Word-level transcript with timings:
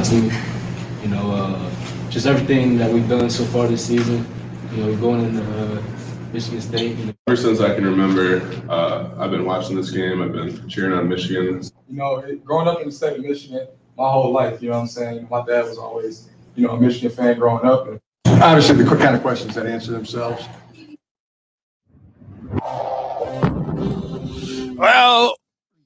my 0.00 0.06
team. 0.06 0.32
You 1.02 1.08
know, 1.08 1.30
uh, 1.30 1.70
just 2.08 2.26
everything 2.26 2.78
that 2.78 2.90
we've 2.90 3.08
done 3.08 3.28
so 3.28 3.44
far 3.44 3.68
this 3.68 3.86
season. 3.86 4.26
You 4.72 4.84
know, 4.84 4.96
going 4.96 5.24
into 5.24 5.42
uh, 5.42 5.82
Michigan 6.32 6.60
State. 6.60 6.96
You 6.96 7.06
know. 7.06 7.12
Ever 7.26 7.36
since 7.36 7.60
I 7.60 7.74
can 7.74 7.84
remember, 7.84 8.40
uh, 8.70 9.10
I've 9.18 9.30
been 9.30 9.44
watching 9.44 9.76
this 9.76 9.90
game. 9.90 10.22
I've 10.22 10.32
been 10.32 10.68
cheering 10.68 10.92
on 10.92 11.08
Michigan. 11.08 11.62
You 11.88 11.96
know, 11.96 12.22
growing 12.44 12.68
up 12.68 12.80
in 12.80 12.86
the 12.86 12.92
state 12.92 13.18
of 13.18 13.24
Michigan, 13.24 13.66
my 13.98 14.10
whole 14.10 14.32
life, 14.32 14.62
you 14.62 14.70
know 14.70 14.76
what 14.76 14.82
I'm 14.82 14.88
saying? 14.88 15.28
My 15.30 15.44
dad 15.44 15.66
was 15.66 15.76
always, 15.76 16.28
you 16.54 16.66
know, 16.66 16.74
a 16.74 16.80
Michigan 16.80 17.10
fan 17.10 17.38
growing 17.38 17.66
up. 17.66 17.86
And 17.88 18.00
obviously, 18.42 18.82
the 18.82 18.96
kind 18.96 19.14
of 19.14 19.20
questions 19.20 19.54
that 19.54 19.66
answer 19.66 19.92
themselves. 19.92 20.46
Well, 24.78 25.36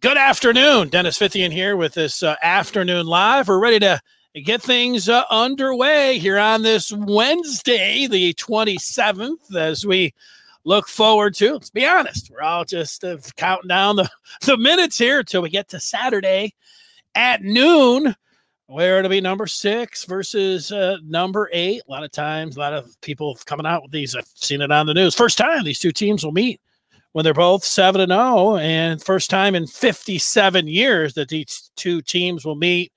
good 0.05 0.19
afternoon. 0.19 0.91
Dennis 0.91 1.19
Fithian 1.19 1.51
here 1.51 1.79
with 1.79 1.95
this 1.95 2.23
uh, 2.23 2.37
afternoon 2.43 3.07
live. 3.07 3.49
We're 3.49 3.59
ready 3.59 3.79
to 3.79 4.03
get 4.45 4.61
things 4.61 5.09
uh, 5.09 5.23
underway 5.31 6.19
here 6.19 6.39
on 6.39 6.61
this 6.61 6.93
Wednesday, 6.93 8.07
the 8.07 8.35
27th, 8.35 9.57
as 9.57 9.87
we 9.87 10.13
look 10.65 10.89
forward 10.89 11.35
to. 11.37 11.55
Let's 11.55 11.71
be 11.71 11.87
honest, 11.87 12.31
we're 12.31 12.43
all 12.43 12.67
just 12.67 13.03
uh, 13.03 13.17
counting 13.37 13.69
down 13.69 13.97
the, 13.97 14.11
the 14.43 14.59
minutes 14.59 14.99
here 14.99 15.21
until 15.21 15.41
we 15.41 15.49
get 15.49 15.71
to 15.71 15.81
Saturday 15.81 16.53
at 17.15 17.41
noon, 17.41 18.15
where 18.67 18.99
it'll 18.99 19.09
be 19.09 19.23
number 19.23 19.47
six 19.47 20.05
versus 20.05 20.71
uh, 20.71 20.99
number 21.03 21.49
eight. 21.51 21.81
A 21.89 21.91
lot 21.91 22.05
of 22.05 22.11
times, 22.11 22.59
a 22.59 22.61
lot 22.61 22.75
of 22.75 22.95
people 23.01 23.39
coming 23.47 23.65
out 23.65 23.81
with 23.81 23.93
these. 23.93 24.15
I've 24.15 24.29
seen 24.35 24.61
it 24.61 24.71
on 24.71 24.85
the 24.85 24.93
news. 24.93 25.15
First 25.15 25.39
time 25.39 25.65
these 25.65 25.79
two 25.79 25.93
teams 25.93 26.23
will 26.23 26.33
meet 26.33 26.61
when 27.15 27.23
they're 27.23 27.33
both 27.33 27.65
7 27.65 28.01
and 28.01 28.11
0 28.11 28.57
and 28.57 29.01
first 29.01 29.31
time 29.31 29.55
in 29.55 29.69
57 29.69 30.67
years 30.67 31.15
that 31.15 31.29
these 31.29 31.71
two 31.77 32.03
teams 32.03 32.45
will 32.45 32.57
meet 32.57 32.93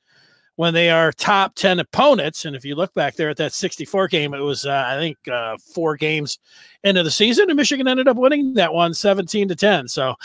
when 0.56 0.74
they 0.74 0.90
are 0.90 1.12
top 1.12 1.54
10 1.54 1.80
opponents. 1.80 2.44
And 2.44 2.56
if 2.56 2.66
you 2.66 2.74
look 2.74 2.92
back 2.96 3.16
there 3.16 3.30
at 3.30 3.38
that 3.38 3.54
64 3.54 4.08
game 4.08 4.34
it 4.34 4.40
was 4.40 4.66
uh, 4.66 4.86
i 4.88 4.98
think 4.98 5.18
uh, 5.32 5.56
four 5.74 5.96
games 5.96 6.40
into 6.84 7.04
the 7.04 7.12
season 7.12 7.50
and 7.50 7.58
michigan 7.58 7.88
ended 7.88 8.08
up 8.08 8.18
winning 8.18 8.56
that 8.56 8.74
one 8.74 8.94
17 8.94 9.50
to 9.50 9.56
10 9.56 9.88
so 9.88 10.16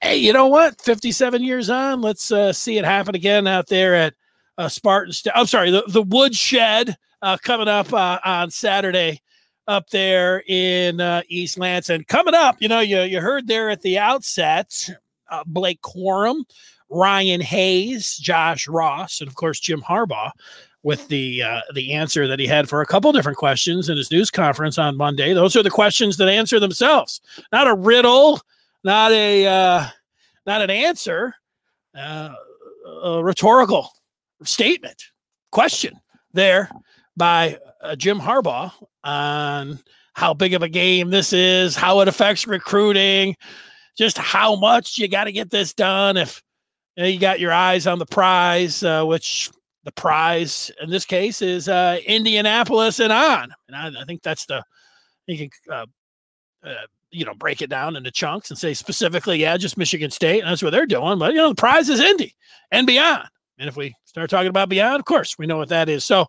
hey 0.00 0.16
you 0.16 0.32
know 0.32 0.46
what? 0.46 0.80
57 0.80 1.42
years 1.42 1.68
on 1.68 2.00
let's 2.00 2.30
uh, 2.30 2.52
see 2.52 2.78
it 2.78 2.84
happen 2.84 3.16
again 3.16 3.48
out 3.48 3.66
there 3.66 3.94
at 3.96 4.14
uh, 4.56 4.68
spartan 4.68 5.12
St- 5.12 5.36
i'm 5.36 5.46
sorry 5.46 5.72
the, 5.72 5.82
the 5.88 6.02
woodshed 6.02 6.96
uh, 7.22 7.36
coming 7.42 7.68
up 7.68 7.92
uh, 7.92 8.20
on 8.24 8.50
saturday 8.50 9.20
up 9.68 9.90
there 9.90 10.42
in 10.46 11.00
uh, 11.00 11.22
East 11.28 11.58
Lansing. 11.58 12.04
Coming 12.04 12.34
up, 12.34 12.56
you 12.60 12.68
know, 12.68 12.80
you, 12.80 13.00
you 13.02 13.20
heard 13.20 13.46
there 13.46 13.70
at 13.70 13.82
the 13.82 13.98
outset 13.98 14.88
uh, 15.30 15.42
Blake 15.46 15.80
Corum, 15.82 16.44
Ryan 16.88 17.40
Hayes, 17.40 18.16
Josh 18.16 18.68
Ross, 18.68 19.20
and 19.20 19.28
of 19.28 19.34
course 19.34 19.60
Jim 19.60 19.82
Harbaugh 19.82 20.30
with 20.82 21.08
the 21.08 21.42
uh, 21.42 21.60
the 21.74 21.92
answer 21.92 22.28
that 22.28 22.38
he 22.38 22.46
had 22.46 22.68
for 22.68 22.80
a 22.80 22.86
couple 22.86 23.10
different 23.10 23.38
questions 23.38 23.88
in 23.88 23.96
his 23.96 24.10
news 24.10 24.30
conference 24.30 24.78
on 24.78 24.96
Monday. 24.96 25.32
Those 25.32 25.56
are 25.56 25.62
the 25.62 25.70
questions 25.70 26.16
that 26.18 26.28
answer 26.28 26.60
themselves, 26.60 27.20
not 27.50 27.66
a 27.66 27.74
riddle, 27.74 28.40
not 28.84 29.10
a 29.10 29.46
uh, 29.46 29.86
not 30.46 30.62
an 30.62 30.70
answer, 30.70 31.34
uh, 31.96 32.30
a 33.02 33.24
rhetorical 33.24 33.90
statement, 34.44 35.10
question 35.50 35.98
there 36.32 36.70
by 37.16 37.58
uh, 37.82 37.96
Jim 37.96 38.20
Harbaugh 38.20 38.72
on 39.04 39.80
how 40.14 40.32
big 40.34 40.54
of 40.54 40.62
a 40.62 40.68
game 40.68 41.10
this 41.10 41.32
is, 41.32 41.76
how 41.76 42.00
it 42.00 42.08
affects 42.08 42.46
recruiting, 42.46 43.36
just 43.96 44.18
how 44.18 44.56
much 44.56 44.98
you 44.98 45.08
got 45.08 45.24
to 45.24 45.32
get 45.32 45.50
this 45.50 45.74
done. 45.74 46.16
If 46.16 46.42
you, 46.96 47.02
know, 47.02 47.08
you, 47.08 47.18
got 47.18 47.40
your 47.40 47.52
eyes 47.52 47.86
on 47.86 47.98
the 47.98 48.06
prize, 48.06 48.82
uh, 48.82 49.04
which 49.04 49.50
the 49.84 49.92
prize 49.92 50.70
in 50.82 50.90
this 50.90 51.04
case 51.04 51.42
is 51.42 51.68
uh, 51.68 51.98
Indianapolis 52.06 52.98
and 52.98 53.12
on, 53.12 53.52
and 53.68 53.76
I, 53.76 54.02
I, 54.02 54.04
think 54.04 54.22
that's 54.22 54.46
the 54.46 54.64
you 55.26 55.36
can 55.36 55.50
uh, 55.70 55.86
uh, 56.64 56.74
you 57.10 57.24
know 57.24 57.34
break 57.34 57.62
it 57.62 57.70
down 57.70 57.96
into 57.96 58.10
chunks 58.10 58.50
and 58.50 58.58
say 58.58 58.74
specifically, 58.74 59.38
yeah, 59.38 59.56
just 59.56 59.76
Michigan 59.76 60.10
State, 60.10 60.40
and 60.40 60.48
that's 60.48 60.62
what 60.62 60.70
they're 60.70 60.86
doing. 60.86 61.18
But 61.18 61.32
you 61.32 61.38
know, 61.38 61.50
the 61.50 61.54
prize 61.54 61.88
is 61.88 62.00
Indy 62.00 62.34
and 62.70 62.86
beyond. 62.86 63.28
And 63.58 63.68
if 63.68 63.76
we 63.76 63.94
start 64.04 64.28
talking 64.28 64.48
about 64.48 64.68
beyond, 64.68 64.98
of 64.98 65.06
course, 65.06 65.38
we 65.38 65.46
know 65.46 65.56
what 65.56 65.70
that 65.70 65.88
is. 65.88 66.04
So 66.04 66.26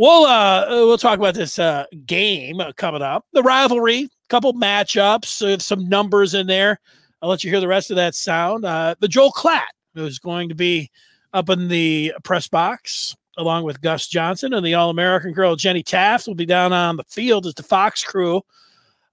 we'll 0.00 0.24
uh 0.24 0.64
we'll 0.70 0.96
talk 0.98 1.18
about 1.18 1.34
this 1.34 1.58
uh 1.58 1.84
game 2.06 2.60
coming 2.76 3.02
up, 3.02 3.26
the 3.32 3.42
rivalry, 3.42 4.08
couple 4.30 4.54
matchups, 4.54 5.42
uh, 5.42 5.58
some 5.58 5.88
numbers 5.88 6.32
in 6.34 6.46
there. 6.46 6.80
I'll 7.20 7.28
let 7.28 7.44
you 7.44 7.50
hear 7.50 7.60
the 7.60 7.68
rest 7.68 7.90
of 7.90 7.96
that 7.96 8.14
sound. 8.14 8.64
Uh, 8.64 8.94
the 8.98 9.08
Joel 9.08 9.30
Klatt 9.30 9.66
is 9.94 10.18
going 10.18 10.48
to 10.48 10.54
be 10.54 10.90
up 11.34 11.50
in 11.50 11.68
the 11.68 12.14
press 12.24 12.48
box 12.48 13.14
along 13.36 13.64
with 13.64 13.82
Gus 13.82 14.08
Johnson 14.08 14.54
and 14.54 14.64
the 14.64 14.74
All 14.74 14.88
American 14.88 15.32
girl 15.32 15.54
Jenny 15.54 15.82
Taft 15.82 16.26
will 16.26 16.34
be 16.34 16.46
down 16.46 16.72
on 16.72 16.96
the 16.96 17.04
field 17.04 17.46
as 17.46 17.54
the 17.54 17.62
Fox 17.62 18.02
crew 18.02 18.40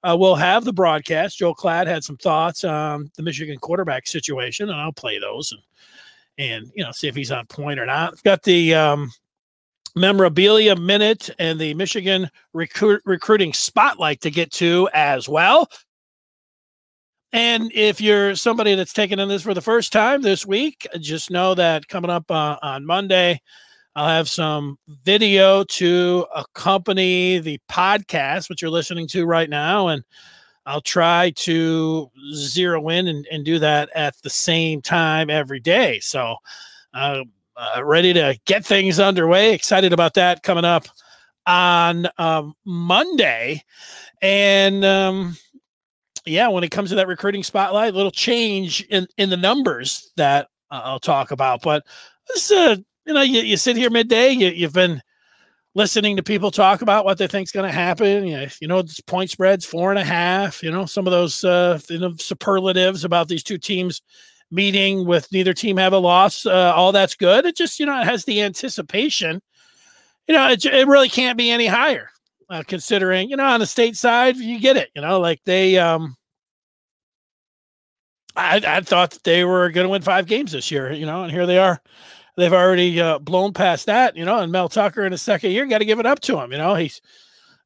uh, 0.04 0.16
will 0.18 0.36
have 0.36 0.64
the 0.64 0.74
broadcast. 0.74 1.38
Joel 1.38 1.56
Klatt 1.56 1.88
had 1.88 2.04
some 2.04 2.18
thoughts 2.18 2.64
on 2.64 3.12
the 3.18 3.24
Michigan 3.24 3.58
quarterback 3.60 4.08
situation, 4.08 4.70
and 4.70 4.80
I'll 4.80 4.94
play 4.94 5.20
those 5.20 5.52
and 5.52 5.62
and 6.40 6.72
you 6.76 6.84
know 6.84 6.92
see 6.92 7.10
if 7.10 7.16
he's 7.16 7.32
on 7.32 7.46
point 7.48 7.78
or 7.78 7.86
not. 7.86 8.14
I've 8.14 8.24
got 8.24 8.44
the 8.44 8.74
um, 8.74 9.12
memorabilia 9.98 10.76
minute 10.76 11.30
and 11.40 11.60
the 11.60 11.74
Michigan 11.74 12.30
recruit, 12.54 13.02
recruiting 13.06 13.54
spotlight 13.54 14.22
to 14.22 14.32
get 14.32 14.52
to 14.54 14.90
as 14.94 15.28
well. 15.28 15.70
And 17.34 17.72
if 17.74 18.00
you're 18.00 18.36
somebody 18.36 18.76
that's 18.76 18.94
taking 18.94 19.20
in 19.20 19.28
this 19.28 19.44
for 19.44 19.54
the 19.54 19.62
first 19.62 19.92
time 19.92 20.22
this 20.22 20.46
week, 20.46 20.88
just 21.00 21.30
know 21.30 21.54
that 21.56 21.88
coming 21.88 22.10
up 22.10 22.32
uh, 22.32 22.58
on 22.62 22.86
Monday, 22.86 23.42
I'll 23.96 24.08
have 24.08 24.30
some 24.30 24.78
video 25.04 25.64
to 25.64 26.26
accompany 26.36 27.40
the 27.40 27.60
podcast, 27.70 28.48
which 28.48 28.62
you're 28.62 28.72
listening 28.72 29.08
to 29.10 29.26
right 29.26 29.50
now. 29.50 29.88
And 29.88 30.04
I'll 30.68 30.82
try 30.82 31.32
to 31.32 32.12
zero 32.34 32.90
in 32.90 33.08
and, 33.08 33.28
and 33.32 33.44
do 33.44 33.58
that 33.60 33.90
at 33.96 34.16
the 34.22 34.30
same 34.30 34.82
time 34.82 35.30
every 35.30 35.60
day. 35.60 36.00
So, 36.00 36.36
uh, 36.94 37.24
uh, 37.58 37.84
ready 37.84 38.14
to 38.14 38.38
get 38.46 38.66
things 38.66 39.00
underway. 39.00 39.54
Excited 39.54 39.92
about 39.92 40.14
that 40.14 40.44
coming 40.44 40.66
up 40.66 40.88
on 41.46 42.08
um, 42.18 42.54
Monday. 42.66 43.64
And 44.22 44.86
um, 44.86 45.38
yeah, 46.26 46.48
when 46.50 46.64
it 46.64 46.72
comes 46.72 46.90
to 46.90 46.96
that 46.96 47.08
recruiting 47.08 47.44
spotlight, 47.44 47.94
a 47.94 47.98
little 47.98 48.12
change 48.12 48.84
in, 48.90 49.08
in 49.18 49.30
the 49.30 49.38
numbers 49.38 50.12
that 50.18 50.50
I'll 50.70 51.00
talk 51.00 51.32
about. 51.32 51.62
But 51.62 51.84
this, 52.28 52.52
you 52.52 53.14
know, 53.14 53.22
you, 53.22 53.42
you 53.42 53.58
sit 53.58 53.78
here 53.78 53.90
midday, 53.90 54.32
you, 54.32 54.50
you've 54.50 54.74
been 54.74 55.02
listening 55.74 56.18
to 56.18 56.24
people 56.24 56.52
talk 56.52 56.82
about 56.82 57.06
what 57.06 57.18
they 57.18 57.28
think's 57.28 57.52
going 57.52 57.66
to 57.66 57.72
happen. 57.72 58.28
You 58.28 58.38
know, 58.38 58.48
you 58.60 58.68
know, 58.68 58.84
point 59.06 59.30
spreads 59.30 59.66
four 59.66 59.92
and 59.92 60.00
a 60.00 60.04
half. 60.04 60.62
You 60.62 60.72
know, 60.72 60.86
some 60.86 61.08
of 61.08 61.12
those 61.12 61.44
uh, 61.44 61.80
you 61.90 62.00
know, 62.00 62.14
superlatives 62.18 63.06
about 63.06 63.28
these 63.28 63.44
two 63.44 63.58
teams 63.58 64.02
meeting 64.52 65.06
with 65.06 65.32
neither 65.32 65.54
team 65.54 65.78
have 65.78 65.94
a 65.94 65.98
loss. 65.98 66.46
Uh, 66.46 66.74
all 66.76 66.92
that's 66.92 67.16
good. 67.16 67.46
It 67.46 67.56
just 67.56 67.80
you 67.80 67.86
know 67.86 68.00
it 68.00 68.06
has 68.06 68.26
the 68.26 68.42
anticipation. 68.42 69.42
You 70.28 70.36
know, 70.36 70.50
it, 70.50 70.66
it 70.66 70.88
really 70.88 71.10
can't 71.10 71.38
be 71.38 71.52
any 71.52 71.68
higher. 71.68 72.10
Uh, 72.50 72.64
considering 72.66 73.30
you 73.30 73.36
know 73.36 73.46
on 73.46 73.60
the 73.60 73.66
state 73.66 73.98
side, 73.98 74.38
you 74.38 74.60
get 74.60 74.78
it. 74.78 74.90
You 74.96 75.02
know, 75.02 75.20
like 75.20 75.42
they. 75.46 75.78
um 75.78 76.16
I, 78.36 78.62
I 78.64 78.82
thought 78.82 79.10
that 79.12 79.24
they 79.24 79.46
were 79.46 79.70
going 79.72 79.86
to 79.86 79.90
win 79.90 80.04
five 80.04 80.28
games 80.28 80.52
this 80.52 80.70
year, 80.70 80.92
you 80.94 81.08
know, 81.08 81.24
and 81.24 81.32
here 81.32 81.48
they 81.48 81.58
are 81.58 81.82
they've 82.38 82.54
already 82.54 83.02
uh, 83.02 83.20
blown 83.20 83.52
past 83.52 83.88
that, 83.88 84.16
you 84.16 84.24
know. 84.24 84.40
And 84.40 84.52
Mel 84.52 84.70
Tucker 84.70 85.06
in 85.06 85.12
his 85.12 85.22
second 85.22 85.52
year, 85.52 85.66
got 85.66 85.80
to 85.80 85.86
give 85.86 86.00
it 86.00 86.06
up 86.06 86.22
to 86.22 86.40
him, 86.40 86.52
you 86.52 86.58
know. 86.58 86.76
He's 86.76 87.02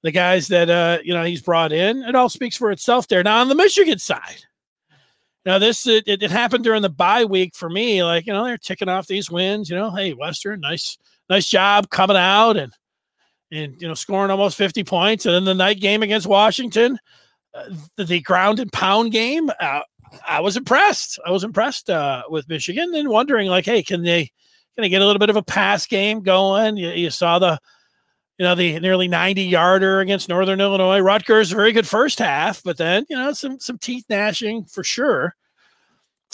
the 0.02 0.12
guys 0.12 0.48
that 0.48 0.70
uh, 0.70 1.00
you 1.04 1.14
know 1.14 1.24
he's 1.24 1.42
brought 1.42 1.72
in. 1.72 2.04
It 2.04 2.16
all 2.16 2.30
speaks 2.30 2.58
for 2.58 2.72
itself 2.72 3.08
there. 3.08 3.22
Now 3.22 3.42
on 3.42 3.50
the 3.50 3.56
Michigan 3.56 4.00
side, 4.00 4.44
now 5.46 5.60
this 5.60 5.88
it, 5.88 6.04
it, 6.08 6.24
it 6.24 6.32
happened 6.32 6.64
during 6.64 6.82
the 6.82 6.90
bye 6.90 7.26
week 7.26 7.56
for 7.56 7.70
me. 7.70 8.04
Like 8.04 8.26
you 8.26 8.34
know 8.34 8.44
they're 8.44 8.58
ticking 8.58 8.90
off 8.90 9.08
these 9.08 9.32
wins. 9.32 9.70
You 9.70 9.76
know, 9.76 9.92
hey 9.92 10.14
Western, 10.14 10.60
nice 10.60 10.98
nice 11.30 11.48
job 11.48 11.90
coming 11.90 12.18
out 12.18 12.58
and 12.58 12.74
and 13.52 13.82
you 13.82 13.88
know 13.88 13.94
scoring 13.94 14.32
almost 14.32 14.58
50 14.58 14.84
points 14.84 15.26
and 15.26 15.36
then 15.36 15.46
the 15.46 15.54
night 15.54 15.80
game 15.80 16.04
against 16.04 16.26
washington 16.28 16.98
uh, 17.54 17.66
the, 17.98 18.06
the, 18.06 18.22
ground 18.22 18.60
and 18.60 18.72
pound 18.72 19.12
game 19.12 19.50
uh, 19.60 19.82
i 20.28 20.40
was 20.40 20.56
impressed 20.56 21.20
i 21.26 21.32
was 21.32 21.44
impressed 21.44 21.90
uh, 21.90 22.24
with 22.30 22.48
michigan 22.48 22.94
and 22.96 23.10
wondering 23.10 23.50
like 23.50 23.66
hey 23.66 23.84
can 23.84 24.04
they 24.04 24.32
can 24.76 24.84
they 24.84 24.90
get 24.90 25.02
a 25.02 25.06
little 25.06 25.20
bit 25.20 25.30
of 25.30 25.36
a 25.36 25.44
pass 25.44 25.86
game 25.86 26.22
going. 26.22 26.78
You, 26.78 26.90
you, 26.90 27.10
saw 27.10 27.40
the, 27.40 27.60
you 28.38 28.46
know, 28.46 28.56
the 28.56 28.80
nearly 28.80 29.08
90 29.08 29.44
yarder 29.44 30.00
against 30.00 30.30
Northern 30.30 30.62
Illinois. 30.62 31.00
Rutgers, 31.00 31.52
very 31.52 31.72
good 31.72 31.88
first 31.88 32.20
half, 32.20 32.64
but 32.64 32.78
then, 32.78 33.06
you 33.10 33.18
know, 33.18 33.34
some, 33.34 33.60
some 33.60 33.78
teeth 33.78 34.06
gnashing 34.10 34.66
for 34.66 34.84
sure 34.84 35.36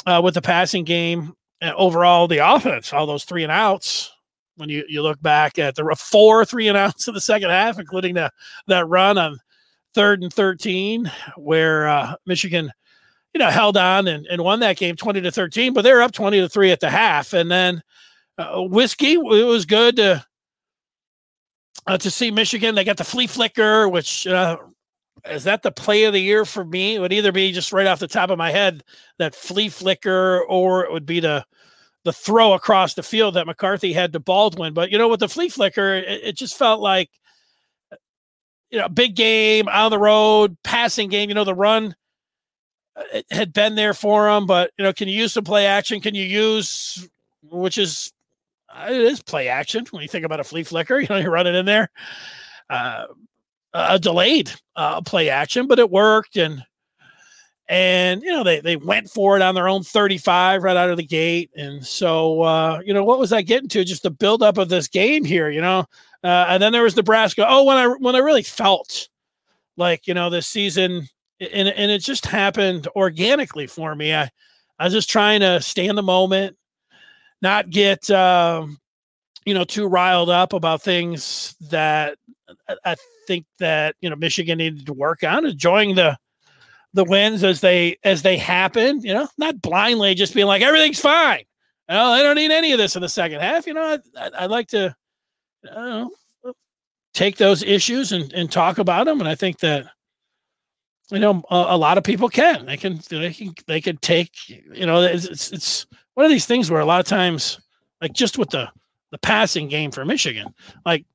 uh, 0.06 0.22
with 0.24 0.34
the 0.34 0.42
passing 0.42 0.84
game. 0.84 1.34
And 1.62 1.74
overall, 1.76 2.28
the 2.28 2.38
offense, 2.38 2.94
all 2.94 3.08
those 3.08 3.26
three 3.26 3.44
and 3.44 3.52
outs, 3.52 4.12
when 4.58 4.70
you, 4.70 4.84
you 4.88 5.02
look 5.02 5.22
back 5.22 5.58
at 5.60 5.76
the 5.76 5.96
four 5.98 6.46
three 6.46 6.68
and 6.68 6.78
outs 6.78 7.08
in 7.08 7.14
the 7.14 7.22
second 7.22 7.50
half, 7.50 7.80
including 7.80 8.16
the, 8.16 8.32
that 8.68 8.88
run 8.88 9.18
on 9.18 9.40
third 9.94 10.22
and 10.22 10.32
13, 10.32 11.12
where 11.36 11.88
uh, 11.88 12.16
Michigan, 12.26 12.72
you 13.34 13.40
know, 13.40 13.50
held 13.50 13.78
on 13.78 14.08
and, 14.08 14.28
and 14.28 14.44
won 14.44 14.60
that 14.60 14.78
game 14.78 14.96
20 14.96 15.22
to 15.22 15.32
13, 15.32 15.74
but 15.74 15.82
they're 15.82 16.02
up 16.02 16.12
20 16.12 16.40
to 16.42 16.50
3 16.50 16.72
at 16.72 16.80
the 16.80 16.90
half. 16.90 17.34
And 17.34 17.50
then 17.50 17.82
uh, 18.38 18.62
whiskey. 18.62 19.14
It 19.14 19.20
was 19.20 19.66
good 19.66 19.96
to 19.98 20.26
uh, 21.86 21.98
to 21.98 22.12
see 22.12 22.32
Michigan. 22.32 22.76
They 22.76 22.84
got 22.84 22.98
the 22.98 23.04
flea 23.04 23.28
flicker, 23.28 23.88
which 23.90 24.28
uh, 24.28 24.58
is 25.30 25.44
that 25.46 25.64
the 25.64 25.72
play 25.72 26.04
of 26.06 26.14
the 26.14 26.22
year 26.22 26.46
for 26.46 26.64
me? 26.64 26.96
It 26.96 27.00
would 27.00 27.14
either 27.14 27.32
be 27.32 27.52
just 27.52 27.74
right 27.74 27.88
off 27.88 28.00
the 28.00 28.08
top 28.08 28.30
of 28.30 28.38
my 28.38 28.52
head 28.52 28.84
that 29.20 29.36
flea 29.36 29.70
flicker, 29.70 30.42
or 30.48 30.86
it 30.86 30.92
would 30.92 31.06
be 31.06 31.20
the 31.20 31.46
the 32.04 32.14
throw 32.14 32.54
across 32.54 32.94
the 32.94 33.04
field 33.04 33.34
that 33.34 33.48
McCarthy 33.48 33.92
had 33.92 34.14
to 34.14 34.20
Baldwin. 34.20 34.74
But 34.74 34.92
you 34.92 34.98
know, 34.98 35.10
with 35.10 35.20
the 35.20 35.30
flea 35.30 35.50
flicker, 35.50 35.96
it, 35.96 36.22
it 36.24 36.38
just 36.38 36.58
felt 36.58 36.82
like 36.82 37.10
you 38.70 38.80
know, 38.80 38.90
big 38.90 39.16
game 39.16 39.68
on 39.68 39.92
the 39.92 40.00
road, 40.00 40.58
passing 40.64 41.10
game. 41.10 41.30
You 41.30 41.36
know, 41.36 41.44
the 41.44 41.56
run 41.56 41.96
uh, 42.96 43.22
had 43.32 43.54
been 43.54 43.76
there 43.76 43.94
for 43.94 44.30
him, 44.30 44.46
but 44.46 44.72
you 44.78 44.84
know, 44.84 44.94
can 44.94 45.08
you 45.08 45.16
use 45.16 45.34
some 45.34 45.44
play 45.44 45.66
action? 45.66 46.02
Can 46.02 46.16
you 46.16 46.24
use 46.24 47.08
which 47.50 47.78
is 47.78 48.12
uh, 48.70 48.88
it 48.90 49.02
is 49.02 49.24
play 49.24 49.48
action 49.48 49.86
when 49.92 50.02
you 50.02 50.08
think 50.08 50.26
about 50.26 50.40
a 50.40 50.44
flea 50.44 50.64
flicker. 50.64 51.00
You 51.02 51.08
know, 51.10 51.18
you're 51.18 51.32
running 51.32 51.56
in 51.56 51.66
there. 51.66 51.90
Uh, 52.70 53.06
a 53.74 54.00
delayed 54.00 54.52
uh, 54.75 55.02
play 55.02 55.30
action, 55.30 55.68
but 55.68 55.80
it 55.80 55.90
worked, 55.90 56.38
and 56.38 56.64
and 57.69 58.22
you 58.22 58.31
know 58.31 58.44
they 58.44 58.62
they 58.62 58.75
went 58.75 59.10
for 59.10 59.36
it 59.36 59.42
on 59.42 59.56
their 59.56 59.68
own 59.68 59.84
35 59.84 60.64
right 60.64 60.78
out 60.78 60.90
of 60.90 60.98
the 60.98 61.04
gate, 61.04 61.52
and 61.56 61.86
so 61.86 62.42
uh, 62.42 62.81
you 62.86 62.94
know 62.94 63.04
what 63.04 63.19
was 63.19 63.34
I 63.34 63.42
getting 63.42 63.69
to? 63.69 63.84
Just 63.84 64.04
the 64.04 64.12
buildup 64.12 64.58
of 64.58 64.69
this 64.69 64.88
game 64.88 65.25
here, 65.25 65.50
you 65.50 65.62
know, 65.62 65.86
uh, 66.24 66.46
and 66.50 66.64
then 66.64 66.72
there 66.72 66.84
was 66.84 66.96
Nebraska. 66.96 67.46
Oh, 67.48 67.64
when 67.64 67.78
I 67.78 67.88
when 67.88 68.16
I 68.16 68.19
really 68.19 68.44
felt 68.44 69.10
like 69.75 70.08
you 70.08 70.14
know 70.14 70.30
this 70.30 70.48
season, 70.48 71.08
and 71.40 71.68
and 71.68 71.92
it 71.92 72.00
just 72.00 72.25
happened 72.25 72.88
organically 72.96 73.68
for 73.68 73.94
me. 73.96 74.14
I 74.14 74.30
I 74.80 74.86
was 74.86 74.94
just 74.94 75.10
trying 75.10 75.42
to 75.42 75.62
stay 75.62 75.88
in 75.88 75.96
the 75.96 76.04
moment, 76.04 76.56
not 77.42 77.69
get 77.69 78.10
um, 78.10 78.80
you 79.46 79.54
know 79.54 79.64
too 79.64 79.88
riled 79.88 80.30
up 80.30 80.54
about 80.54 80.81
things 80.81 81.56
that 81.69 82.18
I, 82.68 82.76
I 82.86 82.96
think 83.28 83.46
that 83.60 83.96
you 84.02 84.10
know 84.10 84.16
Michigan 84.16 84.58
needed 84.58 84.86
to 84.86 84.94
work 84.94 85.24
on, 85.24 85.46
enjoying 85.46 85.96
the 85.96 86.18
the 86.94 87.04
wins 87.04 87.44
as 87.44 87.62
they 87.62 87.98
as 88.04 88.22
they 88.22 88.38
happen. 88.38 89.02
You 89.02 89.14
know, 89.14 89.28
not 89.38 89.62
blindly 89.62 90.16
just 90.16 90.34
being 90.34 90.48
like 90.48 90.62
everything's 90.62 91.00
fine. 91.00 91.44
Well, 91.90 92.12
I 92.12 92.22
don't 92.22 92.36
need 92.36 92.52
any 92.52 92.74
of 92.74 92.78
this 92.78 92.96
in 92.96 93.02
the 93.02 93.10
second 93.10 93.40
half. 93.40 93.66
You 93.66 93.74
know, 93.74 93.98
I, 94.18 94.30
I, 94.40 94.46
like 94.48 94.68
to 94.70 94.94
know, 95.64 96.12
take 97.14 97.38
those 97.38 97.64
issues 97.64 98.12
and, 98.12 98.32
and 98.34 98.52
talk 98.52 98.78
about 98.78 99.06
them. 99.06 99.20
And 99.22 99.30
I 99.30 99.36
think 99.36 99.60
that 99.60 99.88
you 101.10 101.20
know 101.20 101.42
a, 101.50 101.56
a, 101.70 101.78
lot 101.78 101.98
of 101.98 102.04
people 102.04 102.30
can. 102.30 102.66
They 102.66 102.78
can 102.78 103.00
they 103.10 103.34
can 103.34 103.54
they 103.68 103.82
can 103.82 103.98
take 103.98 104.50
you 104.50 104.86
know 104.86 105.02
it's 105.02 105.52
it's 105.52 105.86
one 106.16 106.26
of 106.26 106.32
these 106.32 106.46
things 106.46 106.70
where 106.70 106.82
a 106.82 106.86
lot 106.86 107.00
of 107.00 107.06
times 107.06 107.60
like 108.02 108.14
just 108.14 108.38
with 108.38 108.50
the 108.50 108.70
the 109.12 109.18
passing 109.20 109.70
game 109.70 109.92
for 109.92 110.04
Michigan, 110.04 110.54
like 110.86 111.06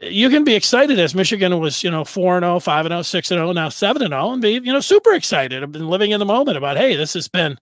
you 0.00 0.28
can 0.28 0.44
be 0.44 0.54
excited 0.54 0.98
as 0.98 1.14
Michigan 1.14 1.58
was, 1.58 1.82
you 1.82 1.90
know, 1.90 2.04
4 2.04 2.40
0, 2.40 2.60
5 2.60 2.86
0, 2.86 3.02
6 3.02 3.28
0, 3.28 3.52
now 3.52 3.68
7 3.68 4.02
0, 4.06 4.30
and 4.30 4.42
be, 4.42 4.52
you 4.52 4.72
know, 4.72 4.80
super 4.80 5.12
excited. 5.12 5.62
I've 5.62 5.72
been 5.72 5.88
living 5.88 6.10
in 6.10 6.18
the 6.18 6.26
moment 6.26 6.58
about, 6.58 6.76
hey, 6.76 6.96
this 6.96 7.14
has 7.14 7.28
been, 7.28 7.58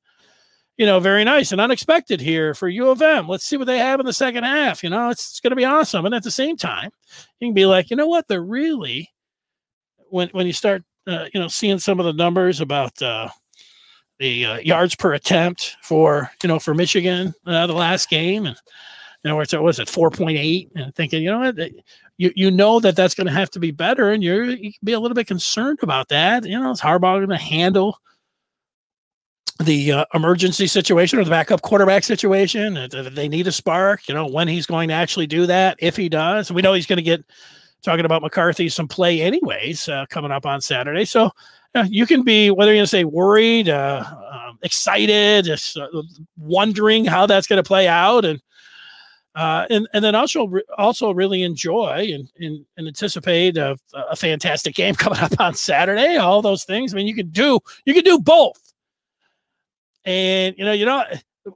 you 0.76 0.84
know, 0.84 0.98
very 0.98 1.22
nice 1.22 1.52
and 1.52 1.60
unexpected 1.60 2.20
here 2.20 2.54
for 2.54 2.68
U 2.68 2.88
of 2.88 3.00
M. 3.00 3.28
Let's 3.28 3.44
see 3.44 3.56
what 3.56 3.66
they 3.66 3.78
have 3.78 4.00
in 4.00 4.06
the 4.06 4.12
second 4.12 4.44
half. 4.44 4.82
You 4.82 4.90
know, 4.90 5.10
it's, 5.10 5.30
it's 5.30 5.40
going 5.40 5.52
to 5.52 5.56
be 5.56 5.64
awesome. 5.64 6.04
And 6.06 6.14
at 6.14 6.24
the 6.24 6.30
same 6.30 6.56
time, 6.56 6.90
you 7.38 7.48
can 7.48 7.54
be 7.54 7.66
like, 7.66 7.90
you 7.90 7.96
know 7.96 8.08
what? 8.08 8.26
They're 8.26 8.42
really, 8.42 9.10
when, 10.10 10.28
when 10.30 10.46
you 10.46 10.52
start, 10.52 10.82
uh, 11.06 11.26
you 11.32 11.40
know, 11.40 11.48
seeing 11.48 11.78
some 11.78 12.00
of 12.00 12.06
the 12.06 12.12
numbers 12.12 12.60
about, 12.60 13.00
uh, 13.00 13.28
the 14.20 14.46
uh, 14.46 14.58
yards 14.58 14.94
per 14.94 15.12
attempt 15.12 15.76
for 15.82 16.30
you 16.40 16.48
know 16.48 16.60
for 16.60 16.72
Michigan 16.72 17.34
uh, 17.46 17.66
the 17.66 17.72
last 17.72 18.08
game 18.08 18.46
and 18.46 18.56
you 19.24 19.30
know, 19.30 19.40
it 19.40 19.52
was 19.54 19.80
at 19.80 19.88
4.8 19.88 20.68
and 20.76 20.94
thinking, 20.94 21.22
you 21.22 21.30
know 21.30 21.38
what, 21.38 21.56
you, 22.16 22.32
you 22.34 22.50
know 22.50 22.80
that 22.80 22.96
that's 22.96 23.14
going 23.14 23.26
to 23.26 23.32
have 23.32 23.50
to 23.50 23.60
be 23.60 23.70
better. 23.70 24.10
And 24.10 24.22
you're, 24.22 24.44
you 24.44 24.72
can 24.72 24.84
be 24.84 24.92
a 24.92 25.00
little 25.00 25.14
bit 25.14 25.26
concerned 25.26 25.78
about 25.82 26.08
that. 26.08 26.44
You 26.44 26.58
know, 26.58 26.70
is 26.70 26.80
Harbaugh 26.80 27.18
going 27.18 27.28
to 27.28 27.36
handle 27.36 27.98
the 29.62 29.92
uh, 29.92 30.04
emergency 30.14 30.66
situation 30.66 31.18
or 31.18 31.24
the 31.24 31.30
backup 31.30 31.62
quarterback 31.62 32.04
situation? 32.04 32.88
They 32.90 33.28
need 33.28 33.46
a 33.46 33.52
spark, 33.52 34.08
you 34.08 34.14
know, 34.14 34.26
when 34.26 34.48
he's 34.48 34.66
going 34.66 34.88
to 34.88 34.94
actually 34.94 35.26
do 35.26 35.46
that, 35.46 35.76
if 35.80 35.96
he 35.96 36.08
does. 36.08 36.52
We 36.52 36.62
know 36.62 36.72
he's 36.72 36.86
going 36.86 36.98
to 36.98 37.02
get 37.02 37.24
talking 37.82 38.04
about 38.04 38.22
McCarthy 38.22 38.68
some 38.68 38.88
play 38.88 39.20
anyways 39.20 39.88
uh, 39.88 40.06
coming 40.08 40.30
up 40.30 40.46
on 40.46 40.60
Saturday. 40.60 41.04
So 41.04 41.30
uh, 41.74 41.84
you 41.88 42.06
can 42.06 42.22
be 42.22 42.50
whether 42.50 42.70
you're 42.70 42.78
going 42.78 42.84
to 42.84 42.88
say 42.88 43.04
worried, 43.04 43.68
uh, 43.68 44.04
um, 44.32 44.58
excited, 44.62 45.44
just 45.44 45.76
uh, 45.76 45.88
wondering 46.38 47.04
how 47.04 47.26
that's 47.26 47.46
going 47.46 47.62
to 47.62 47.66
play 47.66 47.86
out, 47.86 48.24
and 48.24 48.40
uh, 49.34 49.66
and 49.68 49.88
and 49.92 50.04
then 50.04 50.14
also 50.14 50.48
also 50.78 51.12
really 51.12 51.42
enjoy 51.42 52.08
and, 52.12 52.30
and, 52.38 52.64
and 52.76 52.86
anticipate 52.86 53.56
a, 53.56 53.76
a, 53.92 54.14
fantastic 54.14 54.76
game 54.76 54.94
coming 54.96 55.18
up 55.18 55.38
on 55.40 55.54
Saturday. 55.54 56.16
All 56.16 56.40
those 56.40 56.64
things. 56.64 56.94
I 56.94 56.96
mean, 56.96 57.08
you 57.08 57.14
can 57.14 57.30
do 57.30 57.58
you 57.84 57.94
can 57.94 58.04
do 58.04 58.20
both. 58.20 58.72
And 60.04 60.54
you 60.56 60.64
know, 60.64 60.72
you 60.72 60.86
know, 60.86 61.02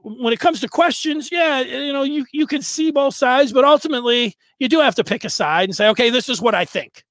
when 0.01 0.33
it 0.33 0.39
comes 0.39 0.59
to 0.59 0.67
questions, 0.67 1.31
yeah, 1.31 1.61
you 1.61 1.93
know, 1.93 2.03
you 2.03 2.25
you 2.33 2.47
can 2.47 2.61
see 2.61 2.91
both 2.91 3.15
sides, 3.15 3.53
but 3.53 3.63
ultimately, 3.63 4.35
you 4.59 4.67
do 4.67 4.81
have 4.81 4.95
to 4.95 5.03
pick 5.03 5.23
a 5.23 5.29
side 5.29 5.69
and 5.69 5.75
say, 5.75 5.87
okay, 5.89 6.09
this 6.09 6.27
is 6.27 6.41
what 6.41 6.55
I 6.55 6.65
think. 6.65 7.03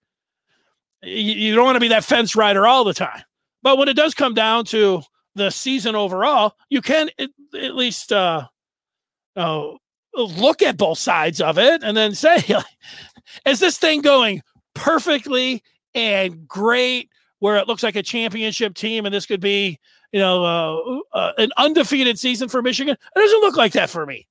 You, 1.02 1.32
you 1.32 1.54
don't 1.54 1.64
want 1.64 1.76
to 1.76 1.80
be 1.80 1.88
that 1.88 2.04
fence 2.04 2.36
rider 2.36 2.66
all 2.66 2.84
the 2.84 2.92
time, 2.92 3.22
but 3.62 3.78
when 3.78 3.88
it 3.88 3.96
does 3.96 4.12
come 4.12 4.34
down 4.34 4.66
to 4.66 5.00
the 5.34 5.50
season 5.50 5.94
overall, 5.94 6.56
you 6.68 6.82
can 6.82 7.08
at, 7.18 7.30
at 7.58 7.74
least. 7.74 8.12
Uh, 8.12 8.48
oh, 9.34 9.78
look 10.22 10.62
at 10.62 10.76
both 10.76 10.98
sides 10.98 11.40
of 11.40 11.58
it 11.58 11.82
and 11.82 11.96
then 11.96 12.14
say, 12.14 12.42
is 13.46 13.60
this 13.60 13.78
thing 13.78 14.00
going 14.00 14.42
perfectly 14.74 15.62
and 15.94 16.46
great 16.46 17.10
where 17.40 17.56
it 17.56 17.68
looks 17.68 17.82
like 17.82 17.96
a 17.96 18.02
championship 18.02 18.74
team 18.74 19.06
and 19.06 19.14
this 19.14 19.26
could 19.26 19.40
be, 19.40 19.78
you 20.12 20.20
know, 20.20 20.44
uh, 20.44 21.16
uh, 21.16 21.32
an 21.38 21.50
undefeated 21.56 22.18
season 22.18 22.48
for 22.48 22.62
Michigan? 22.62 22.94
It 22.94 23.18
doesn't 23.18 23.40
look 23.40 23.56
like 23.56 23.72
that 23.72 23.90
for 23.90 24.06
me. 24.06 24.26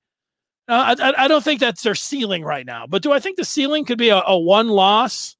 Uh, 0.67 0.95
I, 0.99 1.23
I, 1.23 1.27
don't 1.29 1.43
think 1.43 1.61
that's 1.61 1.81
their 1.81 1.95
ceiling 1.95 2.43
right 2.43 2.65
now. 2.65 2.85
But 2.87 3.01
do 3.01 3.13
I 3.13 3.19
think 3.19 3.37
the 3.37 3.45
ceiling 3.45 3.85
could 3.85 3.97
be 3.97 4.09
a, 4.09 4.21
a 4.27 4.37
one 4.37 4.67
loss 4.67 5.37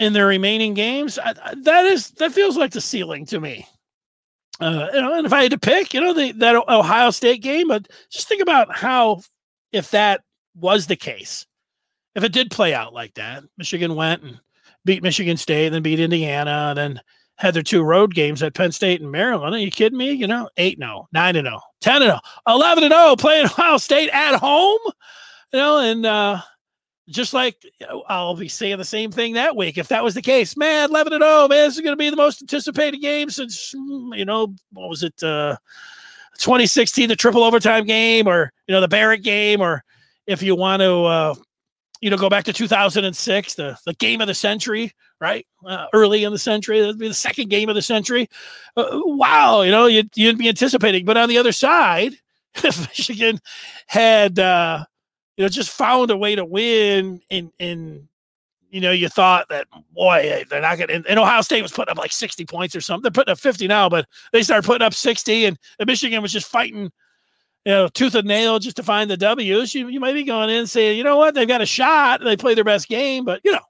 in 0.00 0.12
their 0.12 0.26
remaining 0.26 0.74
games? 0.74 1.16
I, 1.16 1.34
that 1.62 1.84
is 1.84 2.10
that 2.12 2.32
feels 2.32 2.56
like 2.56 2.72
the 2.72 2.80
ceiling 2.80 3.24
to 3.26 3.38
me. 3.38 3.68
Uh, 4.60 4.88
you 4.92 5.00
know, 5.00 5.14
and 5.14 5.26
if 5.26 5.32
I 5.32 5.42
had 5.42 5.52
to 5.52 5.58
pick, 5.58 5.94
you 5.94 6.00
know, 6.00 6.12
the, 6.12 6.32
that 6.32 6.56
Ohio 6.68 7.10
State 7.10 7.42
game, 7.42 7.68
but 7.68 7.88
just 8.10 8.28
think 8.28 8.42
about 8.42 8.74
how, 8.74 9.22
if 9.72 9.90
that 9.92 10.22
was 10.56 10.86
the 10.86 10.96
case, 10.96 11.46
if 12.14 12.24
it 12.24 12.32
did 12.32 12.50
play 12.50 12.74
out 12.74 12.92
like 12.92 13.14
that, 13.14 13.44
Michigan 13.56 13.94
went 13.94 14.22
and 14.22 14.40
beat 14.84 15.02
Michigan 15.02 15.36
State, 15.36 15.68
then 15.68 15.82
beat 15.82 16.00
Indiana, 16.00 16.66
and 16.70 16.78
then 16.78 17.00
had 17.36 17.54
their 17.54 17.62
two 17.62 17.82
road 17.82 18.14
games 18.14 18.42
at 18.42 18.54
Penn 18.54 18.72
State 18.72 19.00
and 19.00 19.12
Maryland. 19.12 19.54
Are 19.54 19.58
you 19.58 19.70
kidding 19.70 19.98
me? 19.98 20.10
You 20.10 20.26
know, 20.26 20.48
8 20.56 20.78
0, 20.78 21.08
9 21.12 21.34
0, 21.34 21.60
10 21.80 22.02
0, 22.02 22.18
11 22.48 22.90
0, 22.90 23.16
playing 23.16 23.44
Ohio 23.46 23.76
State 23.76 24.10
at 24.12 24.36
home, 24.36 24.80
you 25.52 25.58
know, 25.58 25.78
and, 25.78 26.04
uh, 26.04 26.40
just 27.08 27.32
like 27.32 27.56
I'll 28.08 28.36
be 28.36 28.48
saying 28.48 28.78
the 28.78 28.84
same 28.84 29.10
thing 29.10 29.34
that 29.34 29.56
week. 29.56 29.78
If 29.78 29.88
that 29.88 30.04
was 30.04 30.14
the 30.14 30.22
case, 30.22 30.56
man, 30.56 30.90
11 30.90 31.12
and 31.12 31.22
0, 31.22 31.48
man, 31.48 31.68
this 31.68 31.76
is 31.76 31.80
going 31.80 31.92
to 31.92 31.96
be 31.96 32.10
the 32.10 32.16
most 32.16 32.42
anticipated 32.42 32.98
game 32.98 33.30
since, 33.30 33.72
you 33.72 34.24
know, 34.24 34.54
what 34.72 34.88
was 34.88 35.02
it, 35.02 35.22
uh, 35.22 35.56
2016, 36.38 37.08
the 37.08 37.16
triple 37.16 37.42
overtime 37.42 37.84
game, 37.84 38.26
or, 38.26 38.52
you 38.66 38.74
know, 38.74 38.80
the 38.80 38.88
Barrett 38.88 39.22
game, 39.22 39.60
or 39.60 39.82
if 40.26 40.42
you 40.42 40.54
want 40.54 40.80
to, 40.80 41.04
uh, 41.04 41.34
you 42.00 42.10
know, 42.10 42.16
go 42.16 42.28
back 42.28 42.44
to 42.44 42.52
2006, 42.52 43.54
the, 43.54 43.76
the 43.84 43.94
game 43.94 44.20
of 44.20 44.28
the 44.28 44.34
century, 44.34 44.92
right? 45.20 45.46
Uh, 45.66 45.86
early 45.92 46.24
in 46.24 46.32
the 46.32 46.38
century, 46.38 46.80
that'd 46.80 46.98
be 46.98 47.08
the 47.08 47.14
second 47.14 47.48
game 47.48 47.68
of 47.68 47.74
the 47.74 47.82
century. 47.82 48.28
Uh, 48.76 48.86
wow, 48.92 49.62
you 49.62 49.72
know, 49.72 49.86
you'd, 49.86 50.10
you'd 50.14 50.38
be 50.38 50.48
anticipating. 50.48 51.04
But 51.04 51.16
on 51.16 51.28
the 51.28 51.38
other 51.38 51.52
side, 51.52 52.12
if 52.54 52.78
Michigan 52.80 53.40
had, 53.86 54.38
uh, 54.38 54.84
you 55.38 55.44
know, 55.44 55.48
just 55.48 55.70
found 55.70 56.10
a 56.10 56.16
way 56.16 56.34
to 56.34 56.44
win 56.44 57.22
and 57.30 57.50
and 57.60 58.08
you 58.70 58.82
know, 58.82 58.90
you 58.90 59.08
thought 59.08 59.48
that 59.48 59.66
boy, 59.92 60.44
they're 60.50 60.60
not 60.60 60.78
gonna 60.78 61.00
and 61.08 61.18
Ohio 61.18 61.40
State 61.40 61.62
was 61.62 61.72
putting 61.72 61.92
up 61.92 61.96
like 61.96 62.12
60 62.12 62.44
points 62.44 62.74
or 62.76 62.80
something. 62.80 63.04
They're 63.04 63.12
putting 63.12 63.32
up 63.32 63.38
50 63.38 63.66
now, 63.68 63.88
but 63.88 64.06
they 64.32 64.42
started 64.42 64.66
putting 64.66 64.84
up 64.84 64.92
60 64.92 65.46
and, 65.46 65.58
and 65.78 65.86
Michigan 65.86 66.20
was 66.20 66.32
just 66.32 66.48
fighting, 66.48 66.90
you 67.64 67.72
know, 67.72 67.88
tooth 67.88 68.16
and 68.16 68.26
nail 68.26 68.58
just 68.58 68.76
to 68.76 68.82
find 68.82 69.08
the 69.08 69.16
W's. 69.16 69.74
You, 69.74 69.88
you 69.88 70.00
might 70.00 70.12
be 70.12 70.24
going 70.24 70.50
in 70.50 70.58
and 70.58 70.70
saying, 70.70 70.98
you 70.98 71.04
know 71.04 71.16
what, 71.16 71.34
they've 71.34 71.48
got 71.48 71.62
a 71.62 71.66
shot, 71.66 72.20
they 72.22 72.36
play 72.36 72.54
their 72.54 72.64
best 72.64 72.88
game, 72.88 73.24
but 73.24 73.40
you 73.44 73.52
know, 73.52 73.60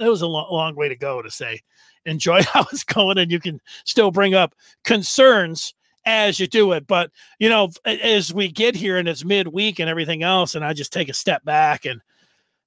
it 0.00 0.08
was 0.08 0.22
a 0.22 0.26
long, 0.26 0.50
long 0.50 0.74
way 0.74 0.88
to 0.88 0.96
go 0.96 1.20
to 1.20 1.30
say 1.30 1.60
enjoy 2.06 2.42
how 2.54 2.62
it's 2.72 2.84
going 2.84 3.18
and 3.18 3.30
you 3.30 3.38
can 3.38 3.60
still 3.84 4.10
bring 4.10 4.34
up 4.34 4.54
concerns 4.84 5.74
as 6.04 6.38
you 6.40 6.46
do 6.46 6.72
it. 6.72 6.86
But 6.86 7.10
you 7.38 7.48
know, 7.48 7.70
as 7.84 8.32
we 8.32 8.48
get 8.48 8.74
here 8.74 8.96
and 8.96 9.08
it's 9.08 9.24
midweek 9.24 9.78
and 9.78 9.90
everything 9.90 10.22
else, 10.22 10.54
and 10.54 10.64
I 10.64 10.72
just 10.72 10.92
take 10.92 11.08
a 11.08 11.14
step 11.14 11.44
back 11.44 11.84
and 11.84 12.00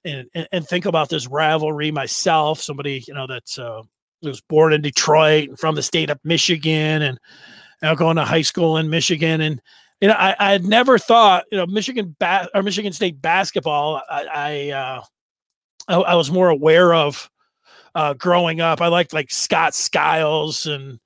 and 0.04 0.28
and 0.52 0.68
think 0.68 0.86
about 0.86 1.10
this 1.10 1.28
rivalry 1.28 1.92
myself. 1.92 2.62
Somebody 2.62 3.04
you 3.08 3.14
know 3.14 3.28
that's 3.28 3.60
uh, 3.60 3.82
was 4.22 4.42
born 4.42 4.74
in 4.74 4.82
Detroit 4.82 5.50
and 5.50 5.60
from 5.60 5.76
the 5.76 5.84
state 5.84 6.10
of 6.10 6.20
Michigan, 6.24 7.02
and 7.02 7.20
now 7.82 7.96
going 7.96 8.18
to 8.18 8.26
high 8.26 8.42
school 8.42 8.78
in 8.78 8.90
Michigan, 8.90 9.42
and 9.42 9.62
you 10.02 10.08
know, 10.08 10.16
I, 10.16 10.36
I 10.40 10.52
had 10.52 10.66
never 10.66 10.98
thought, 10.98 11.46
you 11.52 11.58
know, 11.60 11.68
Michigan 11.68 12.16
ba- 12.20 12.50
or 12.56 12.64
Michigan 12.64 12.92
State 12.92 13.22
basketball. 13.22 14.02
I, 14.10 14.26
I, 14.34 14.70
uh, 14.72 15.04
I, 15.88 15.96
I 15.96 16.16
was 16.16 16.32
more 16.32 16.50
aware 16.50 16.92
of 16.92 17.30
uh, 17.94 18.16
growing 18.16 18.62
up. 18.62 18.82
I 18.82 18.88
liked 18.88 19.14
like 19.14 19.30
Scott 19.30 19.76
Skiles 19.76 20.66
and 20.66 21.00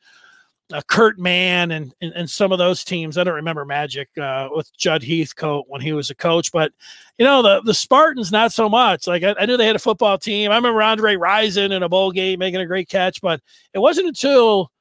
uh, 0.74 0.82
Kurt 0.88 1.20
Mann 1.20 1.72
and, 1.72 1.94
and, 2.02 2.14
and 2.14 2.30
some 2.30 2.52
of 2.52 2.58
those 2.58 2.84
teams. 2.84 3.18
I 3.18 3.24
don't 3.24 3.36
remember 3.36 3.66
Magic 3.66 4.10
uh, 4.18 4.50
with 4.52 4.76
Judd 4.78 5.04
Heathcote 5.04 5.66
when 5.68 5.82
he 5.82 5.94
was 5.94 6.10
a 6.10 6.16
coach, 6.16 6.52
but 6.52 6.72
you 7.18 7.26
know 7.26 7.42
the 7.42 7.62
the 7.62 7.74
Spartans 7.74 8.32
not 8.32 8.52
so 8.52 8.68
much. 8.68 9.08
Like 9.08 9.24
I, 9.24 9.36
I 9.40 9.46
knew 9.46 9.58
they 9.58 9.68
had 9.68 9.76
a 9.76 9.80
football 9.80 10.18
team. 10.18 10.52
I 10.52 10.56
remember 10.56 10.82
Andre 10.82 11.16
Rison 11.16 11.72
in 11.72 11.84
a 11.84 11.90
bowl 11.90 12.12
game 12.12 12.40
making 12.40 12.62
a 12.62 12.66
great 12.66 12.90
catch, 12.90 13.22
but 13.22 13.42
it 13.74 13.80
wasn't 13.80 14.08
until 14.08 14.72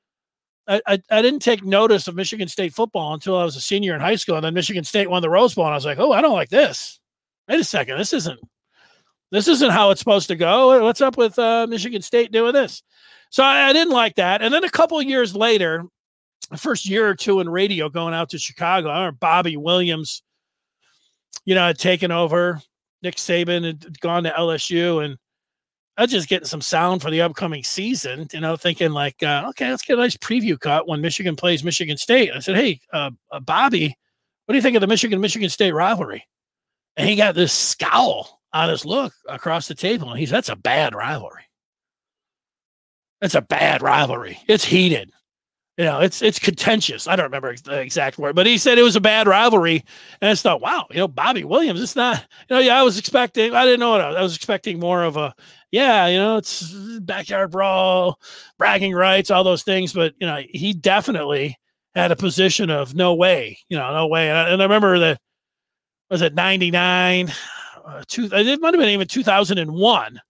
I, 0.66 0.80
I, 0.86 1.02
I 1.10 1.22
didn't 1.22 1.40
take 1.40 1.64
notice 1.64 2.08
of 2.08 2.14
Michigan 2.14 2.48
State 2.48 2.72
football 2.72 3.12
until 3.12 3.36
I 3.36 3.44
was 3.44 3.56
a 3.56 3.60
senior 3.60 3.94
in 3.94 4.00
high 4.00 4.16
school, 4.16 4.36
and 4.36 4.44
then 4.44 4.54
Michigan 4.54 4.84
State 4.84 5.10
won 5.10 5.22
the 5.22 5.30
Rose 5.30 5.54
Bowl, 5.54 5.66
and 5.66 5.74
I 5.74 5.76
was 5.76 5.84
like, 5.84 5.98
oh, 5.98 6.12
I 6.12 6.22
don't 6.22 6.32
like 6.32 6.48
this. 6.48 6.98
Wait 7.48 7.60
a 7.60 7.64
second, 7.64 7.98
this 7.98 8.14
isn't 8.14 8.40
this 9.30 9.48
isn't 9.48 9.70
how 9.70 9.90
it's 9.90 9.98
supposed 9.98 10.28
to 10.28 10.36
go. 10.36 10.82
What's 10.84 11.00
up 11.00 11.16
with 11.16 11.38
uh, 11.38 11.66
Michigan 11.68 12.02
State 12.02 12.30
doing 12.30 12.52
this? 12.52 12.82
So 13.34 13.42
I, 13.42 13.70
I 13.70 13.72
didn't 13.72 13.92
like 13.92 14.14
that. 14.14 14.42
And 14.42 14.54
then 14.54 14.62
a 14.62 14.70
couple 14.70 15.02
years 15.02 15.34
later, 15.34 15.82
the 16.52 16.56
first 16.56 16.88
year 16.88 17.08
or 17.08 17.16
two 17.16 17.40
in 17.40 17.48
radio 17.48 17.88
going 17.88 18.14
out 18.14 18.28
to 18.28 18.38
Chicago, 18.38 18.88
I 18.88 18.98
remember 18.98 19.18
Bobby 19.20 19.56
Williams, 19.56 20.22
you 21.44 21.56
know, 21.56 21.66
had 21.66 21.76
taken 21.76 22.12
over. 22.12 22.62
Nick 23.02 23.16
Saban 23.16 23.64
had 23.64 23.98
gone 23.98 24.22
to 24.22 24.30
LSU, 24.30 25.04
and 25.04 25.18
I 25.96 26.02
was 26.02 26.12
just 26.12 26.28
getting 26.28 26.46
some 26.46 26.60
sound 26.60 27.02
for 27.02 27.10
the 27.10 27.22
upcoming 27.22 27.64
season, 27.64 28.28
you 28.32 28.38
know, 28.38 28.54
thinking 28.54 28.92
like, 28.92 29.20
uh, 29.20 29.46
okay, 29.48 29.68
let's 29.68 29.82
get 29.82 29.98
a 29.98 30.00
nice 30.00 30.16
preview 30.16 30.58
cut 30.58 30.86
when 30.86 31.00
Michigan 31.00 31.34
plays 31.34 31.64
Michigan 31.64 31.96
State. 31.96 32.30
I 32.32 32.38
said, 32.38 32.54
hey, 32.54 32.78
uh, 32.92 33.10
uh, 33.32 33.40
Bobby, 33.40 33.96
what 34.46 34.52
do 34.52 34.56
you 34.56 34.62
think 34.62 34.76
of 34.76 34.80
the 34.80 34.86
Michigan 34.86 35.20
Michigan 35.20 35.50
State 35.50 35.72
rivalry? 35.72 36.24
And 36.96 37.08
he 37.08 37.16
got 37.16 37.34
this 37.34 37.52
scowl 37.52 38.42
on 38.52 38.68
his 38.68 38.84
look 38.84 39.12
across 39.28 39.66
the 39.66 39.74
table, 39.74 40.10
and 40.10 40.20
he's 40.20 40.30
that's 40.30 40.50
a 40.50 40.54
bad 40.54 40.94
rivalry. 40.94 41.46
It's 43.24 43.34
a 43.34 43.40
bad 43.40 43.80
rivalry. 43.80 44.38
It's 44.48 44.66
heated. 44.66 45.10
You 45.78 45.86
know, 45.86 46.00
it's 46.00 46.20
it's 46.22 46.38
contentious. 46.38 47.08
I 47.08 47.16
don't 47.16 47.24
remember 47.24 47.56
the 47.56 47.80
exact 47.80 48.18
word, 48.18 48.36
but 48.36 48.46
he 48.46 48.58
said 48.58 48.78
it 48.78 48.82
was 48.82 48.96
a 48.96 49.00
bad 49.00 49.26
rivalry. 49.26 49.82
And 50.20 50.30
I 50.30 50.34
thought, 50.34 50.60
wow, 50.60 50.86
you 50.90 50.98
know, 50.98 51.08
Bobby 51.08 51.42
Williams, 51.42 51.82
it's 51.82 51.96
not, 51.96 52.24
you 52.48 52.54
know, 52.54 52.60
yeah, 52.60 52.78
I 52.78 52.82
was 52.82 52.96
expecting, 52.98 53.54
I 53.54 53.64
didn't 53.64 53.80
know 53.80 53.90
what 53.90 54.02
I 54.02 54.08
was, 54.08 54.16
I 54.16 54.22
was 54.22 54.36
expecting 54.36 54.78
more 54.78 55.02
of 55.02 55.16
a, 55.16 55.34
yeah, 55.72 56.06
you 56.06 56.18
know, 56.18 56.36
it's 56.36 56.70
backyard 57.00 57.50
brawl, 57.50 58.20
bragging 58.58 58.92
rights, 58.92 59.30
all 59.32 59.42
those 59.42 59.64
things. 59.64 59.92
But, 59.92 60.14
you 60.20 60.26
know, 60.26 60.42
he 60.50 60.74
definitely 60.74 61.56
had 61.94 62.12
a 62.12 62.16
position 62.16 62.70
of 62.70 62.94
no 62.94 63.14
way, 63.14 63.58
you 63.68 63.76
know, 63.76 63.90
no 63.90 64.06
way. 64.06 64.28
And 64.28 64.38
I, 64.38 64.50
and 64.50 64.62
I 64.62 64.64
remember 64.66 64.98
that, 65.00 65.18
was 66.10 66.22
it 66.22 66.34
99? 66.34 67.32
Uh, 67.84 68.02
two, 68.06 68.28
it 68.30 68.60
might 68.60 68.74
have 68.74 68.80
been 68.80 68.90
even 68.90 69.08
2001 69.08 70.20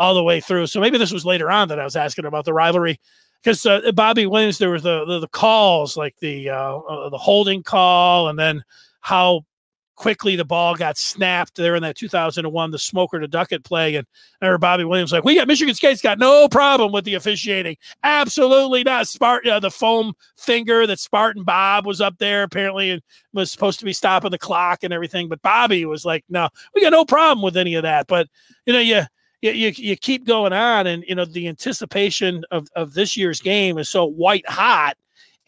all 0.00 0.14
the 0.14 0.24
way 0.24 0.40
through. 0.40 0.66
So 0.66 0.80
maybe 0.80 0.96
this 0.96 1.12
was 1.12 1.26
later 1.26 1.50
on 1.50 1.68
that 1.68 1.78
I 1.78 1.84
was 1.84 1.94
asking 1.94 2.24
about 2.24 2.46
the 2.46 2.54
rivalry. 2.54 2.98
Because 3.42 3.64
uh, 3.64 3.92
Bobby 3.94 4.26
Williams, 4.26 4.58
there 4.58 4.70
was 4.70 4.82
the, 4.82 5.04
the, 5.04 5.20
the 5.20 5.28
calls 5.28 5.96
like 5.96 6.16
the 6.20 6.50
uh, 6.50 6.76
uh, 6.76 7.08
the 7.10 7.18
holding 7.18 7.62
call, 7.62 8.28
and 8.28 8.38
then 8.38 8.62
how 9.00 9.44
quickly 9.96 10.34
the 10.34 10.44
ball 10.44 10.74
got 10.74 10.96
snapped 10.96 11.56
there 11.56 11.74
in 11.74 11.82
that 11.82 11.94
2001 11.94 12.70
the 12.70 12.78
Smoker 12.78 13.20
to 13.20 13.28
Duckett 13.28 13.64
play. 13.64 13.96
And 13.96 14.06
I 14.40 14.46
heard 14.46 14.60
Bobby 14.60 14.84
Williams 14.84 15.12
like 15.12 15.24
we 15.24 15.34
got 15.34 15.46
Michigan 15.48 15.74
State's 15.74 16.00
got 16.00 16.18
no 16.18 16.48
problem 16.48 16.92
with 16.92 17.04
the 17.04 17.14
officiating. 17.14 17.76
Absolutely 18.02 18.82
not. 18.82 19.08
Spartan 19.08 19.52
uh, 19.52 19.60
the 19.60 19.70
foam 19.70 20.14
finger 20.36 20.86
that 20.86 20.98
Spartan 20.98 21.44
Bob 21.44 21.86
was 21.86 22.00
up 22.00 22.16
there 22.18 22.42
apparently 22.42 22.90
and 22.90 23.02
was 23.34 23.52
supposed 23.52 23.78
to 23.78 23.84
be 23.84 23.92
stopping 23.92 24.30
the 24.30 24.38
clock 24.38 24.82
and 24.82 24.92
everything. 24.92 25.28
But 25.28 25.42
Bobby 25.42 25.84
was 25.84 26.06
like 26.06 26.24
no 26.30 26.48
we 26.74 26.82
got 26.82 26.92
no 26.92 27.04
problem 27.04 27.42
with 27.42 27.58
any 27.58 27.74
of 27.74 27.82
that. 27.82 28.06
But 28.06 28.26
you 28.64 28.72
know 28.72 28.80
you 28.80 29.02
you, 29.42 29.52
you, 29.52 29.72
you 29.76 29.96
keep 29.96 30.26
going 30.26 30.52
on 30.52 30.86
and 30.86 31.04
you 31.06 31.14
know 31.14 31.24
the 31.24 31.48
anticipation 31.48 32.44
of, 32.50 32.68
of 32.76 32.94
this 32.94 33.16
year's 33.16 33.40
game 33.40 33.78
is 33.78 33.88
so 33.88 34.04
white 34.04 34.48
hot. 34.48 34.96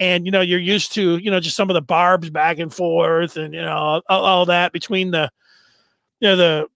And 0.01 0.27
you 0.27 0.33
know 0.33 0.41
you're 0.41 0.59
used 0.59 0.93
to 0.95 1.19
you 1.19 1.31
know 1.31 1.39
just 1.39 1.55
some 1.55 1.71
of 1.71 1.75
the 1.75 1.83
barbs 1.83 2.31
back 2.31 2.59
and 2.59 2.73
forth 2.73 3.37
and 3.37 3.55
you 3.55 3.61
know 3.61 4.03
all, 4.09 4.25
all 4.25 4.47
that 4.47 4.73
between 4.73 5.11
the 5.13 5.31
you 6.21 6.29
know 6.29 6.37
the 6.37 6.67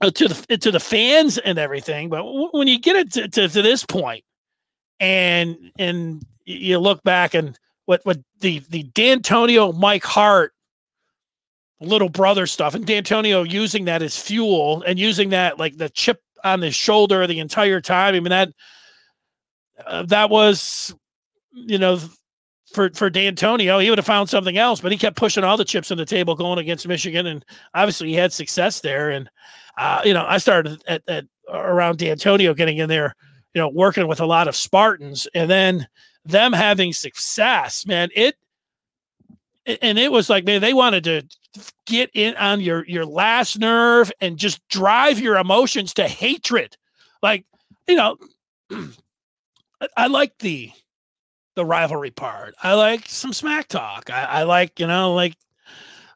uh, 0.00 0.10
to 0.10 0.28
the 0.28 0.58
to 0.58 0.70
the 0.70 0.80
fans 0.80 1.38
and 1.38 1.58
everything. 1.58 2.08
But 2.08 2.18
w- 2.18 2.48
when 2.52 2.66
you 2.66 2.80
get 2.80 2.96
it 2.96 3.12
to, 3.12 3.28
to, 3.28 3.48
to 3.48 3.62
this 3.62 3.84
point 3.84 4.24
and 4.98 5.56
and 5.78 6.24
you 6.46 6.78
look 6.78 7.02
back 7.04 7.34
and 7.34 7.58
what 7.84 8.00
what 8.04 8.18
the 8.40 8.60
the 8.70 8.84
Dantonio 8.94 9.76
Mike 9.76 10.04
Hart 10.04 10.52
little 11.80 12.08
brother 12.08 12.46
stuff 12.46 12.74
and 12.74 12.86
Dantonio 12.86 13.48
using 13.48 13.84
that 13.84 14.02
as 14.02 14.16
fuel 14.18 14.82
and 14.82 14.98
using 14.98 15.30
that 15.30 15.58
like 15.58 15.76
the 15.76 15.88
chip 15.90 16.20
on 16.44 16.62
his 16.62 16.74
shoulder 16.74 17.26
the 17.26 17.40
entire 17.40 17.80
time. 17.80 18.14
I 18.14 18.20
mean 18.20 18.30
that 18.30 18.52
uh, 19.86 20.02
that 20.04 20.30
was 20.30 20.94
you 21.52 21.78
know 21.78 22.00
for 22.72 22.90
for 22.90 23.10
Dantonio, 23.10 23.82
he 23.82 23.90
would 23.90 23.98
have 23.98 24.06
found 24.06 24.28
something 24.28 24.58
else, 24.58 24.80
but 24.80 24.92
he 24.92 24.98
kept 24.98 25.16
pushing 25.16 25.44
all 25.44 25.56
the 25.56 25.64
chips 25.64 25.90
on 25.90 25.96
the 25.96 26.04
table 26.04 26.34
going 26.34 26.58
against 26.58 26.86
Michigan, 26.86 27.26
and 27.26 27.44
obviously 27.74 28.08
he 28.08 28.14
had 28.14 28.32
success 28.32 28.80
there. 28.80 29.10
And 29.10 29.30
uh, 29.78 30.02
you 30.04 30.12
know, 30.12 30.24
I 30.26 30.38
started 30.38 30.82
at, 30.86 31.02
at 31.08 31.24
around 31.52 31.98
Dantonio 31.98 32.56
getting 32.56 32.78
in 32.78 32.88
there, 32.88 33.14
you 33.54 33.60
know, 33.60 33.68
working 33.68 34.06
with 34.06 34.20
a 34.20 34.26
lot 34.26 34.48
of 34.48 34.56
Spartans, 34.56 35.26
and 35.34 35.50
then 35.50 35.86
them 36.24 36.52
having 36.52 36.92
success, 36.92 37.86
man. 37.86 38.10
It 38.14 38.36
and 39.82 39.98
it 39.98 40.10
was 40.10 40.30
like 40.30 40.44
man, 40.44 40.60
they 40.60 40.72
wanted 40.72 41.04
to 41.04 41.22
get 41.86 42.10
in 42.14 42.34
on 42.36 42.60
your 42.60 42.84
your 42.86 43.04
last 43.04 43.58
nerve 43.58 44.12
and 44.20 44.36
just 44.36 44.66
drive 44.68 45.18
your 45.20 45.36
emotions 45.36 45.94
to 45.94 46.06
hatred. 46.06 46.76
Like, 47.22 47.44
you 47.86 47.96
know, 47.96 48.16
I, 48.70 49.88
I 49.96 50.06
like 50.06 50.38
the 50.38 50.70
the 51.58 51.64
rivalry 51.64 52.10
part. 52.12 52.54
I 52.62 52.74
like 52.74 53.08
some 53.08 53.32
smack 53.32 53.66
talk. 53.66 54.10
I, 54.10 54.22
I, 54.24 54.42
like, 54.44 54.78
you 54.78 54.86
know, 54.86 55.12
like 55.14 55.34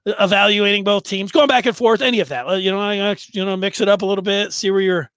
evaluating 0.06 0.84
both 0.84 1.02
teams, 1.02 1.32
going 1.32 1.48
back 1.48 1.66
and 1.66 1.76
forth, 1.76 2.00
any 2.00 2.20
of 2.20 2.28
that. 2.28 2.46
You 2.60 2.70
know, 2.70 2.78
I, 2.78 3.16
you 3.32 3.44
know, 3.44 3.56
mix 3.56 3.80
it 3.80 3.88
up 3.88 4.02
a 4.02 4.06
little 4.06 4.22
bit, 4.22 4.52
see 4.52 4.70
where 4.70 4.80
your 4.80 5.10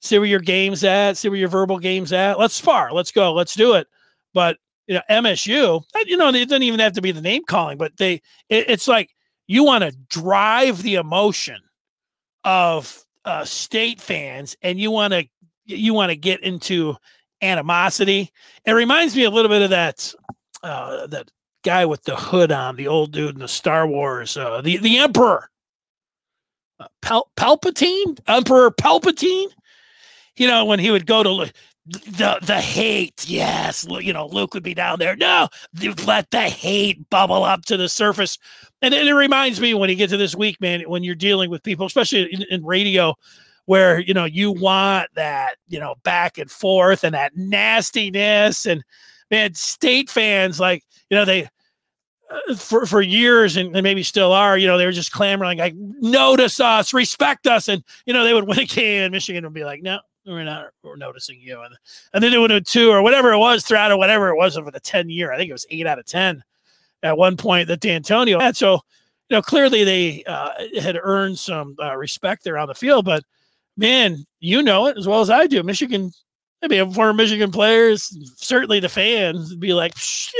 see 0.00 0.16
where 0.18 0.28
your 0.28 0.40
game's 0.40 0.84
at, 0.84 1.16
see 1.16 1.28
where 1.28 1.38
your 1.38 1.48
verbal 1.48 1.80
game's 1.80 2.12
at. 2.12 2.38
Let's 2.38 2.54
spar. 2.54 2.92
Let's 2.92 3.10
go. 3.10 3.32
Let's 3.32 3.54
do 3.56 3.74
it. 3.74 3.88
But 4.32 4.58
you 4.86 4.94
know, 4.94 5.02
MSU, 5.10 5.82
you 6.06 6.16
know, 6.16 6.28
it 6.28 6.48
doesn't 6.48 6.62
even 6.62 6.80
have 6.80 6.92
to 6.94 7.02
be 7.02 7.12
the 7.12 7.20
name 7.20 7.42
calling, 7.46 7.78
but 7.78 7.96
they 7.96 8.14
it, 8.48 8.68
it's 8.68 8.88
like 8.88 9.10
you 9.46 9.64
want 9.64 9.84
to 9.84 9.96
drive 10.08 10.82
the 10.82 10.96
emotion 10.96 11.60
of 12.44 13.04
uh, 13.24 13.44
state 13.44 14.00
fans 14.00 14.56
and 14.62 14.78
you 14.78 14.90
want 14.90 15.12
to 15.12 15.26
you 15.64 15.94
want 15.94 16.10
to 16.10 16.16
get 16.16 16.42
into 16.42 16.94
animosity. 17.40 18.30
It 18.64 18.72
reminds 18.72 19.16
me 19.16 19.24
a 19.24 19.30
little 19.30 19.48
bit 19.48 19.62
of 19.62 19.70
that 19.70 20.14
uh, 20.62 21.06
that 21.08 21.30
guy 21.62 21.86
with 21.86 22.02
the 22.04 22.16
hood 22.16 22.52
on 22.52 22.76
the 22.76 22.88
old 22.88 23.12
dude 23.12 23.34
in 23.34 23.40
the 23.40 23.48
star 23.48 23.86
wars 23.86 24.36
uh, 24.36 24.60
the 24.60 24.76
the 24.78 24.98
emperor. 24.98 25.48
Uh, 26.80 26.88
Pal- 27.00 27.30
Palpatine? 27.36 28.18
Emperor 28.26 28.70
Palpatine? 28.70 29.48
You 30.36 30.46
know 30.46 30.64
when 30.64 30.78
he 30.78 30.90
would 30.90 31.06
go 31.06 31.22
to 31.22 31.52
the 31.86 32.38
the 32.40 32.60
hate 32.60 33.28
yes 33.28 33.86
you 34.00 34.12
know 34.12 34.26
luke 34.26 34.54
would 34.54 34.62
be 34.62 34.74
down 34.74 34.98
there. 34.98 35.16
No 35.16 35.48
let 36.06 36.30
the 36.30 36.42
hate 36.42 37.08
bubble 37.10 37.44
up 37.44 37.64
to 37.66 37.76
the 37.76 37.88
surface. 37.88 38.38
And, 38.80 38.94
and 38.94 39.08
it 39.08 39.14
reminds 39.14 39.60
me 39.60 39.74
when 39.74 39.90
you 39.90 39.96
get 39.96 40.10
to 40.10 40.16
this 40.16 40.34
week 40.34 40.60
man 40.60 40.82
when 40.82 41.04
you're 41.04 41.14
dealing 41.14 41.50
with 41.50 41.62
people 41.62 41.86
especially 41.86 42.32
in, 42.32 42.42
in 42.50 42.64
radio 42.64 43.14
where 43.66 43.98
you 43.98 44.14
know 44.14 44.24
you 44.24 44.50
want 44.52 45.08
that 45.14 45.56
you 45.68 45.78
know 45.78 45.94
back 46.04 46.38
and 46.38 46.50
forth 46.50 47.04
and 47.04 47.14
that 47.14 47.36
nastiness. 47.36 48.66
And 48.66 48.82
man 49.30 49.54
state 49.54 50.08
fans 50.08 50.58
like 50.58 50.84
you 51.10 51.18
know 51.18 51.26
they 51.26 51.48
uh, 52.30 52.54
for 52.56 52.86
for 52.86 53.02
years 53.02 53.58
and, 53.58 53.72
maybe 53.72 54.02
still 54.02 54.32
are 54.32 54.56
you 54.56 54.66
know 54.66 54.78
they 54.78 54.86
were 54.86 54.92
just 54.92 55.12
clamoring 55.12 55.58
like 55.58 55.74
notice 55.76 56.60
us 56.60 56.94
respect 56.94 57.46
us. 57.46 57.68
And 57.68 57.84
you 58.06 58.14
know 58.14 58.24
they 58.24 58.32
would 58.32 58.44
win 58.48 58.60
a 58.60 58.64
game 58.64 59.12
michigan 59.12 59.44
would 59.44 59.52
be 59.52 59.64
like 59.64 59.82
no 59.82 59.98
we're 60.26 60.44
not 60.44 60.68
we're 60.82 60.96
noticing 60.96 61.38
you 61.40 61.60
and 61.60 61.74
and 62.12 62.22
then 62.22 62.32
they 62.32 62.38
would 62.38 62.48
do 62.48 62.60
two 62.60 62.90
or 62.90 63.02
whatever 63.02 63.32
it 63.32 63.38
was 63.38 63.64
throughout 63.64 63.90
or 63.90 63.98
whatever 63.98 64.28
it 64.28 64.36
was 64.36 64.56
over 64.56 64.70
the 64.70 64.80
10 64.80 65.10
year 65.10 65.32
i 65.32 65.36
think 65.36 65.50
it 65.50 65.54
was 65.54 65.66
eight 65.70 65.86
out 65.86 65.98
of 65.98 66.06
10 66.06 66.42
at 67.04 67.18
one 67.18 67.36
point 67.36 67.68
that 67.68 67.80
Dantonio 67.80 68.40
had. 68.40 68.56
So 68.56 68.80
you 69.28 69.36
know 69.36 69.42
clearly 69.42 69.84
they 69.84 70.24
uh, 70.24 70.50
had 70.80 70.98
earned 71.00 71.38
some 71.38 71.76
uh, 71.80 71.96
respect 71.96 72.42
there 72.42 72.58
on 72.58 72.68
the 72.68 72.74
field 72.74 73.04
but 73.04 73.24
man 73.76 74.24
you 74.40 74.62
know 74.62 74.86
it 74.86 74.98
as 74.98 75.06
well 75.06 75.20
as 75.20 75.30
i 75.30 75.46
do. 75.46 75.62
Michigan 75.62 76.10
maybe 76.62 76.92
former 76.92 77.12
michigan 77.12 77.50
players 77.50 78.16
certainly 78.36 78.80
the 78.80 78.88
fans 78.88 79.54
be 79.56 79.74
like 79.74 79.92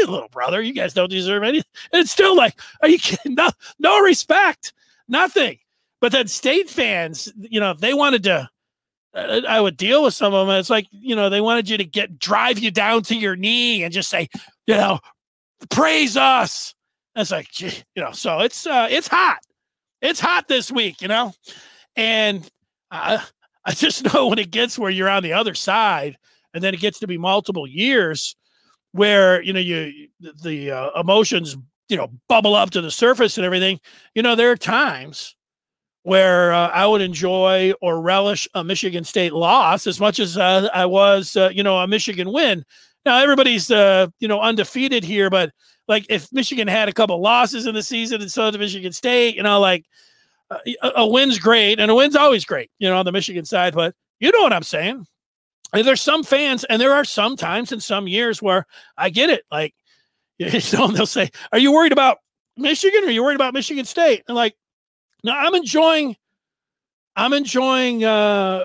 little 0.07 0.29
brother 0.29 0.63
you 0.63 0.73
guys 0.73 0.95
don't 0.95 1.11
deserve 1.11 1.43
anything 1.43 1.71
and 1.93 2.01
it's 2.01 2.11
still 2.11 2.35
like 2.35 2.59
are 2.83 2.89
you 2.89 2.99
kidding? 2.99 3.35
No, 3.37 3.51
no 3.79 4.01
respect 4.01 4.73
nothing. 5.09 5.59
But 6.01 6.13
then 6.13 6.29
state 6.29 6.69
fans 6.69 7.33
you 7.39 7.61
know 7.61 7.75
they 7.75 7.95
wanted 7.95 8.23
to 8.25 8.49
I 9.15 9.61
would 9.61 9.77
deal 9.77 10.03
with 10.03 10.15
some 10.15 10.35
of 10.35 10.47
them. 10.47 10.57
It's 10.57 10.71
like, 10.71 10.87
you 10.91 11.15
know, 11.15 11.31
they 11.31 11.41
wanted 11.41 11.69
you 11.69 11.77
to 11.77 11.85
get 11.85 12.19
drive 12.19 12.59
you 12.59 12.71
down 12.71 13.03
to 13.05 13.15
your 13.15 13.37
knee 13.37 13.85
and 13.85 13.93
just 13.93 14.09
say, 14.09 14.29
you 14.67 14.75
know, 14.75 14.99
praise 15.71 16.17
us. 16.17 16.75
It's 17.15 17.31
like, 17.31 17.49
gee, 17.51 17.83
you 17.95 18.03
know, 18.03 18.13
so 18.13 18.41
it's 18.41 18.67
uh, 18.67 18.89
it's 18.91 19.09
hot. 19.09 19.39
It's 20.03 20.21
hot 20.21 20.49
this 20.49 20.71
week, 20.71 21.01
you 21.01 21.09
know, 21.09 21.33
and 21.97 22.49
I 22.91 23.25
I 23.65 23.73
just 23.73 24.05
know 24.15 24.29
when 24.29 24.39
it 24.39 24.51
gets 24.51 24.79
where 24.79 24.91
you're 24.91 25.09
on 25.09 25.23
the 25.23 25.33
other 25.33 25.55
side, 25.55 26.17
and 26.53 26.63
then 26.63 26.75
it 26.75 26.81
gets 26.81 26.99
to 27.01 27.07
be 27.07 27.19
multiple 27.19 27.67
years, 27.67 28.37
where 28.93 29.43
you 29.43 29.53
know 29.53 29.61
you 29.61 30.09
the 30.43 30.71
uh, 30.71 31.01
emotions 31.01 31.57
you 31.89 31.97
know 31.97 32.11
bubble 32.29 32.55
up 32.55 32.71
to 32.71 32.81
the 32.81 32.91
surface 32.91 33.39
and 33.39 33.47
everything. 33.47 33.79
You 34.15 34.23
know, 34.23 34.35
there 34.35 34.51
are 34.51 34.57
times 34.57 35.37
where 36.05 36.53
uh, 36.53 36.69
I 36.69 36.87
would 36.87 37.01
enjoy 37.01 37.73
or 37.81 38.01
relish 38.01 38.47
a 38.55 38.63
Michigan 38.63 39.05
State 39.05 39.33
loss 39.33 39.87
as 39.87 39.99
much 39.99 40.21
as 40.21 40.37
uh, 40.37 40.69
I 40.73 40.87
was, 40.87 41.35
uh, 41.35 41.51
you 41.53 41.63
know, 41.63 41.79
a 41.79 41.89
Michigan 41.89 42.31
win. 42.31 42.65
Now 43.07 43.19
everybody's, 43.19 43.71
uh, 43.71 44.09
you 44.21 44.29
know, 44.29 44.41
undefeated 44.41 45.03
here, 45.03 45.31
but 45.31 45.51
like 45.89 46.05
if 46.11 46.31
Michigan 46.31 46.69
had 46.69 46.91
a 46.91 46.93
couple 46.93 47.21
losses 47.21 47.67
in 47.67 47.75
the 47.75 47.83
season 47.83 48.21
and 48.21 48.31
so 48.31 48.51
did 48.51 48.61
Michigan 48.61 48.93
State, 48.93 49.35
you 49.35 49.43
know, 49.43 49.59
like 49.61 49.87
uh, 50.51 50.59
a, 50.83 50.93
a 50.97 51.07
win's 51.07 51.39
great 51.39 51.81
and 51.81 51.91
a 51.91 51.95
win's 51.95 52.17
always 52.17 52.45
great, 52.45 52.71
you 52.79 52.89
know, 52.89 52.97
on 52.97 53.07
the 53.07 53.13
Michigan 53.13 53.47
side. 53.47 53.75
But 53.75 53.95
you 54.21 54.31
know 54.31 54.43
what 54.43 54.53
I'm 54.53 54.63
saying? 54.63 55.07
And 55.73 55.87
there's 55.87 56.03
some 56.03 56.23
fans, 56.23 56.65
and 56.65 56.81
there 56.81 56.93
are 56.93 57.05
some 57.05 57.37
times 57.37 57.73
in 57.73 57.81
some 57.81 58.07
years 58.07 58.41
where 58.41 58.67
I 58.97 59.11
get 59.11 59.29
it. 59.29 59.43
Like, 59.51 59.75
you 60.39 60.49
know, 60.73 60.89
they'll 60.89 61.07
say, 61.07 61.31
"Are 61.51 61.59
you 61.59 61.73
worried 61.73 61.93
about 61.93 62.19
Michigan 62.57 63.05
or 63.05 63.07
are 63.07 63.11
you 63.11 63.25
worried 63.25 63.35
about 63.35 63.55
Michigan 63.55 63.85
State?" 63.85 64.23
And 64.29 64.37
like, 64.37 64.55
no, 65.25 65.33
I'm 65.33 65.55
enjoying. 65.55 66.17
I'm 67.17 67.33
enjoying 67.33 68.05
uh, 68.05 68.65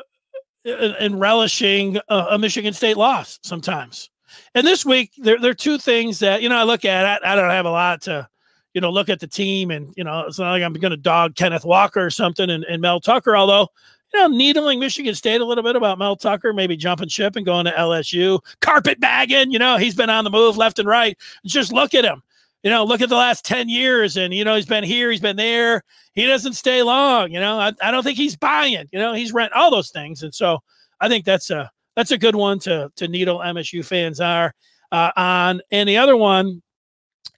and 0.65 1.19
relishing 1.19 1.97
a, 2.09 2.15
a 2.31 2.37
Michigan 2.37 2.73
State 2.73 2.97
loss 2.97 3.39
sometimes. 3.43 4.09
And 4.53 4.67
this 4.67 4.85
week, 4.85 5.11
there, 5.17 5.39
there 5.39 5.51
are 5.51 5.55
two 5.55 5.77
things 5.77 6.19
that 6.19 6.41
you 6.41 6.49
know 6.49 6.57
I 6.57 6.63
look 6.63 6.85
at. 6.85 7.23
I, 7.23 7.33
I 7.33 7.35
don't 7.35 7.49
have 7.49 7.65
a 7.65 7.71
lot 7.71 8.01
to, 8.03 8.27
you 8.73 8.81
know, 8.81 8.91
look 8.91 9.07
at 9.09 9.21
the 9.21 9.27
team, 9.27 9.71
and 9.71 9.93
you 9.95 10.03
know, 10.03 10.25
it's 10.27 10.37
not 10.37 10.51
like 10.51 10.61
I'm 10.61 10.73
going 10.73 10.91
to 10.91 10.97
dog 10.97 11.35
Kenneth 11.35 11.65
Walker 11.65 12.05
or 12.05 12.11
something 12.11 12.49
and, 12.49 12.65
and 12.65 12.81
Mel 12.81 12.99
Tucker. 12.99 13.37
Although, 13.37 13.69
you 14.13 14.19
know, 14.19 14.27
needling 14.27 14.81
Michigan 14.81 15.15
State 15.15 15.39
a 15.39 15.45
little 15.45 15.63
bit 15.63 15.77
about 15.77 15.97
Mel 15.97 16.17
Tucker, 16.17 16.51
maybe 16.51 16.75
jumping 16.75 17.07
ship 17.07 17.37
and 17.37 17.45
going 17.45 17.65
to 17.65 17.71
LSU, 17.71 18.39
carpet 18.59 18.99
bagging. 18.99 19.51
You 19.51 19.59
know, 19.59 19.77
he's 19.77 19.95
been 19.95 20.09
on 20.09 20.25
the 20.25 20.29
move 20.29 20.57
left 20.57 20.77
and 20.77 20.89
right. 20.89 21.17
Just 21.45 21.71
look 21.71 21.93
at 21.93 22.03
him 22.03 22.21
you 22.63 22.69
know, 22.69 22.83
look 22.83 23.01
at 23.01 23.09
the 23.09 23.15
last 23.15 23.45
10 23.45 23.69
years 23.69 24.17
and, 24.17 24.33
you 24.33 24.43
know, 24.43 24.55
he's 24.55 24.65
been 24.65 24.83
here, 24.83 25.11
he's 25.11 25.21
been 25.21 25.37
there. 25.37 25.83
He 26.13 26.25
doesn't 26.25 26.53
stay 26.53 26.83
long. 26.83 27.31
You 27.31 27.39
know, 27.39 27.57
I, 27.57 27.71
I 27.81 27.91
don't 27.91 28.03
think 28.03 28.17
he's 28.17 28.35
buying, 28.35 28.87
you 28.91 28.99
know, 28.99 29.13
he's 29.13 29.31
rent 29.31 29.53
all 29.53 29.71
those 29.71 29.91
things. 29.91 30.23
And 30.23 30.33
so 30.33 30.59
I 30.99 31.07
think 31.07 31.23
that's 31.23 31.49
a, 31.49 31.71
that's 31.95 32.11
a 32.11 32.17
good 32.17 32.35
one 32.35 32.59
to, 32.59 32.91
to 32.97 33.07
needle 33.07 33.39
MSU 33.39 33.85
fans 33.85 34.19
are 34.19 34.53
uh, 34.91 35.11
on. 35.15 35.61
And 35.71 35.87
the 35.87 35.97
other 35.97 36.17
one 36.17 36.61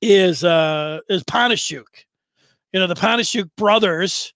is, 0.01 0.43
uh, 0.43 0.99
is 1.09 1.23
Panasiuk. 1.23 1.85
You 2.73 2.79
know, 2.79 2.87
the 2.87 2.95
Panasiuk 2.95 3.49
brothers, 3.57 4.33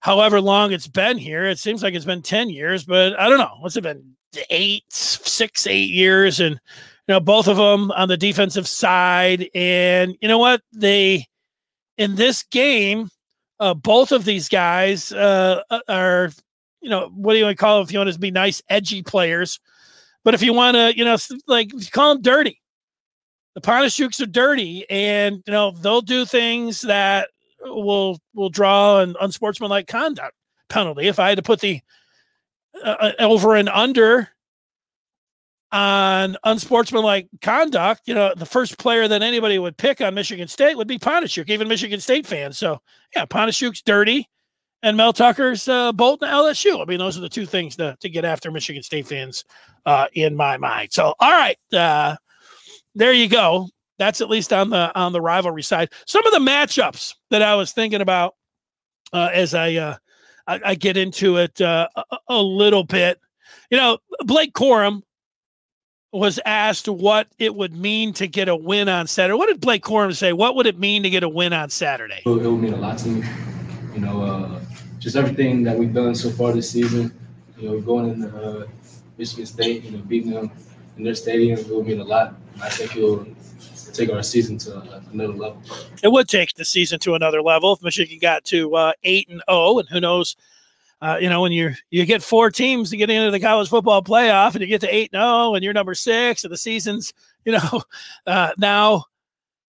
however 0.00 0.40
long 0.40 0.72
it's 0.72 0.88
been 0.88 1.18
here, 1.18 1.46
it 1.46 1.58
seems 1.58 1.82
like 1.82 1.94
it's 1.94 2.04
been 2.04 2.22
10 2.22 2.48
years, 2.48 2.84
but 2.84 3.18
I 3.18 3.28
don't 3.28 3.38
know. 3.38 3.56
What's 3.60 3.76
it 3.76 3.82
been? 3.82 4.16
Eight, 4.50 4.84
six, 4.90 5.66
eight 5.66 5.90
years. 5.90 6.40
And, 6.40 6.58
you 7.06 7.14
know, 7.14 7.20
both 7.20 7.46
of 7.46 7.56
them 7.56 7.90
on 7.92 8.08
the 8.08 8.16
defensive 8.16 8.66
side. 8.66 9.48
And 9.54 10.16
you 10.20 10.28
know 10.28 10.38
what? 10.38 10.60
They, 10.72 11.26
in 11.96 12.16
this 12.16 12.42
game, 12.42 13.08
uh, 13.60 13.74
both 13.74 14.12
of 14.12 14.24
these 14.24 14.48
guys 14.48 15.12
uh, 15.12 15.62
uh 15.70 15.80
are, 15.88 16.30
you 16.80 16.90
know, 16.90 17.10
what 17.14 17.32
do 17.32 17.38
you 17.38 17.44
want 17.44 17.56
to 17.56 17.60
call 17.60 17.80
it? 17.80 17.84
If 17.84 17.92
you 17.92 17.98
want 17.98 18.12
to 18.12 18.18
be 18.18 18.30
nice, 18.30 18.62
edgy 18.68 19.02
players. 19.02 19.60
But 20.24 20.34
if 20.34 20.42
you 20.42 20.52
want 20.52 20.74
to, 20.74 20.96
you 20.96 21.04
know, 21.04 21.16
like 21.46 21.70
call 21.92 22.14
them 22.14 22.22
dirty, 22.22 22.60
the 23.54 23.60
Panasiuks 23.60 24.20
are 24.20 24.26
dirty 24.26 24.84
and, 24.90 25.42
you 25.46 25.52
know, 25.52 25.70
they'll 25.70 26.02
do 26.02 26.24
things 26.24 26.82
that 26.82 27.28
will 27.62 28.18
will 28.34 28.50
draw 28.50 29.00
an 29.00 29.16
unsportsmanlike 29.20 29.86
conduct 29.86 30.34
penalty. 30.68 31.06
If 31.06 31.18
I 31.18 31.28
had 31.28 31.36
to 31.36 31.42
put 31.42 31.60
the 31.60 31.80
uh, 32.84 32.96
uh 33.00 33.12
over 33.20 33.54
and 33.54 33.68
under 33.68 34.28
on 35.76 36.38
unsportsmanlike 36.44 37.28
conduct, 37.42 38.00
you 38.06 38.14
know, 38.14 38.32
the 38.34 38.46
first 38.46 38.78
player 38.78 39.06
that 39.06 39.20
anybody 39.20 39.58
would 39.58 39.76
pick 39.76 40.00
on 40.00 40.14
Michigan 40.14 40.48
State 40.48 40.74
would 40.74 40.88
be 40.88 40.98
Panasiuk, 40.98 41.50
even 41.50 41.68
Michigan 41.68 42.00
State 42.00 42.26
fans. 42.26 42.56
So, 42.56 42.80
yeah, 43.14 43.26
Panasiuk's 43.26 43.82
dirty 43.82 44.26
and 44.82 44.96
Mel 44.96 45.12
Tucker's 45.12 45.68
uh, 45.68 45.92
Bolton 45.92 46.30
LSU. 46.30 46.80
I 46.80 46.86
mean, 46.86 46.98
those 46.98 47.18
are 47.18 47.20
the 47.20 47.28
two 47.28 47.44
things 47.44 47.76
to, 47.76 47.94
to 48.00 48.08
get 48.08 48.24
after 48.24 48.50
Michigan 48.50 48.82
State 48.82 49.06
fans 49.06 49.44
uh, 49.84 50.06
in 50.14 50.34
my 50.34 50.56
mind. 50.56 50.94
So, 50.94 51.12
all 51.20 51.30
right, 51.30 51.58
uh, 51.74 52.16
there 52.94 53.12
you 53.12 53.28
go. 53.28 53.68
That's 53.98 54.22
at 54.22 54.30
least 54.30 54.54
on 54.54 54.70
the 54.70 54.98
on 54.98 55.12
the 55.12 55.20
rivalry 55.20 55.62
side. 55.62 55.90
Some 56.06 56.26
of 56.26 56.32
the 56.32 56.38
matchups 56.38 57.16
that 57.30 57.42
I 57.42 57.54
was 57.54 57.72
thinking 57.72 58.00
about 58.00 58.34
uh, 59.12 59.28
as 59.30 59.52
I, 59.52 59.74
uh, 59.74 59.96
I, 60.46 60.60
I 60.64 60.74
get 60.74 60.96
into 60.96 61.36
it 61.36 61.60
uh, 61.60 61.88
a, 61.96 62.18
a 62.28 62.42
little 62.42 62.84
bit. 62.84 63.20
You 63.70 63.76
know, 63.76 63.98
Blake 64.24 64.54
Corum 64.54 65.02
was 66.16 66.40
asked 66.44 66.88
what 66.88 67.28
it 67.38 67.54
would 67.54 67.76
mean 67.76 68.12
to 68.14 68.26
get 68.26 68.48
a 68.48 68.56
win 68.56 68.88
on 68.88 69.06
Saturday. 69.06 69.36
What 69.36 69.48
did 69.48 69.60
Blake 69.60 69.82
Corum 69.82 70.14
say? 70.14 70.32
What 70.32 70.56
would 70.56 70.66
it 70.66 70.78
mean 70.78 71.02
to 71.02 71.10
get 71.10 71.22
a 71.22 71.28
win 71.28 71.52
on 71.52 71.70
Saturday? 71.70 72.22
It 72.24 72.28
would 72.28 72.42
mean 72.60 72.72
a 72.72 72.76
lot 72.76 72.98
to 72.98 73.08
me. 73.08 73.28
You 73.94 74.00
know, 74.00 74.22
uh, 74.22 74.60
just 74.98 75.16
everything 75.16 75.62
that 75.64 75.76
we've 75.78 75.92
done 75.92 76.14
so 76.14 76.30
far 76.30 76.52
this 76.52 76.70
season. 76.70 77.12
You 77.58 77.70
know, 77.70 77.80
going 77.80 78.10
in 78.10 78.24
uh, 78.24 78.66
Michigan 79.18 79.46
State, 79.46 79.84
you 79.84 79.92
know, 79.92 79.98
beating 79.98 80.32
them 80.32 80.50
in 80.96 81.04
their 81.04 81.14
stadium, 81.14 81.58
it 81.58 81.68
would 81.68 81.86
mean 81.86 82.00
a 82.00 82.04
lot. 82.04 82.34
I 82.60 82.68
think 82.68 82.96
it 82.96 83.02
will 83.02 83.26
take 83.92 84.10
our 84.10 84.22
season 84.22 84.58
to 84.58 84.80
another 85.12 85.32
level. 85.32 85.62
It 86.02 86.08
would 86.12 86.28
take 86.28 86.54
the 86.54 86.64
season 86.64 86.98
to 87.00 87.14
another 87.14 87.42
level 87.42 87.72
if 87.72 87.82
Michigan 87.82 88.18
got 88.20 88.44
to 88.46 88.74
uh, 88.74 88.92
eight 89.04 89.28
and 89.28 89.38
zero, 89.38 89.44
oh, 89.48 89.78
and 89.78 89.88
who 89.88 90.00
knows 90.00 90.36
uh, 91.02 91.18
you 91.20 91.28
know, 91.28 91.42
when 91.42 91.52
you 91.52 91.74
you 91.90 92.06
get 92.06 92.22
four 92.22 92.50
teams 92.50 92.90
to 92.90 92.96
get 92.96 93.10
into 93.10 93.30
the 93.30 93.40
college 93.40 93.68
football 93.68 94.02
playoff, 94.02 94.52
and 94.52 94.60
you 94.60 94.66
get 94.66 94.80
to 94.80 94.94
eight 94.94 95.10
zero, 95.10 95.24
oh, 95.24 95.54
and 95.54 95.62
you're 95.62 95.74
number 95.74 95.94
six, 95.94 96.44
and 96.44 96.52
the 96.52 96.56
season's 96.56 97.12
you 97.44 97.52
know 97.52 97.82
uh, 98.26 98.52
now 98.58 99.04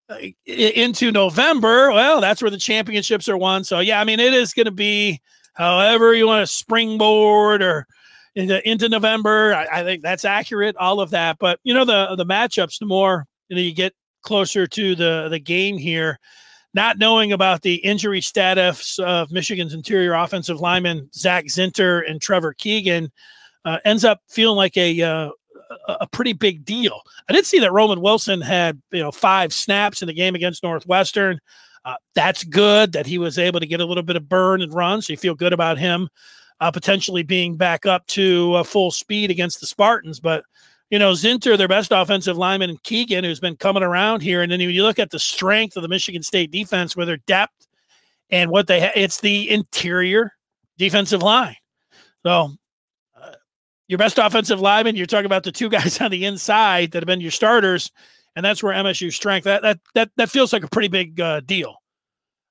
uh, 0.10 0.18
into 0.46 1.12
November. 1.12 1.92
Well, 1.92 2.22
that's 2.22 2.42
where 2.42 2.52
the 2.52 2.58
championships 2.58 3.28
are 3.28 3.38
won. 3.38 3.64
So 3.64 3.80
yeah, 3.80 4.00
I 4.00 4.06
mean, 4.06 4.20
it 4.20 4.34
is 4.34 4.54
going 4.54 4.66
to 4.66 4.72
be 4.72 5.20
however 5.54 6.14
you 6.14 6.28
want 6.28 6.48
to 6.48 6.54
springboard 6.54 7.62
or 7.62 7.88
into, 8.36 8.68
into 8.70 8.88
November. 8.88 9.54
I, 9.54 9.80
I, 9.80 9.84
think 9.84 10.04
that's 10.04 10.24
accurate. 10.24 10.78
All 10.78 11.02
of 11.02 11.10
that, 11.10 11.38
but 11.40 11.60
you 11.64 11.74
know, 11.74 11.84
the 11.84 12.16
the 12.16 12.26
matchups, 12.26 12.80
the 12.80 12.86
more 12.86 13.26
you 13.50 13.56
know, 13.58 13.62
you 13.62 13.74
get 13.74 13.94
closer 14.22 14.66
to 14.66 14.96
the 14.96 15.28
the 15.30 15.40
game 15.40 15.78
here 15.78 16.20
not 16.78 17.00
knowing 17.00 17.34
about 17.34 17.64
the 17.64 17.78
injury 17.78 18.22
status 18.22 19.00
of 19.00 19.32
Michigan's 19.32 19.74
interior 19.74 20.14
offensive 20.14 20.62
lineman 20.62 21.10
Zach 21.12 21.46
Zinter 21.46 22.08
and 22.08 22.22
Trevor 22.22 22.54
Keegan 22.54 23.12
uh, 23.66 23.80
ends 23.84 24.06
up 24.06 24.22
feeling 24.30 24.58
like 24.58 24.78
a 24.78 25.02
uh, 25.02 25.32
a 25.88 26.06
pretty 26.06 26.34
big 26.34 26.64
deal. 26.64 27.02
I 27.28 27.34
did 27.34 27.48
see 27.48 27.60
that 27.60 27.74
Roman 27.74 28.00
Wilson 28.00 28.42
had 28.42 28.80
you 28.92 29.02
know 29.02 29.12
five 29.12 29.52
snaps 29.52 30.04
in 30.04 30.08
the 30.08 30.14
game 30.14 30.36
against 30.36 30.62
Northwestern. 30.62 31.40
Uh, 31.84 31.96
that's 32.14 32.44
good 32.44 32.92
that 32.92 33.08
he 33.08 33.18
was 33.18 33.40
able 33.40 33.60
to 33.60 33.66
get 33.66 33.82
a 33.82 33.86
little 33.86 34.04
bit 34.04 34.16
of 34.16 34.30
burn 34.30 34.62
and 34.62 34.72
run, 34.72 35.02
so 35.02 35.12
you 35.12 35.18
feel 35.18 35.34
good 35.34 35.54
about 35.54 35.80
him 35.80 36.08
uh, 36.60 36.70
potentially 36.70 37.24
being 37.24 37.56
back 37.56 37.88
up 37.88 38.06
to 38.08 38.54
uh, 38.54 38.64
full 38.64 38.92
speed 38.92 39.32
against 39.32 39.62
the 39.62 39.68
Spartans. 39.68 40.20
But 40.20 40.44
you 40.90 41.00
know, 41.00 41.12
Zinter, 41.12 41.58
their 41.58 41.68
best 41.68 41.92
offensive 41.92 42.38
lineman, 42.38 42.70
and 42.70 42.84
Keegan, 42.84 43.24
who's 43.24 43.40
been 43.40 43.58
coming 43.58 43.84
around 43.84 44.22
here. 44.22 44.42
And 44.42 44.52
then 44.52 44.60
when 44.60 44.70
you 44.70 44.84
look 44.84 45.00
at 45.00 45.10
the 45.10 45.20
strength 45.20 45.76
of 45.76 45.84
the 45.84 45.90
Michigan 45.90 46.24
State 46.24 46.52
defense 46.52 46.96
with 46.96 47.08
their 47.08 47.18
depth 47.28 47.68
and 48.30 48.52
what 48.52 48.68
they 48.68 48.80
have, 48.80 48.94
it's 48.96 49.20
the 49.20 49.50
interior 49.50 50.32
defensive 50.78 51.22
line. 51.22 51.56
So, 52.26 52.52
uh, 53.22 53.32
your 53.88 53.98
best 53.98 54.18
offensive 54.18 54.62
lineman, 54.62 54.96
you're 54.96 55.06
talking 55.06 55.26
about 55.26 55.44
the 55.44 55.52
two 55.52 55.70
guys 55.70 56.00
on 56.00 56.12
the 56.12 56.26
inside 56.26 56.92
that 56.92 57.04
have 57.04 57.08
been 57.08 57.22
your 57.22 57.32
starters, 57.32 57.92
and 58.36 58.46
that's 58.46 58.64
where 58.64 58.74
MSU's 58.74 59.16
strength 59.16 59.44
that 59.44 59.64
that 59.64 59.80
that 59.94 60.10
that 60.16 60.30
feels 60.30 60.54
like 60.54 60.64
a 60.64 60.70
pretty 60.70 60.88
big 60.90 61.20
uh, 61.20 61.42
deal 61.42 61.76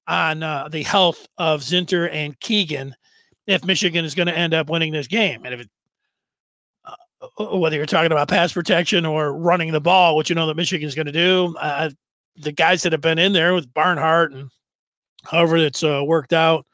on 0.08 0.42
uh, 0.42 0.68
the 0.68 0.82
health 0.82 1.26
of 1.38 1.62
Zinter 1.62 2.08
and 2.12 2.38
Keegan 2.40 2.94
if 3.46 3.64
Michigan 3.64 4.04
is 4.04 4.14
going 4.14 4.26
to 4.26 4.36
end 4.36 4.54
up 4.54 4.68
winning 4.68 4.92
this 4.92 5.06
game. 5.06 5.44
And 5.44 5.54
if 5.54 5.60
it 5.60 5.70
whether 7.38 7.76
you're 7.76 7.86
talking 7.86 8.12
about 8.12 8.28
pass 8.28 8.52
protection 8.52 9.06
or 9.06 9.32
running 9.32 9.72
the 9.72 9.80
ball, 9.80 10.16
which 10.16 10.28
you 10.28 10.34
know 10.34 10.46
that 10.46 10.56
Michigan's 10.56 10.94
going 10.94 11.06
to 11.06 11.12
do. 11.12 11.54
Uh, 11.58 11.90
the 12.36 12.52
guys 12.52 12.82
that 12.82 12.92
have 12.92 13.00
been 13.00 13.18
in 13.18 13.32
there 13.32 13.54
with 13.54 13.72
Barnhart 13.72 14.32
and 14.32 14.50
however 15.24 15.56
it's 15.56 15.82
uh, 15.82 16.02
worked 16.04 16.32
out 16.32 16.66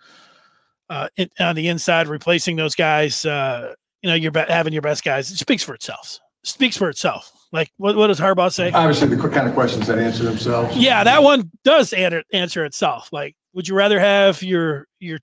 uh, 0.91 1.09
it, 1.17 1.33
on 1.41 1.55
the 1.55 1.69
inside, 1.69 2.09
replacing 2.09 2.57
those 2.57 2.75
guys, 2.75 3.25
uh, 3.25 3.75
you 4.03 4.11
know, 4.11 4.15
you're 4.15 4.33
be- 4.33 4.45
having 4.49 4.73
your 4.73 4.83
best 4.83 5.05
guys. 5.05 5.31
It 5.31 5.37
speaks 5.37 5.63
for 5.63 5.75
itself. 5.75 6.19
It 6.43 6.49
speaks 6.49 6.77
for 6.77 6.89
itself. 6.89 7.33
Like 7.53 7.71
what, 7.77 7.97
what 7.97 8.09
does 8.09 8.19
Harbaugh 8.19 8.53
say? 8.53 8.71
Obviously, 8.73 9.09
the 9.09 9.29
kind 9.29 9.47
of 9.47 9.55
questions 9.55 9.87
that 9.87 9.99
answer 9.99 10.25
themselves. 10.25 10.77
Yeah, 10.77 11.05
that 11.05 11.23
one 11.23 11.51
does 11.65 11.93
answer, 11.93 12.23
answer 12.33 12.65
itself. 12.65 13.11
Like, 13.13 13.37
would 13.53 13.69
you 13.69 13.75
rather 13.75 14.01
have 14.01 14.43
your 14.43 14.87
your 14.99 15.19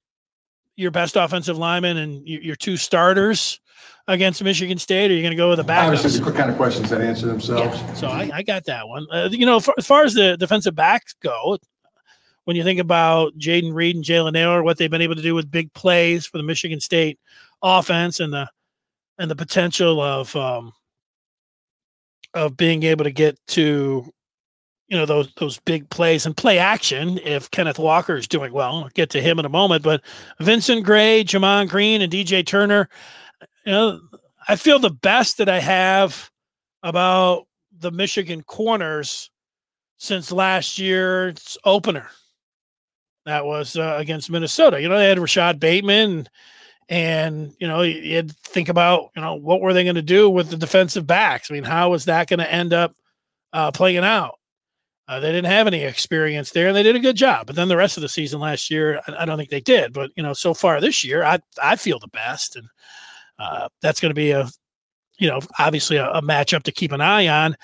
your 0.75 0.91
best 0.91 1.15
offensive 1.15 1.57
lineman 1.57 1.97
and 1.97 2.27
your, 2.27 2.41
your 2.41 2.55
two 2.55 2.77
starters? 2.77 3.59
Against 4.07 4.43
Michigan 4.43 4.79
State, 4.79 5.11
or 5.11 5.13
are 5.13 5.17
you 5.17 5.21
going 5.21 5.31
to 5.31 5.37
go 5.37 5.49
with 5.49 5.59
a 5.59 5.63
backup? 5.63 5.93
Obviously, 5.93 6.23
the 6.23 6.31
kind 6.31 6.49
of 6.49 6.57
questions 6.57 6.89
that 6.89 6.99
answer 6.99 7.27
themselves. 7.27 7.79
Yeah, 7.79 7.93
so 7.93 8.07
I, 8.07 8.29
I 8.33 8.41
got 8.41 8.65
that 8.65 8.87
one. 8.87 9.05
Uh, 9.11 9.29
you 9.31 9.45
know, 9.45 9.59
for, 9.59 9.75
as 9.77 9.85
far 9.85 10.03
as 10.03 10.15
the 10.15 10.35
defensive 10.35 10.73
backs 10.73 11.13
go, 11.21 11.59
when 12.45 12.55
you 12.55 12.63
think 12.63 12.79
about 12.79 13.37
Jayden 13.37 13.71
Reed 13.71 13.95
and 13.95 14.03
Jalen 14.03 14.33
Nailor, 14.33 14.63
what 14.63 14.79
they've 14.79 14.89
been 14.89 15.03
able 15.03 15.13
to 15.13 15.21
do 15.21 15.35
with 15.35 15.51
big 15.51 15.71
plays 15.73 16.25
for 16.25 16.39
the 16.39 16.43
Michigan 16.43 16.79
State 16.79 17.19
offense 17.61 18.19
and 18.19 18.33
the 18.33 18.49
and 19.19 19.29
the 19.29 19.35
potential 19.35 20.01
of 20.01 20.35
um, 20.35 20.73
of 22.33 22.57
being 22.57 22.81
able 22.83 23.03
to 23.03 23.11
get 23.11 23.37
to 23.49 24.11
you 24.87 24.97
know 24.97 25.05
those 25.05 25.31
those 25.35 25.59
big 25.59 25.89
plays 25.89 26.25
and 26.25 26.35
play 26.35 26.57
action 26.57 27.19
if 27.19 27.51
Kenneth 27.51 27.79
Walker 27.79 28.15
is 28.15 28.27
doing 28.27 28.51
well. 28.51 28.77
I'll 28.77 28.89
get 28.89 29.11
to 29.11 29.21
him 29.21 29.39
in 29.39 29.45
a 29.45 29.49
moment, 29.49 29.83
but 29.83 30.01
Vincent 30.39 30.83
Gray, 30.83 31.23
Gemon 31.23 31.69
Green, 31.69 32.01
and 32.01 32.11
DJ 32.11 32.45
Turner, 32.45 32.89
you 33.65 33.71
know, 33.71 33.99
I 34.47 34.55
feel 34.55 34.79
the 34.79 34.89
best 34.89 35.37
that 35.37 35.49
I 35.49 35.59
have 35.59 36.29
about 36.83 37.47
the 37.77 37.91
Michigan 37.91 38.41
corners 38.43 39.29
since 39.97 40.31
last 40.31 40.79
year's 40.79 41.57
opener. 41.63 42.07
That 43.25 43.45
was 43.45 43.75
uh, 43.75 43.95
against 43.97 44.31
Minnesota. 44.31 44.81
You 44.81 44.89
know, 44.89 44.97
they 44.97 45.09
had 45.09 45.19
Rashod 45.19 45.59
Bateman, 45.59 46.27
and, 46.87 47.53
you 47.59 47.67
know, 47.67 47.83
you, 47.83 48.15
would 48.15 48.35
think 48.37 48.69
about, 48.69 49.11
you 49.15 49.21
know, 49.21 49.35
what 49.35 49.61
were 49.61 49.73
they 49.73 49.83
going 49.83 49.95
to 49.95 50.01
do 50.01 50.29
with 50.29 50.49
the 50.49 50.57
defensive 50.57 51.05
backs? 51.05 51.51
I 51.51 51.53
mean, 51.53 51.63
how 51.63 51.91
was 51.91 52.05
that 52.05 52.27
going 52.27 52.39
to 52.39 52.51
end 52.51 52.73
up 52.73 52.95
uh, 53.53 53.71
playing 53.71 53.99
out? 53.99 54.39
Uh, 55.07 55.19
they 55.19 55.31
didn't 55.31 55.51
have 55.51 55.67
any 55.67 55.83
experience 55.83 56.51
there, 56.51 56.67
and 56.67 56.75
they 56.75 56.83
did 56.83 56.95
a 56.95 56.99
good 56.99 57.15
job. 57.15 57.47
But 57.47 57.55
then 57.55 57.67
the 57.67 57.77
rest 57.77 57.97
of 57.97 58.01
the 58.01 58.09
season 58.09 58.39
last 58.39 58.69
year, 58.69 59.01
I, 59.07 59.23
I 59.23 59.25
don't 59.25 59.37
think 59.37 59.49
they 59.49 59.59
did. 59.59 59.91
But 59.91 60.11
you 60.15 60.21
know, 60.21 60.33
so 60.33 60.53
far 60.53 60.79
this 60.79 61.03
year, 61.03 61.23
I 61.23 61.39
I 61.61 61.75
feel 61.77 61.97
the 61.97 62.09
best, 62.09 62.55
and 62.55 62.67
uh, 63.39 63.69
that's 63.81 63.99
going 63.99 64.11
to 64.11 64.15
be 64.15 64.31
a 64.31 64.49
you 65.19 65.27
know, 65.27 65.41
obviously 65.59 65.97
a, 65.97 66.09
a, 66.11 66.21
matchup 66.21 66.63
to 66.63 66.71
keep 66.71 66.91
an 66.93 67.01
eye 67.01 67.27
on. 67.27 67.55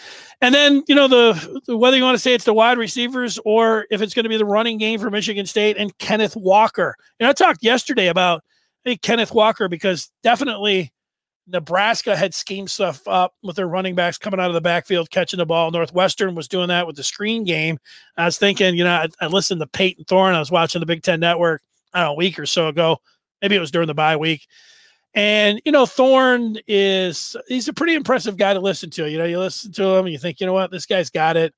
And 0.41 0.53
then, 0.53 0.83
you 0.88 0.93
know, 0.93 1.07
the, 1.07 1.61
the, 1.65 1.77
whether 1.77 1.95
you 1.95 2.03
want 2.03 2.15
to 2.15 2.19
say 2.19 2.33
it's 2.33 2.43
the 2.43 2.53
wide 2.53 2.77
receivers 2.77 3.39
or 3.45 3.88
if 3.89 4.01
it's 4.01 4.13
going 4.13 4.25
to 4.25 4.29
be 4.29 4.38
the 4.38 4.45
running 4.45 4.77
game 4.77 4.99
for 4.99 5.09
Michigan 5.09 5.45
State 5.45 5.77
and 5.77 5.97
Kenneth 5.97 6.35
Walker. 6.35 6.95
And 7.19 7.27
I 7.27 7.33
talked 7.33 7.63
yesterday 7.63 8.07
about 8.07 8.43
hey, 8.83 8.97
Kenneth 8.97 9.33
Walker 9.33 9.69
because 9.69 10.11
definitely 10.21 10.91
Nebraska 11.47 12.15
had 12.15 12.33
schemed 12.33 12.69
stuff 12.69 13.07
up 13.07 13.33
with 13.41 13.55
their 13.55 13.67
running 13.67 13.95
backs 13.95 14.17
coming 14.17 14.39
out 14.39 14.49
of 14.49 14.53
the 14.53 14.61
backfield, 14.61 15.09
catching 15.09 15.38
the 15.38 15.45
ball. 15.45 15.71
Northwestern 15.71 16.35
was 16.35 16.47
doing 16.47 16.67
that 16.67 16.85
with 16.85 16.97
the 16.97 17.03
screen 17.03 17.45
game. 17.45 17.77
I 18.17 18.25
was 18.25 18.38
thinking, 18.38 18.75
you 18.75 18.83
know, 18.83 18.91
I, 18.91 19.07
I 19.21 19.27
listened 19.27 19.61
to 19.61 19.67
Payton 19.67 20.05
Thorne. 20.05 20.35
I 20.35 20.39
was 20.39 20.51
watching 20.51 20.81
the 20.81 20.85
Big 20.85 21.03
Ten 21.03 21.19
Network, 21.19 21.61
know, 21.93 22.11
a 22.11 22.15
week 22.15 22.38
or 22.38 22.45
so 22.45 22.67
ago. 22.67 22.97
Maybe 23.41 23.55
it 23.55 23.59
was 23.59 23.71
during 23.71 23.88
the 23.88 23.93
bye 23.93 24.17
week 24.17 24.47
and 25.15 25.62
you 25.63 25.71
know, 25.71 25.86
Thorne 25.86 26.58
is 26.67 27.36
he's 27.47 27.69
a 27.69 27.73
pretty 27.73 27.95
impressive 27.95 28.36
guy 28.36 28.54
to 28.54 28.60
listen 28.60 28.89
to. 28.91 29.10
You 29.10 29.17
know, 29.17 29.25
you 29.25 29.39
listen 29.39 29.71
to 29.73 29.84
him 29.84 30.06
and 30.06 30.13
you 30.13 30.19
think, 30.19 30.39
you 30.39 30.45
know 30.45 30.54
what, 30.54 30.71
this 30.71 30.86
guy's 30.86 31.10
got 31.10 31.38
it. 31.38 31.54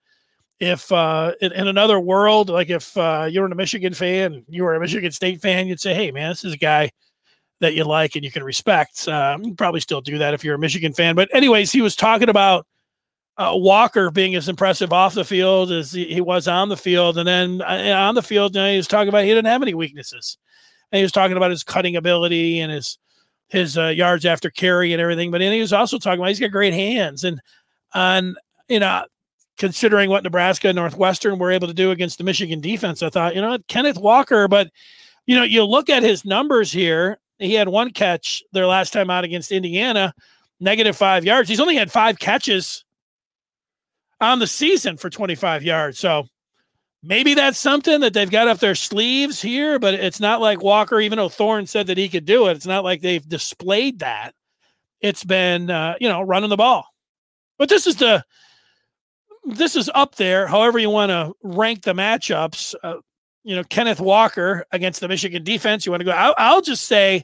If 0.59 0.91
uh, 0.91 1.33
in, 1.41 1.51
in 1.51 1.67
another 1.67 1.99
world, 1.99 2.49
like 2.49 2.69
if 2.69 2.95
uh, 2.95 3.27
you 3.29 3.41
were 3.41 3.47
a 3.47 3.55
Michigan 3.55 3.93
fan, 3.93 4.45
you 4.47 4.63
were 4.63 4.75
a 4.75 4.79
Michigan 4.79 5.11
State 5.11 5.41
fan, 5.41 5.67
you'd 5.67 5.79
say, 5.79 5.93
hey 5.93 6.11
man, 6.11 6.29
this 6.29 6.45
is 6.45 6.53
a 6.53 6.57
guy 6.57 6.91
that 7.59 7.73
you 7.73 7.83
like 7.83 8.15
and 8.15 8.23
you 8.23 8.31
can 8.31 8.43
respect. 8.43 9.07
Um, 9.07 9.43
you 9.43 9.55
probably 9.55 9.79
still 9.79 10.01
do 10.01 10.19
that 10.19 10.35
if 10.35 10.43
you're 10.43 10.55
a 10.55 10.59
Michigan 10.59 10.93
fan. 10.93 11.15
But 11.15 11.33
anyways, 11.33 11.71
he 11.71 11.81
was 11.81 11.95
talking 11.95 12.29
about 12.29 12.67
uh, 13.37 13.53
Walker 13.55 14.11
being 14.11 14.35
as 14.35 14.49
impressive 14.49 14.93
off 14.93 15.15
the 15.15 15.25
field 15.25 15.71
as 15.71 15.91
he, 15.91 16.05
he 16.05 16.21
was 16.21 16.47
on 16.47 16.69
the 16.69 16.77
field, 16.77 17.17
and 17.17 17.27
then 17.27 17.61
uh, 17.61 17.93
on 17.95 18.15
the 18.15 18.21
field, 18.21 18.55
you 18.55 18.61
know, 18.61 18.71
he 18.71 18.77
was 18.77 18.87
talking 18.87 19.09
about 19.09 19.23
he 19.23 19.29
didn't 19.29 19.45
have 19.45 19.61
any 19.61 19.73
weaknesses, 19.73 20.37
and 20.91 20.97
he 20.97 21.03
was 21.03 21.11
talking 21.11 21.37
about 21.37 21.51
his 21.51 21.63
cutting 21.63 21.95
ability 21.95 22.59
and 22.59 22.71
his 22.71 22.97
his 23.49 23.77
uh, 23.77 23.87
yards 23.87 24.25
after 24.25 24.49
carry 24.49 24.93
and 24.93 25.01
everything. 25.01 25.31
But 25.31 25.39
then 25.39 25.53
he 25.53 25.61
was 25.61 25.73
also 25.73 25.97
talking 25.97 26.19
about 26.19 26.29
he's 26.29 26.39
got 26.39 26.51
great 26.51 26.73
hands 26.73 27.23
and 27.23 27.41
and 27.93 28.37
you 28.67 28.79
know 28.79 29.05
considering 29.57 30.09
what 30.09 30.23
Nebraska 30.23 30.71
Northwestern 30.71 31.39
were 31.39 31.51
able 31.51 31.67
to 31.67 31.73
do 31.73 31.91
against 31.91 32.17
the 32.17 32.23
Michigan 32.23 32.61
defense, 32.61 33.01
I 33.01 33.09
thought 33.09 33.35
you 33.35 33.41
know 33.41 33.57
Kenneth 33.67 33.97
Walker. 33.97 34.47
But 34.47 34.69
you 35.25 35.35
know 35.35 35.43
you 35.43 35.63
look 35.63 35.89
at 35.89 36.03
his 36.03 36.25
numbers 36.25 36.71
here. 36.71 37.19
He 37.39 37.53
had 37.53 37.69
one 37.69 37.91
catch 37.91 38.43
their 38.51 38.65
last 38.65 38.93
time 38.93 39.09
out 39.09 39.23
against 39.23 39.51
Indiana, 39.51 40.13
negative 40.59 40.97
five 40.97 41.23
yards. 41.23 41.47
He's 41.47 41.59
only 41.59 41.75
had 41.75 41.91
five 41.91 42.17
catches 42.17 42.83
on 44.19 44.39
the 44.39 44.47
season 44.47 44.97
for 44.97 45.11
25 45.11 45.63
yards. 45.63 45.99
So 45.99 46.27
maybe 47.07 47.33
that's 47.33 47.57
something 47.57 48.01
that 48.01 48.13
they've 48.13 48.29
got 48.29 48.47
up 48.47 48.59
their 48.59 48.75
sleeves 48.75 49.41
here, 49.41 49.79
but 49.79 49.93
it's 49.93 50.19
not 50.19 50.41
like 50.41 50.61
Walker, 50.61 50.99
even 50.99 51.17
though 51.17 51.29
Thorne 51.29 51.65
said 51.65 51.87
that 51.87 51.97
he 51.97 52.09
could 52.09 52.25
do 52.25 52.47
it, 52.47 52.57
it's 52.57 52.65
not 52.65 52.83
like 52.83 53.01
they've 53.01 53.27
displayed 53.27 53.99
that. 53.99 54.33
It's 54.99 55.23
been, 55.23 55.69
uh, 55.69 55.95
you 56.01 56.09
know, 56.09 56.21
running 56.21 56.49
the 56.49 56.57
ball. 56.57 56.85
But 57.57 57.69
this 57.69 57.87
is 57.87 57.95
the, 57.95 58.23
this 59.45 59.75
is 59.75 59.89
up 59.95 60.15
there, 60.15 60.47
however 60.47 60.77
you 60.77 60.89
want 60.89 61.09
to 61.09 61.33
rank 61.43 61.83
the 61.83 61.93
matchups. 61.93 62.75
Uh, 62.83 62.97
you 63.43 63.55
know, 63.55 63.63
Kenneth 63.63 64.01
Walker 64.01 64.65
against 64.71 64.99
the 64.99 65.07
Michigan 65.07 65.43
defense. 65.43 65.85
You 65.85 65.93
want 65.93 66.01
to 66.01 66.05
go, 66.05 66.11
I'll, 66.11 66.35
I'll 66.37 66.61
just 66.61 66.85
say 66.85 67.23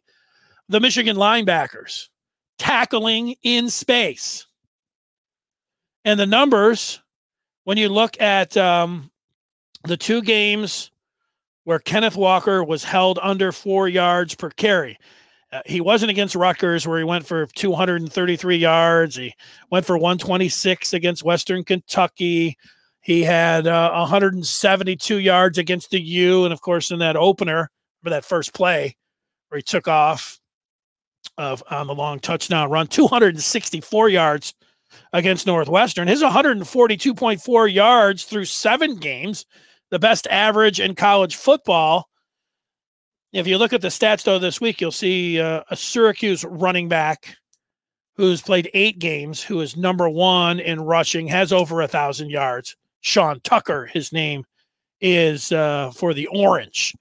the 0.70 0.80
Michigan 0.80 1.18
linebackers 1.18 2.08
tackling 2.58 3.36
in 3.44 3.70
space. 3.70 4.48
And 6.06 6.18
the 6.18 6.26
numbers, 6.26 7.02
when 7.66 7.78
you 7.78 7.90
look 7.90 8.22
at 8.22 8.56
um, 8.56 9.12
the 9.84 9.98
two 9.98 10.22
games 10.22 10.92
where 11.66 11.80
Kenneth 11.80 12.16
Walker 12.16 12.64
was 12.64 12.84
held 12.84 13.20
under 13.22 13.52
four 13.52 13.88
yards 13.88 14.36
per 14.36 14.50
carry. 14.50 14.98
Uh, 15.52 15.62
he 15.66 15.82
wasn't 15.82 16.10
against 16.10 16.36
Rutgers, 16.36 16.88
where 16.88 16.98
he 16.98 17.04
went 17.04 17.26
for 17.26 17.46
233 17.46 18.56
yards. 18.56 19.16
He 19.16 19.34
went 19.70 19.86
for 19.86 19.98
126 19.98 20.94
against 20.94 21.24
Western 21.24 21.64
Kentucky. 21.64 22.58
He 23.02 23.22
had 23.22 23.68
uh, 23.68 23.92
172 23.92 25.18
yards 25.20 25.58
against 25.58 25.92
the 25.92 26.02
U, 26.02 26.46
and 26.46 26.54
of 26.54 26.62
course, 26.62 26.90
in 26.90 27.00
that 27.00 27.16
opener 27.16 27.70
for 28.04 28.10
that 28.10 28.26
first 28.26 28.54
play 28.54 28.96
where 29.50 29.58
he 29.58 29.64
took 29.64 29.88
off 29.88 30.40
of 31.38 31.64
on 31.70 31.88
the 31.88 31.96
long 31.96 32.20
touchdown 32.20 32.70
run, 32.70 32.88
264 32.88 34.10
yards 34.10 34.54
against 35.14 35.48
Northwestern. 35.48 36.08
His 36.08 36.24
142.4 36.24 37.74
yards 37.74 38.24
through 38.24 38.46
seven 38.46 38.96
games 38.96 39.46
the 39.94 40.00
best 40.00 40.26
average 40.32 40.80
in 40.80 40.96
college 40.96 41.36
football. 41.36 42.10
If 43.32 43.46
you 43.46 43.60
look 43.60 43.74
at 43.74 43.82
the 43.82 43.90
stats 43.90 44.24
though 44.24 44.40
this 44.40 44.60
week, 44.60 44.82
you'll 44.82 44.90
see 44.90 45.40
uh, 45.40 45.62
a 45.70 45.76
Syracuse 45.76 46.44
running 46.44 46.90
back 46.90 47.38
who's 48.16 48.42
played 48.42 48.72
eight 48.74 48.98
games, 48.98 49.44
who 49.44 49.62
is 49.62 49.78
number 49.78 50.10
one 50.10 50.60
in 50.60 50.82
rushing, 50.82 51.28
has 51.28 51.54
over 51.54 51.80
a 51.80 51.88
thousand 51.88 52.32
yards. 52.32 52.76
Sean 53.02 53.40
Tucker, 53.42 53.86
his 53.86 54.12
name 54.12 54.46
is 55.00 55.52
uh, 55.52 55.92
for 55.92 56.16
the 56.16 56.26
Orange. 56.26 56.96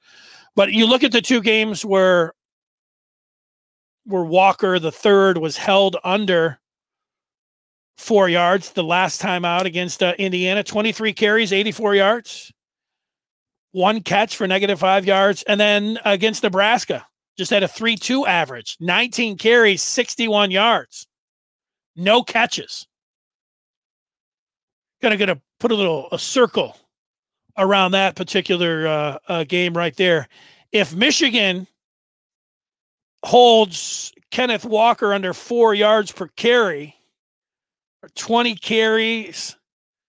But 0.54 0.74
you 0.74 0.84
look 0.84 1.02
at 1.02 1.12
the 1.12 1.22
two 1.22 1.40
games 1.40 1.86
where 1.86 2.34
where 4.04 4.24
Walker 4.24 4.78
the 4.78 4.92
third 4.92 5.38
was 5.38 5.56
held 5.56 5.96
under 6.04 6.60
four 7.96 8.28
yards 8.28 8.72
the 8.72 8.84
last 8.84 9.18
time 9.18 9.46
out 9.46 9.64
against 9.64 10.02
uh, 10.02 10.12
Indiana, 10.18 10.62
23 10.62 11.14
carries, 11.14 11.54
84 11.54 11.94
yards 11.94 12.52
one 13.72 14.02
catch 14.02 14.36
for 14.36 14.46
negative 14.46 14.78
five 14.78 15.04
yards. 15.04 15.42
And 15.44 15.60
then 15.60 15.98
against 16.04 16.42
Nebraska, 16.42 17.06
just 17.36 17.50
had 17.50 17.62
a 17.62 17.68
3 17.68 17.96
2 17.96 18.26
average, 18.26 18.76
19 18.80 19.36
carries, 19.38 19.82
61 19.82 20.50
yards, 20.50 21.06
no 21.96 22.22
catches. 22.22 22.86
Gonna 25.00 25.16
gonna 25.16 25.40
put 25.58 25.72
a 25.72 25.74
little 25.74 26.08
a 26.12 26.18
circle 26.18 26.76
around 27.58 27.92
that 27.92 28.14
particular 28.14 28.86
uh, 28.86 29.18
uh, 29.28 29.44
game 29.44 29.76
right 29.76 29.96
there. 29.96 30.28
If 30.70 30.94
Michigan 30.94 31.66
holds 33.24 34.12
Kenneth 34.30 34.64
Walker 34.64 35.12
under 35.12 35.32
four 35.34 35.74
yards 35.74 36.12
per 36.12 36.28
carry, 36.28 36.94
or 38.02 38.08
20 38.10 38.54
carries, 38.56 39.56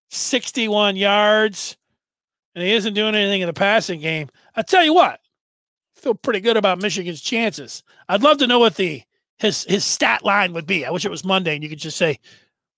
61 0.10 0.96
yards, 0.96 1.78
and 2.56 2.64
he 2.64 2.74
isn't 2.74 2.94
doing 2.94 3.16
anything 3.16 3.42
in 3.42 3.48
the 3.48 3.54
passing 3.54 4.00
game, 4.00 4.30
I 4.56 4.62
tell 4.62 4.84
you 4.84 4.94
what, 4.94 5.20
I 5.98 6.00
feel 6.00 6.14
pretty 6.16 6.40
good 6.40 6.58
about 6.58 6.82
Michigan's 6.82 7.22
chances. 7.22 7.84
I'd 8.10 8.24
love 8.24 8.38
to 8.40 8.48
know 8.48 8.60
what 8.60 8.76
the 8.76 9.02
his 9.38 9.64
his 9.64 9.84
stat 9.84 10.24
line 10.24 10.54
would 10.54 10.68
be. 10.68 10.86
I 10.86 10.92
wish 10.92 11.06
it 11.06 11.12
was 11.12 11.26
Monday 11.26 11.56
and 11.56 11.64
you 11.64 11.70
could 11.70 11.80
just 11.80 11.98
say, 11.98 12.20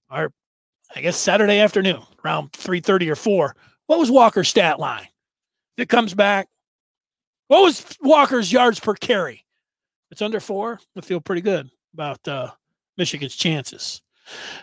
or 0.10 0.32
I 0.96 1.02
guess 1.02 1.18
Saturday 1.18 1.60
afternoon, 1.60 2.02
around 2.24 2.54
three 2.54 2.80
thirty 2.80 3.10
or 3.10 3.16
four. 3.16 3.56
What 3.88 4.00
was 4.00 4.10
Walker's 4.10 4.50
stat 4.50 4.80
line? 4.80 5.08
If 5.78 5.84
it 5.84 5.90
comes 5.90 6.14
back. 6.14 6.48
What 7.48 7.62
was 7.62 7.86
Walker's 8.02 8.52
yards 8.52 8.80
per 8.80 8.96
carry? 8.96 9.46
It's 10.10 10.22
under 10.22 10.40
four. 10.40 10.80
I 10.98 11.02
feel 11.02 11.22
pretty 11.22 11.42
good 11.42 11.70
about 11.94 12.28
uh, 12.28 12.50
Michigan's 12.98 13.36
chances. 13.36 14.02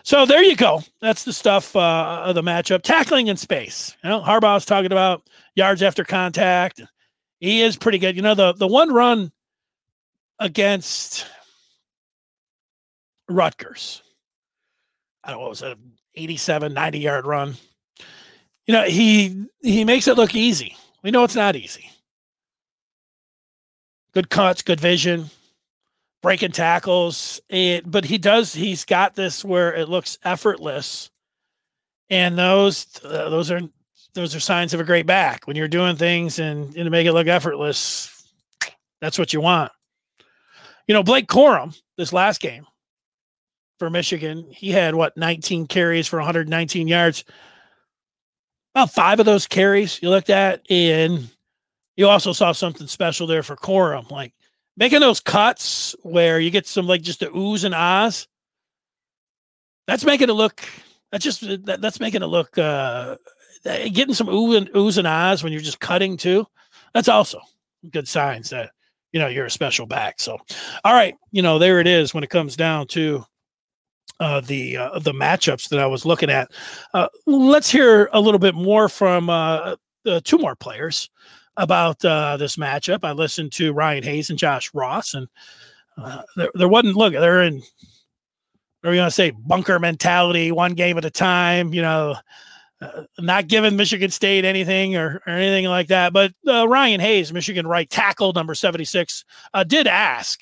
So 0.03 0.25
there 0.25 0.43
you 0.43 0.55
go. 0.55 0.81
That's 1.01 1.23
the 1.23 1.33
stuff 1.33 1.75
uh, 1.75 2.23
of 2.25 2.35
the 2.35 2.41
matchup. 2.41 2.81
Tackling 2.81 3.27
in 3.27 3.37
space. 3.37 3.95
You 4.03 4.09
know, 4.09 4.21
Harbaugh's 4.21 4.65
talking 4.65 4.91
about 4.91 5.29
yards 5.55 5.81
after 5.81 6.03
contact. 6.03 6.81
He 7.39 7.61
is 7.61 7.77
pretty 7.77 7.97
good. 7.97 8.15
You 8.15 8.21
know, 8.21 8.35
the 8.35 8.53
the 8.53 8.67
one 8.67 8.93
run 8.93 9.31
against 10.39 11.25
Rutgers. 13.29 14.01
I 15.23 15.31
don't 15.31 15.39
know 15.39 15.43
what 15.43 15.49
was 15.51 15.61
it, 15.61 15.77
87, 16.15 16.73
90 16.73 16.99
yard 16.99 17.25
run. 17.25 17.55
You 18.67 18.73
know, 18.73 18.83
he 18.83 19.45
he 19.61 19.85
makes 19.85 20.07
it 20.07 20.17
look 20.17 20.35
easy. 20.35 20.75
We 21.03 21.11
know 21.11 21.23
it's 21.23 21.35
not 21.35 21.55
easy. 21.55 21.89
Good 24.13 24.29
cuts, 24.29 24.61
good 24.61 24.79
vision, 24.79 25.29
breaking 26.23 26.53
tackles. 26.53 27.39
And, 27.51 27.89
but 27.91 28.05
he 28.05 28.17
does, 28.17 28.53
he's 28.53 28.85
got 28.85 29.13
this 29.13 29.45
where 29.45 29.75
it 29.75 29.89
looks 29.89 30.17
effortless. 30.23 31.11
And 32.09 32.35
those, 32.35 32.87
uh, 33.03 33.29
those 33.29 33.51
are, 33.51 33.61
those 34.15 34.33
are 34.33 34.39
signs 34.39 34.73
of 34.73 34.79
a 34.79 34.85
great 34.85 35.05
back 35.05 35.45
when 35.45 35.55
you're 35.55 35.67
doing 35.67 35.95
things 35.95 36.39
and, 36.39 36.65
and 36.75 36.85
to 36.85 36.89
make 36.89 37.05
it 37.05 37.13
look 37.13 37.27
effortless. 37.27 38.09
That's 39.01 39.19
what 39.19 39.33
you 39.33 39.41
want. 39.41 39.71
You 40.87 40.93
know, 40.93 41.03
Blake 41.03 41.27
Corum, 41.27 41.77
this 41.97 42.13
last 42.13 42.39
game 42.39 42.65
for 43.79 43.89
Michigan, 43.89 44.47
he 44.49 44.71
had 44.71 44.95
what 44.95 45.17
19 45.17 45.67
carries 45.67 46.07
for 46.07 46.19
119 46.19 46.87
yards. 46.87 47.25
About 48.75 48.91
five 48.91 49.19
of 49.19 49.25
those 49.25 49.45
carries 49.45 50.01
you 50.01 50.09
looked 50.09 50.29
at, 50.29 50.61
and 50.69 51.29
you 51.95 52.07
also 52.07 52.33
saw 52.33 52.51
something 52.51 52.87
special 52.87 53.27
there 53.27 53.43
for 53.43 53.55
Corum, 53.55 54.09
like 54.09 54.33
making 54.77 54.99
those 54.99 55.19
cuts 55.19 55.95
where 56.03 56.39
you 56.39 56.49
get 56.49 56.67
some 56.67 56.87
like 56.87 57.01
just 57.01 57.19
the 57.19 57.27
oohs 57.27 57.63
and 57.63 57.75
ahs. 57.75 58.27
That's 59.87 60.05
making 60.05 60.29
it 60.29 60.33
look. 60.33 60.61
That's 61.11 61.23
just 61.23 61.41
that, 61.65 61.81
that's 61.81 61.99
making 61.99 62.23
it 62.23 62.27
look. 62.27 62.57
uh 62.57 63.15
Getting 63.65 64.13
some 64.13 64.27
ooh 64.27 64.57
and 64.57 64.69
oohs 64.71 64.97
and 64.97 65.07
ahs 65.07 65.41
when 65.41 65.53
you're 65.53 65.61
just 65.61 65.79
cutting 65.79 66.17
too. 66.17 66.45
That's 66.93 67.07
also 67.07 67.39
good 67.91 68.07
signs 68.07 68.49
that 68.49 68.71
you 69.13 69.19
know 69.19 69.27
you're 69.27 69.45
a 69.45 69.51
special 69.51 69.85
back. 69.85 70.19
So, 70.19 70.37
all 70.83 70.93
right, 70.93 71.15
you 71.31 71.41
know 71.41 71.59
there 71.59 71.79
it 71.79 71.87
is 71.87 72.13
when 72.13 72.25
it 72.25 72.29
comes 72.29 72.57
down 72.57 72.87
to 72.87 73.23
uh, 74.19 74.41
the 74.41 74.77
uh, 74.77 74.99
the 74.99 75.13
matchups 75.13 75.69
that 75.69 75.79
I 75.79 75.85
was 75.85 76.05
looking 76.05 76.29
at. 76.29 76.51
Uh, 76.93 77.07
let's 77.25 77.69
hear 77.69 78.09
a 78.11 78.19
little 78.19 78.39
bit 78.39 78.55
more 78.55 78.89
from 78.89 79.29
uh, 79.29 79.75
two 80.23 80.37
more 80.37 80.55
players 80.55 81.09
about 81.57 82.03
uh, 82.03 82.37
this 82.37 82.55
matchup. 82.55 82.99
I 83.03 83.11
listened 83.11 83.51
to 83.53 83.73
Ryan 83.73 84.03
Hayes 84.03 84.29
and 84.29 84.39
Josh 84.39 84.71
Ross, 84.73 85.13
and 85.13 85.27
uh, 85.97 86.23
there, 86.35 86.49
there 86.53 86.67
wasn't 86.67 86.95
look. 86.95 87.13
They're 87.13 87.43
in. 87.43 87.61
What 88.81 88.89
are 88.89 88.91
we 88.91 88.97
to 88.97 89.11
say? 89.11 89.31
Bunker 89.31 89.79
mentality, 89.79 90.51
one 90.51 90.73
game 90.73 90.97
at 90.97 91.05
a 91.05 91.09
time. 91.09 91.73
You 91.73 91.81
know, 91.81 92.15
uh, 92.81 93.03
not 93.19 93.47
giving 93.47 93.75
Michigan 93.75 94.09
State 94.09 94.45
anything 94.45 94.95
or, 94.95 95.21
or 95.25 95.33
anything 95.33 95.65
like 95.65 95.87
that. 95.87 96.11
But 96.11 96.33
uh, 96.47 96.67
Ryan 96.67 96.99
Hayes, 96.99 97.31
Michigan 97.31 97.65
right 97.65 97.89
tackle 97.89 98.33
number 98.33 98.55
76, 98.55 99.23
uh, 99.53 99.63
did 99.63 99.87
ask. 99.87 100.41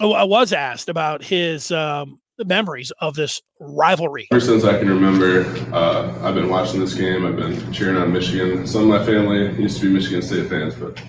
Oh, 0.00 0.12
I 0.12 0.24
was 0.24 0.52
asked 0.52 0.88
about 0.88 1.22
his 1.22 1.70
um, 1.70 2.20
memories 2.44 2.92
of 3.00 3.14
this 3.14 3.40
rivalry. 3.60 4.28
Ever 4.30 4.40
since 4.40 4.64
I 4.64 4.78
can 4.78 4.88
remember, 4.88 5.44
uh, 5.74 6.12
I've 6.22 6.34
been 6.34 6.48
watching 6.48 6.80
this 6.80 6.94
game. 6.94 7.26
I've 7.26 7.36
been 7.36 7.72
cheering 7.72 7.96
on 7.96 8.12
Michigan. 8.12 8.66
Some 8.66 8.82
of 8.82 9.00
my 9.00 9.04
family 9.04 9.52
used 9.60 9.80
to 9.80 9.86
be 9.86 9.92
Michigan 9.92 10.22
State 10.22 10.48
fans, 10.48 10.74
but 10.74 11.00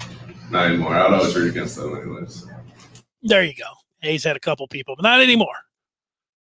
not 0.50 0.68
anymore. 0.68 0.96
I 0.96 1.04
would 1.10 1.18
always 1.18 1.36
root 1.36 1.50
against 1.50 1.76
them, 1.76 1.96
anyways. 1.96 2.46
There 3.22 3.44
you 3.44 3.54
go. 3.56 3.70
Hayes 4.02 4.24
had 4.24 4.36
a 4.36 4.40
couple 4.40 4.68
people, 4.68 4.96
but 4.96 5.04
not 5.04 5.22
anymore. 5.22 5.56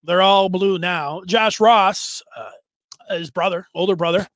They're 0.03 0.23
all 0.23 0.49
blue 0.49 0.79
now. 0.79 1.23
Josh 1.27 1.61
Ross, 1.61 2.23
uh, 2.37 3.17
his 3.17 3.31
brother, 3.31 3.67
older 3.75 3.97
brother, 3.97 4.27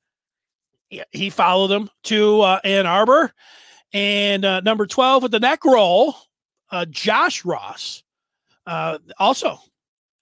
he 1.11 1.29
followed 1.29 1.71
him 1.71 1.89
to 2.03 2.41
uh, 2.41 2.59
Ann 2.63 2.85
Arbor. 2.85 3.33
And 3.93 4.45
uh, 4.45 4.61
number 4.61 4.85
12 4.85 5.23
with 5.23 5.31
the 5.31 5.39
neck 5.39 5.63
roll, 5.65 6.15
uh, 6.71 6.85
Josh 6.85 7.45
Ross, 7.45 8.03
uh, 8.67 8.97
also 9.17 9.59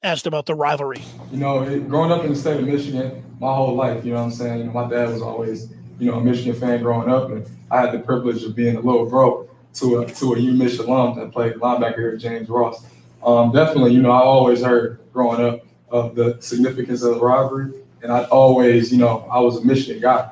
asked 0.04 0.28
about 0.28 0.46
the 0.46 0.54
rivalry. 0.54 1.02
You 1.32 1.38
know, 1.38 1.64
it, 1.64 1.88
growing 1.88 2.12
up 2.12 2.24
in 2.24 2.32
the 2.32 2.36
state 2.36 2.60
of 2.60 2.68
Michigan, 2.68 3.24
my 3.40 3.54
whole 3.54 3.74
life, 3.74 4.04
you 4.06 4.12
know 4.12 4.20
what 4.20 4.26
I'm 4.26 4.32
saying? 4.32 4.60
You 4.60 4.66
know, 4.66 4.72
my 4.72 4.90
dad 4.90 5.10
was 5.10 5.22
always, 5.22 5.70
you 5.98 6.12
know, 6.12 6.18
a 6.18 6.24
Michigan 6.24 6.54
fan 6.54 6.82
growing 6.82 7.10
up, 7.10 7.30
and 7.30 7.46
I 7.72 7.82
had 7.82 7.94
the 7.94 8.00
privilege 8.00 8.44
of 8.44 8.56
being 8.56 8.76
a 8.76 8.82
little 8.82 9.06
bro 9.06 9.50
to 9.76 10.02
a 10.02 10.06
to 10.06 10.34
a 10.34 10.40
U 10.40 10.52
Mich 10.54 10.78
alum 10.78 11.18
that 11.18 11.32
played 11.32 11.56
linebacker 11.56 11.98
here 11.98 12.18
James 12.18 12.50
Ross. 12.50 12.86
Um, 13.24 13.52
definitely, 13.52 13.94
you 13.94 14.02
know, 14.02 14.12
I 14.12 14.20
always 14.20 14.62
heard 14.62 15.00
growing 15.14 15.44
up 15.44 15.66
of 15.90 16.16
the 16.16 16.38
significance 16.42 17.02
of 17.04 17.16
the 17.16 17.22
rivalry, 17.22 17.74
and 18.02 18.12
I 18.12 18.26
always, 18.26 18.92
you 18.92 18.98
know, 18.98 19.28
I 19.32 19.40
was 19.40 19.58
a 19.58 19.66
Michigan 19.66 20.02
guy. 20.02 20.30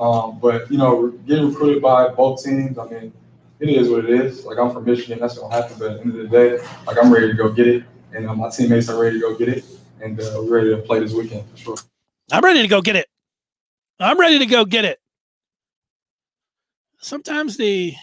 Um, 0.00 0.40
but 0.40 0.70
you 0.70 0.78
know, 0.78 1.08
getting 1.26 1.48
recruited 1.48 1.80
by 1.80 2.08
both 2.08 2.42
teams, 2.42 2.76
I 2.76 2.86
mean, 2.88 3.12
it 3.60 3.68
is 3.68 3.88
what 3.88 4.04
it 4.04 4.10
is. 4.10 4.44
Like 4.44 4.58
I'm 4.58 4.72
from 4.72 4.84
Michigan, 4.84 5.20
that's 5.20 5.38
gonna 5.38 5.54
happen. 5.54 5.76
But 5.78 5.90
at 5.92 5.96
the 5.98 6.02
end 6.02 6.16
of 6.18 6.30
the 6.30 6.36
day, 6.36 6.66
like 6.86 6.96
I'm 7.00 7.12
ready 7.12 7.28
to 7.28 7.34
go 7.34 7.50
get 7.50 7.68
it 7.68 7.84
and 8.14 8.28
uh, 8.28 8.34
my 8.34 8.50
teammates 8.50 8.88
are 8.88 9.00
ready 9.00 9.16
to 9.16 9.20
go 9.20 9.34
get 9.36 9.48
it, 9.48 9.64
and 10.00 10.20
uh, 10.20 10.34
we're 10.36 10.58
ready 10.58 10.70
to 10.70 10.78
play 10.78 11.00
this 11.00 11.12
weekend 11.12 11.48
for 11.50 11.56
sure. 11.56 11.76
I'm 12.30 12.44
ready 12.44 12.62
to 12.62 12.68
go 12.68 12.80
get 12.80 12.96
it. 12.96 13.08
I'm 14.00 14.18
ready 14.18 14.38
to 14.38 14.46
go 14.46 14.64
get 14.64 14.84
it. 14.84 14.98
Sometimes 17.00 17.56
the 17.56 17.94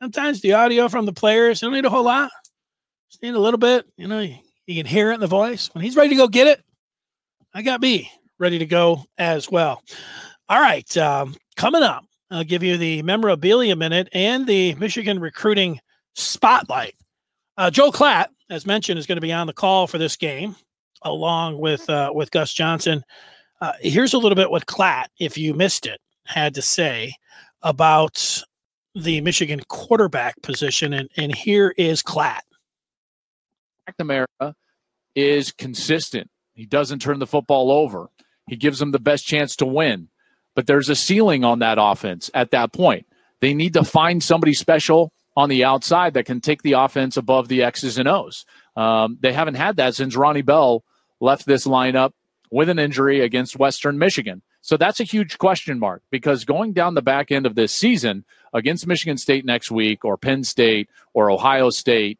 sometimes 0.00 0.40
the 0.40 0.54
audio 0.54 0.88
from 0.88 1.06
the 1.06 1.12
players 1.12 1.60
you 1.60 1.66
don't 1.66 1.74
need 1.74 1.84
a 1.84 1.90
whole 1.90 2.04
lot. 2.04 2.30
Just 3.10 3.22
need 3.22 3.34
a 3.34 3.38
little 3.40 3.58
bit. 3.58 3.86
You 3.96 4.08
know, 4.08 4.20
you, 4.20 4.36
can 4.74 4.86
hear 4.86 5.10
it 5.10 5.14
in 5.14 5.20
the 5.20 5.26
voice. 5.26 5.68
When 5.72 5.82
he's 5.82 5.96
ready 5.96 6.10
to 6.10 6.16
go 6.16 6.28
get 6.28 6.46
it, 6.46 6.62
I 7.54 7.62
got 7.62 7.80
me 7.80 8.10
ready 8.38 8.58
to 8.58 8.66
go 8.66 9.04
as 9.18 9.50
well. 9.50 9.82
All 10.48 10.60
right, 10.60 10.96
um, 10.96 11.36
coming 11.56 11.82
up, 11.82 12.04
I'll 12.30 12.44
give 12.44 12.62
you 12.62 12.76
the 12.76 13.02
memorabilia 13.02 13.76
minute 13.76 14.08
and 14.12 14.46
the 14.46 14.74
Michigan 14.76 15.18
recruiting 15.18 15.80
spotlight. 16.14 16.94
Uh, 17.56 17.70
Joe 17.70 17.90
Klatt 17.90 18.28
as 18.50 18.66
mentioned, 18.66 18.98
is 18.98 19.06
going 19.06 19.16
to 19.16 19.22
be 19.22 19.32
on 19.32 19.46
the 19.46 19.52
call 19.52 19.86
for 19.86 19.96
this 19.96 20.16
game, 20.16 20.56
along 21.02 21.58
with 21.58 21.88
uh, 21.88 22.10
with 22.14 22.30
Gus 22.30 22.52
Johnson. 22.52 23.02
Uh, 23.60 23.72
here's 23.80 24.12
a 24.12 24.18
little 24.18 24.36
bit 24.36 24.50
what 24.50 24.66
Klatt, 24.66 25.06
if 25.18 25.38
you 25.38 25.54
missed 25.54 25.86
it, 25.86 26.00
had 26.26 26.54
to 26.54 26.62
say 26.62 27.14
about 27.62 28.42
the 28.94 29.20
Michigan 29.20 29.60
quarterback 29.68 30.40
position, 30.42 30.92
and 30.92 31.08
and 31.16 31.34
here 31.34 31.72
is 31.78 32.02
Klatt. 32.02 32.40
McNamara 33.88 34.54
is 35.14 35.52
consistent. 35.52 36.28
He 36.54 36.66
doesn't 36.66 37.00
turn 37.00 37.18
the 37.18 37.26
football 37.26 37.70
over. 37.70 38.10
He 38.48 38.56
gives 38.56 38.78
them 38.78 38.90
the 38.90 38.98
best 38.98 39.26
chance 39.26 39.56
to 39.56 39.66
win. 39.66 40.08
But 40.56 40.66
there's 40.66 40.88
a 40.88 40.96
ceiling 40.96 41.44
on 41.44 41.60
that 41.60 41.78
offense 41.80 42.30
at 42.34 42.50
that 42.50 42.72
point. 42.72 43.06
They 43.40 43.54
need 43.54 43.74
to 43.74 43.84
find 43.84 44.22
somebody 44.22 44.52
special 44.52 45.12
on 45.36 45.48
the 45.48 45.64
outside 45.64 46.14
that 46.14 46.26
can 46.26 46.40
take 46.40 46.62
the 46.62 46.72
offense 46.72 47.16
above 47.16 47.48
the 47.48 47.62
X's 47.62 47.98
and 47.98 48.08
O's. 48.08 48.44
Um, 48.76 49.18
they 49.20 49.32
haven't 49.32 49.54
had 49.54 49.76
that 49.76 49.94
since 49.94 50.16
Ronnie 50.16 50.42
Bell 50.42 50.84
left 51.20 51.46
this 51.46 51.66
lineup 51.66 52.12
with 52.50 52.68
an 52.68 52.78
injury 52.78 53.20
against 53.20 53.58
Western 53.58 53.98
Michigan. 53.98 54.42
So 54.60 54.76
that's 54.76 55.00
a 55.00 55.04
huge 55.04 55.38
question 55.38 55.78
mark 55.78 56.02
because 56.10 56.44
going 56.44 56.72
down 56.72 56.94
the 56.94 57.02
back 57.02 57.30
end 57.30 57.46
of 57.46 57.54
this 57.54 57.72
season 57.72 58.24
against 58.52 58.86
Michigan 58.86 59.16
State 59.16 59.44
next 59.44 59.70
week 59.70 60.04
or 60.04 60.16
Penn 60.16 60.44
State 60.44 60.88
or 61.14 61.30
Ohio 61.30 61.70
State, 61.70 62.18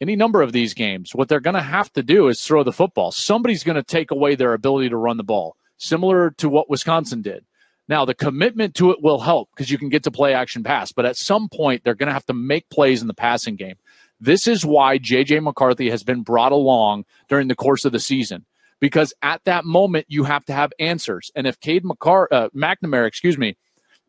any 0.00 0.14
number 0.14 0.42
of 0.42 0.52
these 0.52 0.74
games, 0.74 1.14
what 1.14 1.28
they're 1.28 1.40
going 1.40 1.54
to 1.54 1.62
have 1.62 1.92
to 1.94 2.02
do 2.02 2.28
is 2.28 2.44
throw 2.44 2.62
the 2.62 2.72
football. 2.72 3.10
Somebody's 3.12 3.64
going 3.64 3.76
to 3.76 3.82
take 3.82 4.10
away 4.10 4.34
their 4.34 4.52
ability 4.52 4.90
to 4.90 4.96
run 4.96 5.16
the 5.16 5.24
ball, 5.24 5.56
similar 5.76 6.30
to 6.38 6.48
what 6.48 6.70
Wisconsin 6.70 7.22
did. 7.22 7.44
Now, 7.92 8.06
the 8.06 8.14
commitment 8.14 8.74
to 8.76 8.90
it 8.90 9.02
will 9.02 9.18
help 9.20 9.50
because 9.50 9.70
you 9.70 9.76
can 9.76 9.90
get 9.90 10.04
to 10.04 10.10
play 10.10 10.32
action 10.32 10.64
pass, 10.64 10.92
but 10.92 11.04
at 11.04 11.14
some 11.14 11.50
point, 11.50 11.84
they're 11.84 11.94
going 11.94 12.06
to 12.06 12.14
have 12.14 12.24
to 12.24 12.32
make 12.32 12.70
plays 12.70 13.02
in 13.02 13.06
the 13.06 13.12
passing 13.12 13.54
game. 13.54 13.76
This 14.18 14.46
is 14.46 14.64
why 14.64 14.96
J.J. 14.96 15.40
McCarthy 15.40 15.90
has 15.90 16.02
been 16.02 16.22
brought 16.22 16.52
along 16.52 17.04
during 17.28 17.48
the 17.48 17.54
course 17.54 17.84
of 17.84 17.92
the 17.92 18.00
season 18.00 18.46
because 18.80 19.12
at 19.20 19.44
that 19.44 19.66
moment, 19.66 20.06
you 20.08 20.24
have 20.24 20.42
to 20.46 20.54
have 20.54 20.72
answers. 20.78 21.30
And 21.36 21.46
if 21.46 21.60
Cade 21.60 21.84
McCar- 21.84 22.28
uh, 22.30 22.48
McNamara, 22.56 23.06
excuse 23.06 23.36
me, 23.36 23.58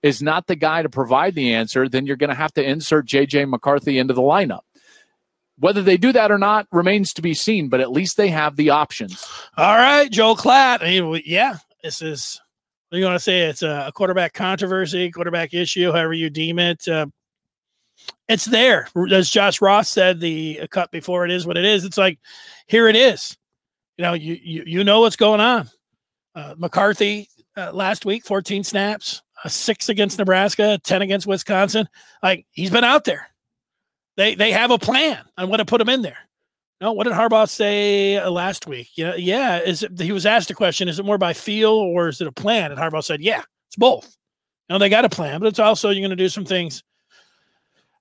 is 0.02 0.22
not 0.22 0.48
the 0.48 0.56
guy 0.56 0.82
to 0.82 0.88
provide 0.88 1.36
the 1.36 1.54
answer, 1.54 1.90
then 1.90 2.06
you're 2.06 2.16
going 2.16 2.30
to 2.30 2.36
have 2.36 2.54
to 2.54 2.64
insert 2.64 3.06
J.J. 3.06 3.44
McCarthy 3.44 4.00
into 4.00 4.14
the 4.14 4.22
lineup. 4.22 4.62
Whether 5.60 5.82
they 5.82 5.98
do 5.98 6.14
that 6.14 6.32
or 6.32 6.38
not 6.38 6.68
remains 6.72 7.12
to 7.16 7.22
be 7.22 7.34
seen, 7.34 7.68
but 7.68 7.82
at 7.82 7.92
least 7.92 8.16
they 8.16 8.30
have 8.30 8.56
the 8.56 8.70
options. 8.70 9.28
All 9.58 9.76
right, 9.76 10.10
Joel 10.10 10.38
Klatt. 10.38 10.84
I 10.84 11.02
mean, 11.02 11.22
yeah, 11.26 11.58
this 11.84 12.02
is 12.02 12.40
you 12.98 13.06
want 13.06 13.16
to 13.16 13.24
say 13.24 13.42
it's 13.42 13.64
a 13.64 13.92
quarterback 13.94 14.34
controversy, 14.34 15.12
quarterback 15.12 15.54
issue, 15.54 15.92
however 15.92 16.14
you 16.14 16.30
deem 16.30 16.60
it. 16.60 16.88
Uh, 16.88 17.08
it's 18.28 18.46
there. 18.46 18.88
As 19.12 19.30
Josh 19.30 19.62
Ross 19.62 19.90
said, 19.90 20.20
the 20.20 20.68
cut 20.72 20.92
before 20.92 21.26
it 21.26 21.32
is 21.32 21.46
what 21.46 21.58
it 21.58 21.66
is. 21.66 21.86
It's 21.86 21.98
like, 21.98 22.20
here 22.68 22.88
it 22.88 22.96
is. 22.96 23.38
You 23.98 24.04
know, 24.04 24.14
you 24.14 24.40
you, 24.42 24.64
you 24.66 24.84
know 24.84 25.02
what's 25.02 25.16
going 25.16 25.40
on. 25.40 25.70
Uh, 26.36 26.56
McCarthy 26.58 27.30
uh, 27.56 27.72
last 27.72 28.06
week, 28.06 28.26
14 28.26 28.64
snaps, 28.64 29.22
a 29.44 29.50
six 29.50 29.90
against 29.90 30.18
Nebraska, 30.18 30.80
10 30.84 31.04
against 31.04 31.28
Wisconsin. 31.28 31.88
Like 32.24 32.46
he's 32.52 32.72
been 32.72 32.84
out 32.84 33.04
there. 33.06 33.28
They 34.18 34.36
they 34.36 34.52
have 34.52 34.72
a 34.72 34.78
plan 34.78 35.20
on 35.38 35.50
what 35.50 35.58
to 35.58 35.66
put 35.66 35.82
him 35.82 35.90
in 35.90 36.02
there. 36.02 36.18
No, 36.84 36.92
what 36.92 37.06
did 37.06 37.14
Harbaugh 37.14 37.48
say 37.48 38.18
uh, 38.18 38.30
last 38.30 38.68
week? 38.68 38.90
Yeah, 38.96 39.16
yeah. 39.16 39.60
Is 39.60 39.84
it, 39.84 39.98
he 39.98 40.12
was 40.12 40.26
asked 40.26 40.52
a 40.52 40.54
question? 40.54 40.90
Is 40.90 41.00
it 41.00 41.06
more 41.06 41.18
by 41.18 41.32
feel 41.32 41.72
or 41.72 42.10
is 42.10 42.20
it 42.20 42.28
a 42.28 42.32
plan? 42.34 42.74
And 42.74 42.80
Harbaugh 42.80 43.02
said, 43.02 43.22
"Yeah, 43.22 43.42
it's 43.70 43.78
both." 43.78 44.18
Know, 44.70 44.78
they 44.78 44.90
got 44.90 45.06
a 45.06 45.10
plan, 45.10 45.40
but 45.40 45.48
it's 45.48 45.60
also 45.60 45.92
you're 45.92 46.02
going 46.02 46.10
to 46.10 46.18
do 46.18 46.28
some 46.28 46.44
things, 46.44 46.84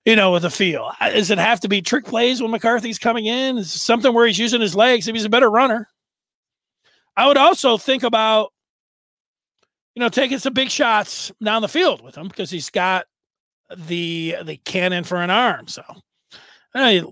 you 0.04 0.16
know, 0.16 0.32
with 0.32 0.44
a 0.44 0.50
feel. 0.50 0.90
Uh, 1.00 1.10
does 1.10 1.30
it 1.30 1.38
have 1.38 1.60
to 1.60 1.68
be 1.68 1.80
trick 1.80 2.04
plays 2.04 2.42
when 2.42 2.50
McCarthy's 2.50 2.98
coming 2.98 3.26
in? 3.26 3.56
Is 3.56 3.70
something 3.70 4.12
where 4.12 4.26
he's 4.26 4.38
using 4.40 4.60
his 4.60 4.74
legs 4.74 5.06
if 5.06 5.14
he's 5.14 5.24
a 5.24 5.30
better 5.30 5.48
runner? 5.48 5.88
I 7.16 7.28
would 7.28 7.36
also 7.36 7.78
think 7.78 8.02
about 8.02 8.52
you 9.94 10.00
know, 10.00 10.08
taking 10.08 10.40
some 10.40 10.54
big 10.54 10.70
shots 10.70 11.30
down 11.40 11.62
the 11.62 11.68
field 11.68 12.02
with 12.02 12.16
him 12.16 12.26
because 12.26 12.50
he's 12.50 12.70
got 12.70 13.06
the 13.76 14.38
the 14.42 14.56
cannon 14.56 15.04
for 15.04 15.18
an 15.18 15.30
arm. 15.30 15.68
So 15.68 15.84
uh, 16.74 17.02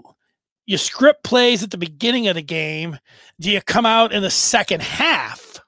you 0.67 0.79
script 0.79 1.25
plays 1.25 1.63
at 1.63 1.71
the 1.71 1.79
beginning 1.79 2.29
of 2.29 2.35
the 2.35 2.43
game. 2.43 2.99
Do 3.41 3.51
you 3.51 3.61
come 3.61 3.87
out 3.87 4.13
in 4.13 4.23
the 4.23 4.31
second 4.31 4.83
half 4.83 5.61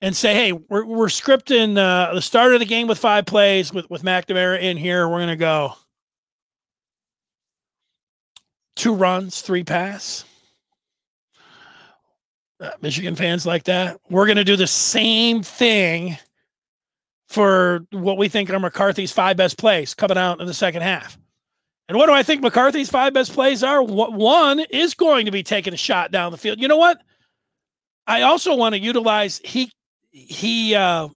and 0.00 0.16
say, 0.16 0.34
"Hey, 0.34 0.52
we're 0.52 0.84
we're 0.84 1.06
scripting 1.06 1.76
uh, 1.76 2.14
the 2.14 2.22
start 2.22 2.54
of 2.54 2.60
the 2.60 2.66
game 2.66 2.86
with 2.86 2.98
five 2.98 3.26
plays 3.26 3.72
with 3.72 3.88
with 3.90 4.02
McNamara 4.02 4.60
in 4.60 4.76
here. 4.76 5.08
We're 5.08 5.20
gonna 5.20 5.36
go 5.36 5.74
two 8.76 8.94
runs, 8.94 9.42
three 9.42 9.64
pass." 9.64 10.24
Uh, 12.60 12.70
Michigan 12.82 13.16
fans 13.16 13.46
like 13.46 13.64
that. 13.64 13.98
We're 14.10 14.26
going 14.26 14.36
to 14.36 14.44
do 14.44 14.54
the 14.54 14.66
same 14.66 15.42
thing 15.42 16.18
for 17.26 17.86
what 17.90 18.18
we 18.18 18.28
think 18.28 18.50
are 18.50 18.58
McCarthy's 18.58 19.12
five 19.12 19.38
best 19.38 19.56
plays 19.56 19.94
coming 19.94 20.18
out 20.18 20.40
in 20.40 20.46
the 20.46 20.52
second 20.52 20.82
half. 20.82 21.16
And 21.90 21.98
what 21.98 22.06
do 22.06 22.12
I 22.12 22.22
think 22.22 22.40
McCarthy's 22.40 22.88
five 22.88 23.12
best 23.12 23.32
plays 23.32 23.64
are? 23.64 23.82
One 23.82 24.60
is 24.60 24.94
going 24.94 25.26
to 25.26 25.32
be 25.32 25.42
taking 25.42 25.74
a 25.74 25.76
shot 25.76 26.12
down 26.12 26.30
the 26.30 26.38
field. 26.38 26.60
You 26.60 26.68
know 26.68 26.76
what? 26.76 27.02
I 28.06 28.22
also 28.22 28.54
want 28.54 28.76
to 28.76 28.80
utilize 28.80 29.40
he 29.44 29.72
he 30.12 30.74
uh 30.74 31.08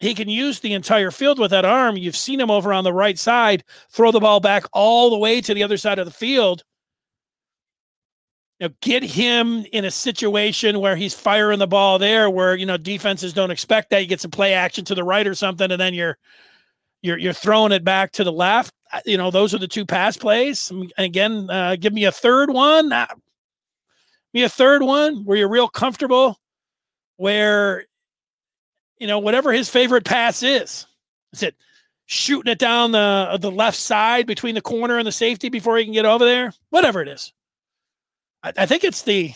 he 0.00 0.14
can 0.14 0.28
use 0.28 0.58
the 0.58 0.72
entire 0.74 1.12
field 1.12 1.38
with 1.38 1.52
that 1.52 1.64
arm. 1.64 1.96
You've 1.96 2.16
seen 2.16 2.40
him 2.40 2.50
over 2.50 2.72
on 2.72 2.82
the 2.82 2.92
right 2.92 3.16
side 3.18 3.62
throw 3.90 4.10
the 4.10 4.18
ball 4.18 4.40
back 4.40 4.64
all 4.72 5.08
the 5.08 5.18
way 5.18 5.40
to 5.40 5.54
the 5.54 5.62
other 5.62 5.76
side 5.76 6.00
of 6.00 6.06
the 6.06 6.12
field 6.12 6.64
know, 8.62 8.74
get 8.80 9.02
him 9.02 9.66
in 9.72 9.84
a 9.84 9.90
situation 9.90 10.80
where 10.80 10.96
he's 10.96 11.14
firing 11.14 11.58
the 11.58 11.66
ball 11.66 11.98
there, 11.98 12.30
where 12.30 12.54
you 12.54 12.64
know 12.64 12.76
defenses 12.76 13.32
don't 13.32 13.50
expect 13.50 13.90
that. 13.90 14.00
You 14.00 14.08
get 14.08 14.20
some 14.20 14.30
play 14.30 14.54
action 14.54 14.84
to 14.86 14.94
the 14.94 15.04
right 15.04 15.26
or 15.26 15.34
something, 15.34 15.70
and 15.70 15.80
then 15.80 15.94
you're 15.94 16.16
you're 17.02 17.18
you're 17.18 17.32
throwing 17.32 17.72
it 17.72 17.84
back 17.84 18.12
to 18.12 18.24
the 18.24 18.32
left. 18.32 18.72
You 19.06 19.16
know, 19.16 19.30
those 19.30 19.54
are 19.54 19.58
the 19.58 19.68
two 19.68 19.86
pass 19.86 20.16
plays. 20.16 20.70
And 20.70 20.92
again, 20.98 21.48
uh, 21.50 21.76
give 21.76 21.92
me 21.92 22.04
a 22.04 22.12
third 22.12 22.50
one. 22.50 22.92
Uh, 22.92 23.06
me 24.34 24.42
a 24.42 24.48
third 24.48 24.82
one 24.82 25.24
where 25.24 25.36
you're 25.36 25.48
real 25.48 25.68
comfortable, 25.68 26.38
where 27.16 27.84
you 28.98 29.06
know 29.06 29.18
whatever 29.18 29.52
his 29.52 29.68
favorite 29.68 30.04
pass 30.04 30.42
is. 30.42 30.86
Is 31.32 31.42
it 31.42 31.54
shooting 32.06 32.52
it 32.52 32.58
down 32.58 32.92
the 32.92 33.38
the 33.40 33.50
left 33.50 33.78
side 33.78 34.26
between 34.26 34.54
the 34.54 34.60
corner 34.60 34.98
and 34.98 35.06
the 35.06 35.12
safety 35.12 35.48
before 35.48 35.78
he 35.78 35.84
can 35.84 35.92
get 35.92 36.04
over 36.04 36.24
there? 36.24 36.52
Whatever 36.70 37.02
it 37.02 37.08
is. 37.08 37.32
I, 38.42 38.52
I 38.58 38.66
think 38.66 38.84
it's 38.84 39.02
the, 39.02 39.32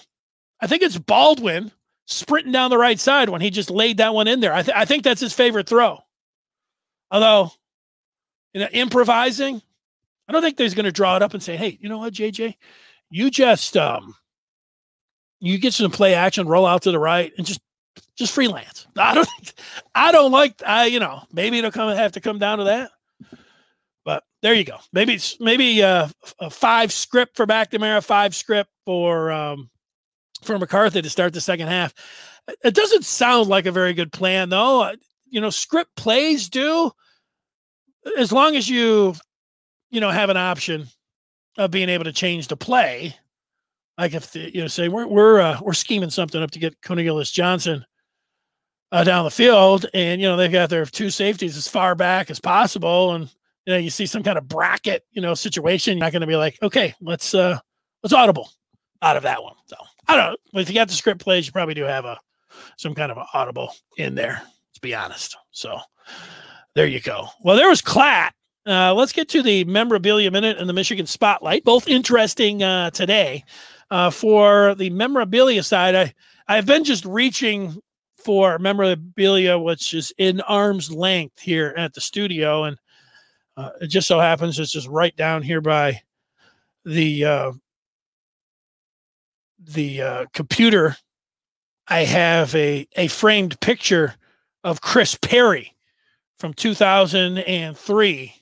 I 0.60 0.66
think 0.66 0.82
it's 0.82 0.98
Baldwin 0.98 1.72
sprinting 2.06 2.52
down 2.52 2.70
the 2.70 2.78
right 2.78 2.98
side 2.98 3.28
when 3.28 3.40
he 3.40 3.50
just 3.50 3.70
laid 3.70 3.98
that 3.98 4.14
one 4.14 4.28
in 4.28 4.40
there. 4.40 4.52
I, 4.52 4.62
th- 4.62 4.76
I 4.76 4.84
think 4.84 5.02
that's 5.02 5.20
his 5.20 5.32
favorite 5.32 5.68
throw. 5.68 5.98
Although, 7.10 7.52
you 8.56 8.62
know, 8.62 8.68
improvising, 8.72 9.60
I 10.26 10.32
don't 10.32 10.40
think 10.40 10.58
he's 10.58 10.72
going 10.72 10.86
to 10.86 10.92
draw 10.92 11.14
it 11.14 11.20
up 11.20 11.34
and 11.34 11.42
say, 11.42 11.58
"Hey, 11.58 11.76
you 11.78 11.90
know 11.90 11.98
what, 11.98 12.14
JJ, 12.14 12.54
you 13.10 13.30
just 13.30 13.76
um, 13.76 14.14
you 15.40 15.58
get 15.58 15.74
some 15.74 15.90
play 15.90 16.14
action, 16.14 16.48
roll 16.48 16.64
out 16.64 16.80
to 16.82 16.90
the 16.90 16.98
right, 16.98 17.34
and 17.36 17.46
just 17.46 17.60
just 18.16 18.32
freelance." 18.32 18.86
I 18.96 19.12
don't, 19.12 19.28
I 19.94 20.10
don't 20.10 20.32
like, 20.32 20.62
I 20.66 20.86
you 20.86 21.00
know, 21.00 21.20
maybe 21.30 21.58
it'll 21.58 21.70
come 21.70 21.94
have 21.94 22.12
to 22.12 22.20
come 22.22 22.38
down 22.38 22.56
to 22.56 22.64
that. 22.64 22.92
But 24.06 24.24
there 24.40 24.54
you 24.54 24.64
go. 24.64 24.78
Maybe 24.90 25.12
it's 25.12 25.38
maybe 25.38 25.82
uh, 25.82 26.08
a 26.38 26.48
five 26.48 26.92
script 26.92 27.36
for 27.36 27.46
McNamara, 27.46 28.02
five 28.02 28.34
script 28.34 28.70
for 28.86 29.30
um, 29.32 29.68
for 30.44 30.58
McCarthy 30.58 31.02
to 31.02 31.10
start 31.10 31.34
the 31.34 31.42
second 31.42 31.68
half. 31.68 31.92
It 32.64 32.74
doesn't 32.74 33.04
sound 33.04 33.50
like 33.50 33.66
a 33.66 33.72
very 33.72 33.92
good 33.92 34.14
plan, 34.14 34.48
though. 34.48 34.80
Uh, 34.80 34.96
you 35.26 35.42
know, 35.42 35.50
script 35.50 35.94
plays 35.94 36.48
do 36.48 36.90
as 38.18 38.32
long 38.32 38.56
as 38.56 38.68
you 38.68 39.14
you 39.90 40.00
know 40.00 40.10
have 40.10 40.30
an 40.30 40.36
option 40.36 40.86
of 41.58 41.70
being 41.70 41.88
able 41.88 42.04
to 42.04 42.12
change 42.12 42.48
the 42.48 42.56
play. 42.56 43.16
Like 43.98 44.14
if 44.14 44.32
the, 44.32 44.54
you 44.54 44.60
know, 44.60 44.66
say 44.66 44.88
we're 44.88 45.06
we're 45.06 45.40
uh, 45.40 45.58
we're 45.62 45.72
scheming 45.72 46.10
something 46.10 46.42
up 46.42 46.50
to 46.52 46.58
get 46.58 46.82
Cornelius 46.82 47.30
Johnson 47.30 47.84
uh, 48.92 49.04
down 49.04 49.24
the 49.24 49.30
field, 49.30 49.86
and 49.94 50.20
you 50.20 50.28
know 50.28 50.36
they've 50.36 50.52
got 50.52 50.70
their 50.70 50.84
two 50.84 51.10
safeties 51.10 51.56
as 51.56 51.66
far 51.66 51.94
back 51.94 52.30
as 52.30 52.38
possible, 52.38 53.12
and 53.12 53.30
you 53.64 53.72
know 53.72 53.78
you 53.78 53.90
see 53.90 54.06
some 54.06 54.22
kind 54.22 54.36
of 54.36 54.48
bracket 54.48 55.06
you 55.12 55.22
know 55.22 55.34
situation. 55.34 55.96
You're 55.96 56.04
not 56.04 56.12
going 56.12 56.20
to 56.20 56.26
be 56.26 56.36
like, 56.36 56.58
okay, 56.62 56.94
let's 57.00 57.34
uh 57.34 57.58
let's 58.02 58.12
audible 58.12 58.50
out 59.00 59.16
of 59.16 59.22
that 59.22 59.42
one. 59.42 59.54
So 59.66 59.76
I 60.08 60.16
don't 60.16 60.38
know. 60.52 60.60
If 60.60 60.68
you 60.68 60.74
got 60.74 60.88
the 60.88 60.94
script 60.94 61.22
plays, 61.22 61.46
you 61.46 61.52
probably 61.52 61.74
do 61.74 61.84
have 61.84 62.04
a 62.04 62.20
some 62.76 62.94
kind 62.94 63.10
of 63.10 63.18
audible 63.32 63.74
in 63.96 64.14
there. 64.14 64.42
Let's 64.42 64.78
be 64.80 64.94
honest. 64.94 65.36
So 65.52 65.78
there 66.76 66.86
you 66.86 67.00
go. 67.00 67.28
Well, 67.42 67.56
there 67.56 67.70
was 67.70 67.80
Clat. 67.80 68.34
Uh, 68.66 68.92
let's 68.92 69.12
get 69.12 69.30
to 69.30 69.42
the 69.42 69.64
memorabilia 69.64 70.30
minute 70.30 70.58
and 70.58 70.68
the 70.68 70.74
Michigan 70.74 71.06
spotlight. 71.06 71.64
Both 71.64 71.88
interesting 71.88 72.62
uh, 72.62 72.90
today. 72.90 73.44
Uh, 73.90 74.10
for 74.10 74.74
the 74.74 74.90
memorabilia 74.90 75.62
side, 75.62 75.94
I 75.94 76.14
I've 76.48 76.66
been 76.66 76.84
just 76.84 77.06
reaching 77.06 77.80
for 78.18 78.58
memorabilia, 78.58 79.58
which 79.58 79.94
is 79.94 80.12
in 80.18 80.42
arm's 80.42 80.90
length 80.90 81.40
here 81.40 81.72
at 81.78 81.94
the 81.94 82.00
studio, 82.00 82.64
and 82.64 82.76
uh, 83.56 83.70
it 83.80 83.86
just 83.86 84.06
so 84.06 84.20
happens 84.20 84.58
it's 84.58 84.72
just 84.72 84.88
right 84.88 85.16
down 85.16 85.42
here 85.42 85.60
by 85.62 86.02
the 86.84 87.24
uh, 87.24 87.52
the 89.60 90.02
uh, 90.02 90.26
computer, 90.34 90.96
I 91.88 92.00
have 92.00 92.54
a 92.54 92.86
a 92.96 93.06
framed 93.06 93.58
picture 93.60 94.16
of 94.62 94.82
Chris 94.82 95.14
Perry 95.14 95.75
from 96.38 96.54
2003 96.54 98.34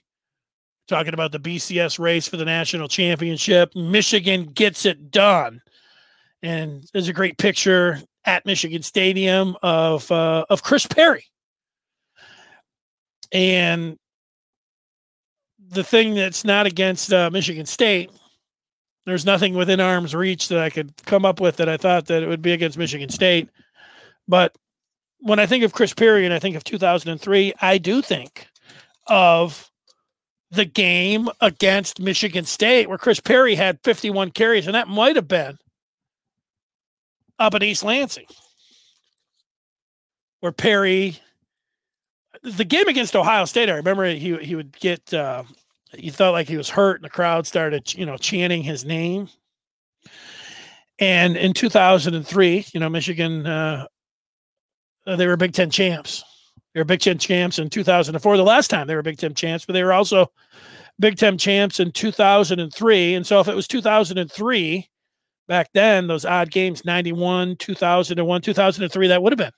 talking 0.87 1.15
about 1.15 1.33
the 1.33 1.41
BCS 1.41 1.99
race 1.99 2.29
for 2.29 2.37
the 2.37 2.45
national 2.45 2.89
championship. 2.89 3.75
Michigan 3.75 4.45
gets 4.45 4.85
it 4.85 5.11
done. 5.11 5.63
And 6.43 6.85
there's 6.93 7.09
a 7.09 7.13
great 7.13 7.39
picture 7.39 8.01
at 8.27 8.45
Michigan 8.45 8.83
Stadium 8.83 9.57
of 9.63 10.11
uh, 10.13 10.45
of 10.51 10.63
Chris 10.63 10.87
Perry. 10.87 11.25
And 13.33 13.99
the 15.69 15.85
thing 15.85 16.15
that's 16.15 16.45
not 16.45 16.67
against 16.67 17.13
uh, 17.13 17.31
Michigan 17.31 17.67
State 17.67 18.11
there's 19.07 19.27
nothing 19.27 19.55
within 19.55 19.81
arm's 19.81 20.15
reach 20.15 20.49
that 20.49 20.59
I 20.59 20.71
could 20.71 20.95
come 21.05 21.25
up 21.25 21.41
with 21.41 21.57
that 21.57 21.69
I 21.69 21.77
thought 21.77 22.07
that 22.07 22.23
it 22.23 22.29
would 22.29 22.43
be 22.43 22.53
against 22.53 22.79
Michigan 22.79 23.11
State. 23.11 23.49
But 24.27 24.57
when 25.25 25.39
I 25.39 25.47
think 25.47 25.65
of 25.65 25.73
Chris 25.73 25.95
Perry 25.95 26.27
and 26.27 26.35
I 26.35 26.39
think 26.39 26.55
of 26.55 26.65
2003, 26.65 27.55
I 27.63 27.79
do 27.79 28.03
think 28.03 28.47
of 29.07 29.71
the 30.51 30.67
game 30.67 31.31
against 31.41 31.99
Michigan 31.99 32.45
State 32.45 32.91
where 32.91 32.99
Chris 32.99 33.21
Perry 33.21 33.55
had 33.55 33.81
51 33.85 34.33
carries, 34.33 34.67
and 34.67 34.75
that 34.75 34.87
might 34.87 35.17
have 35.17 35.27
been 35.27 35.57
up 37.39 37.55
at 37.55 37.63
East 37.63 37.83
Lansing, 37.83 38.27
where 40.41 40.53
Perry, 40.53 41.19
the 42.43 42.67
game 42.67 42.87
against 42.87 43.17
Ohio 43.17 43.47
State, 43.47 43.71
I 43.71 43.77
remember 43.77 44.05
he 44.05 44.37
he 44.37 44.55
would 44.55 44.79
get 44.79 45.15
uh, 45.15 45.43
felt 46.13 46.35
like 46.35 46.49
he 46.49 46.59
was 46.59 46.69
hurt 46.69 46.97
and 46.97 47.05
the 47.05 47.09
crowd 47.11 47.47
started, 47.47 47.95
you 47.95 48.05
know, 48.05 48.19
chanting 48.19 48.63
his 48.63 48.85
name. 48.85 49.29
And 50.99 51.35
in 51.39 51.55
2003, 51.55 52.67
you 52.75 52.79
know, 52.79 52.91
Michigan, 52.91 53.47
uh, 53.47 53.87
uh, 55.07 55.17
they 55.17 55.27
were 55.27 55.37
Big 55.37 55.53
Ten 55.53 55.71
champs. 55.71 56.25
They 56.73 56.81
were 56.81 56.85
Big 56.85 57.01
Ten 57.01 57.19
champs 57.19 57.59
in 57.59 57.71
2004, 57.71 58.37
the 58.37 58.43
last 58.43 58.69
time 58.69 58.87
they 58.87 58.95
were 58.95 59.03
Big 59.03 59.19
Ten 59.19 59.35
champs, 59.35 59.65
but 59.65 59.73
they 59.73 59.85
were 59.85 59.93
also 59.93 60.31
Big 60.99 61.17
Ten 61.17 61.39
champs 61.39 61.81
in 61.81 61.93
2003. 61.93 63.15
And 63.15 63.27
so 63.27 63.41
if 63.41 63.49
it 63.49 63.57
was 63.57 63.69
2003, 63.69 64.89
back 65.47 65.71
then, 65.75 66.07
those 66.07 66.25
odd 66.25 66.51
games, 66.51 66.85
91, 66.85 67.57
2001, 67.57 68.41
2003, 68.43 69.09
that 69.09 69.23
would 69.23 69.33
have 69.33 69.39
been 69.39 69.53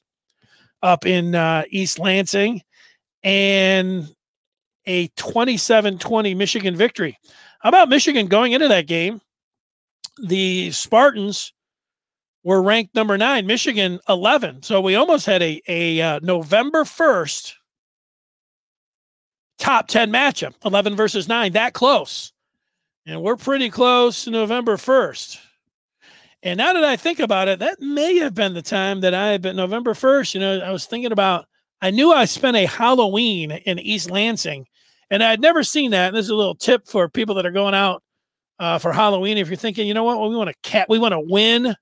up 0.82 1.06
in 1.06 1.34
uh, 1.34 1.64
East 1.70 1.98
Lansing. 1.98 2.62
And 3.22 4.08
a 4.86 5.08
27 5.16 5.98
20 5.98 6.34
Michigan 6.34 6.76
victory. 6.76 7.18
How 7.60 7.68
about 7.68 7.88
Michigan 7.88 8.26
going 8.26 8.52
into 8.52 8.68
that 8.68 8.86
game? 8.86 9.20
The 10.22 10.70
Spartans 10.70 11.52
were 12.46 12.62
ranked 12.62 12.94
number 12.94 13.18
nine, 13.18 13.44
Michigan 13.44 13.98
11. 14.08 14.62
So 14.62 14.80
we 14.80 14.94
almost 14.94 15.26
had 15.26 15.42
a, 15.42 15.60
a 15.66 16.00
uh, 16.00 16.20
November 16.22 16.84
1st 16.84 17.54
top 19.58 19.88
10 19.88 20.12
matchup 20.12 20.54
11 20.64 20.94
versus 20.94 21.26
9, 21.26 21.54
that 21.54 21.72
close. 21.72 22.32
And 23.04 23.20
we're 23.20 23.34
pretty 23.34 23.68
close 23.68 24.22
to 24.24 24.30
November 24.30 24.76
1st. 24.76 25.40
And 26.44 26.58
now 26.58 26.72
that 26.72 26.84
I 26.84 26.94
think 26.94 27.18
about 27.18 27.48
it, 27.48 27.58
that 27.58 27.80
may 27.80 28.18
have 28.18 28.34
been 28.34 28.54
the 28.54 28.62
time 28.62 29.00
that 29.00 29.12
I 29.12 29.26
had 29.32 29.42
been 29.42 29.56
November 29.56 29.92
1st. 29.92 30.34
You 30.34 30.40
know, 30.40 30.60
I 30.60 30.70
was 30.70 30.86
thinking 30.86 31.10
about, 31.10 31.46
I 31.82 31.90
knew 31.90 32.12
I 32.12 32.26
spent 32.26 32.56
a 32.56 32.66
Halloween 32.66 33.50
in 33.50 33.80
East 33.80 34.08
Lansing 34.08 34.66
and 35.10 35.20
I'd 35.20 35.40
never 35.40 35.64
seen 35.64 35.90
that. 35.90 36.08
And 36.08 36.16
this 36.16 36.26
is 36.26 36.30
a 36.30 36.36
little 36.36 36.54
tip 36.54 36.86
for 36.86 37.08
people 37.08 37.34
that 37.34 37.46
are 37.46 37.50
going 37.50 37.74
out 37.74 38.04
uh, 38.60 38.78
for 38.78 38.92
Halloween. 38.92 39.36
If 39.36 39.48
you're 39.48 39.56
thinking, 39.56 39.88
you 39.88 39.94
know 39.94 40.04
what, 40.04 40.20
well, 40.20 40.30
we 40.30 40.36
want 40.36 40.50
to 40.50 40.56
cat, 40.62 40.88
we 40.88 41.00
want 41.00 41.10
to 41.10 41.20
win 41.20 41.74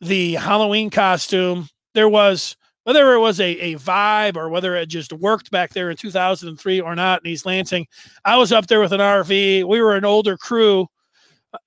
the 0.00 0.34
Halloween 0.34 0.90
costume. 0.90 1.68
There 1.94 2.08
was 2.08 2.56
whether 2.84 3.12
it 3.12 3.18
was 3.18 3.38
a, 3.38 3.50
a 3.50 3.74
vibe 3.74 4.36
or 4.36 4.48
whether 4.48 4.74
it 4.74 4.86
just 4.86 5.12
worked 5.12 5.50
back 5.50 5.74
there 5.74 5.90
in 5.90 5.96
2003 5.98 6.80
or 6.80 6.94
not 6.94 7.22
in 7.22 7.30
East 7.30 7.44
Lansing. 7.44 7.86
I 8.24 8.38
was 8.38 8.50
up 8.50 8.66
there 8.66 8.80
with 8.80 8.92
an 8.92 9.00
RV. 9.00 9.64
We 9.64 9.82
were 9.82 9.94
an 9.94 10.06
older 10.06 10.38
crew, 10.38 10.86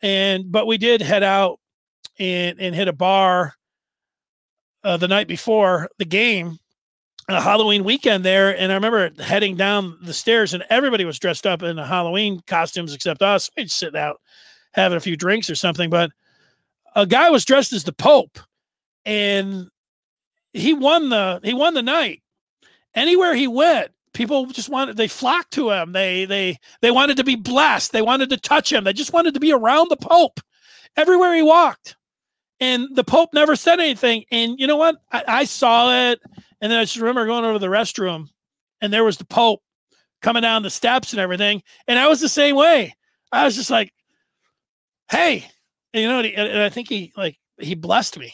and 0.01 0.51
but 0.51 0.65
we 0.65 0.79
did 0.79 1.01
head 1.01 1.21
out 1.23 1.59
and 2.17 2.59
and 2.59 2.73
hit 2.73 2.87
a 2.87 2.93
bar 2.93 3.53
uh, 4.83 4.97
the 4.97 5.07
night 5.07 5.27
before 5.27 5.89
the 5.99 6.05
game, 6.05 6.57
a 7.29 7.39
Halloween 7.39 7.83
weekend 7.83 8.25
there. 8.25 8.57
And 8.57 8.71
I 8.71 8.75
remember 8.75 9.11
heading 9.21 9.55
down 9.55 9.97
the 10.01 10.13
stairs, 10.13 10.53
and 10.53 10.63
everybody 10.69 11.05
was 11.05 11.19
dressed 11.19 11.45
up 11.45 11.61
in 11.61 11.77
Halloween 11.77 12.41
costumes 12.47 12.93
except 12.95 13.21
us. 13.21 13.49
We 13.55 13.65
just 13.65 13.77
sitting 13.77 13.99
out 13.99 14.19
having 14.73 14.97
a 14.97 15.01
few 15.01 15.17
drinks 15.17 15.49
or 15.49 15.55
something, 15.55 15.89
but 15.89 16.11
a 16.95 17.05
guy 17.05 17.29
was 17.29 17.45
dressed 17.45 17.73
as 17.73 17.83
the 17.83 17.93
Pope, 17.93 18.39
and 19.05 19.69
he 20.53 20.73
won 20.73 21.09
the 21.09 21.39
he 21.43 21.53
won 21.53 21.73
the 21.73 21.81
night. 21.81 22.21
Anywhere 22.93 23.33
he 23.33 23.47
went, 23.47 23.91
people 24.13 24.45
just 24.47 24.69
wanted 24.69 24.97
they 24.97 25.07
flocked 25.07 25.51
to 25.53 25.71
him. 25.71 25.91
They 25.93 26.25
they 26.25 26.57
they 26.81 26.91
wanted 26.91 27.17
to 27.17 27.23
be 27.23 27.35
blessed. 27.35 27.91
They 27.91 28.01
wanted 28.01 28.29
to 28.29 28.37
touch 28.37 28.71
him. 28.71 28.83
They 28.83 28.93
just 28.93 29.13
wanted 29.13 29.33
to 29.33 29.39
be 29.39 29.51
around 29.51 29.89
the 29.89 29.97
Pope 29.97 30.39
everywhere 30.97 31.33
he 31.35 31.41
walked. 31.41 31.95
And 32.59 32.87
the 32.95 33.03
Pope 33.03 33.33
never 33.33 33.55
said 33.55 33.79
anything. 33.79 34.25
And 34.31 34.59
you 34.59 34.67
know 34.67 34.77
what? 34.77 34.97
I, 35.11 35.23
I 35.27 35.43
saw 35.45 36.11
it, 36.11 36.21
and 36.61 36.71
then 36.71 36.79
I 36.79 36.83
just 36.83 36.97
remember 36.97 37.25
going 37.25 37.45
over 37.45 37.57
the 37.57 37.67
restroom, 37.67 38.27
and 38.81 38.93
there 38.93 39.03
was 39.03 39.17
the 39.17 39.25
Pope 39.25 39.61
coming 40.21 40.43
down 40.43 40.61
the 40.61 40.69
steps 40.69 41.13
and 41.13 41.19
everything. 41.19 41.63
And 41.87 41.97
I 41.97 42.07
was 42.07 42.21
the 42.21 42.29
same 42.29 42.55
way. 42.55 42.93
I 43.31 43.45
was 43.45 43.55
just 43.55 43.71
like, 43.71 43.91
"Hey," 45.09 45.49
and, 45.93 46.03
you 46.03 46.07
know, 46.07 46.19
and 46.19 46.61
I 46.61 46.69
think 46.69 46.89
he 46.89 47.11
like 47.15 47.37
he 47.57 47.75
blessed 47.75 48.17
me. 48.17 48.33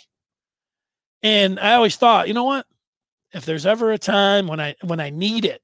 And 1.23 1.59
I 1.59 1.73
always 1.73 1.95
thought, 1.95 2.27
you 2.27 2.33
know 2.33 2.43
what? 2.43 2.65
If 3.33 3.45
there's 3.45 3.65
ever 3.65 3.91
a 3.91 3.97
time 3.97 4.47
when 4.47 4.59
I 4.59 4.75
when 4.81 4.99
I 4.99 5.09
need 5.09 5.45
it, 5.45 5.61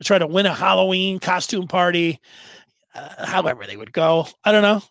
I 0.00 0.04
try 0.04 0.18
to 0.18 0.26
win 0.26 0.46
a 0.46 0.54
Halloween 0.54 1.20
costume 1.20 1.68
party, 1.68 2.20
uh, 2.94 3.26
however 3.26 3.64
they 3.66 3.76
would 3.76 3.92
go. 3.92 4.26
I 4.44 4.52
don't 4.52 4.62
know. 4.62 4.82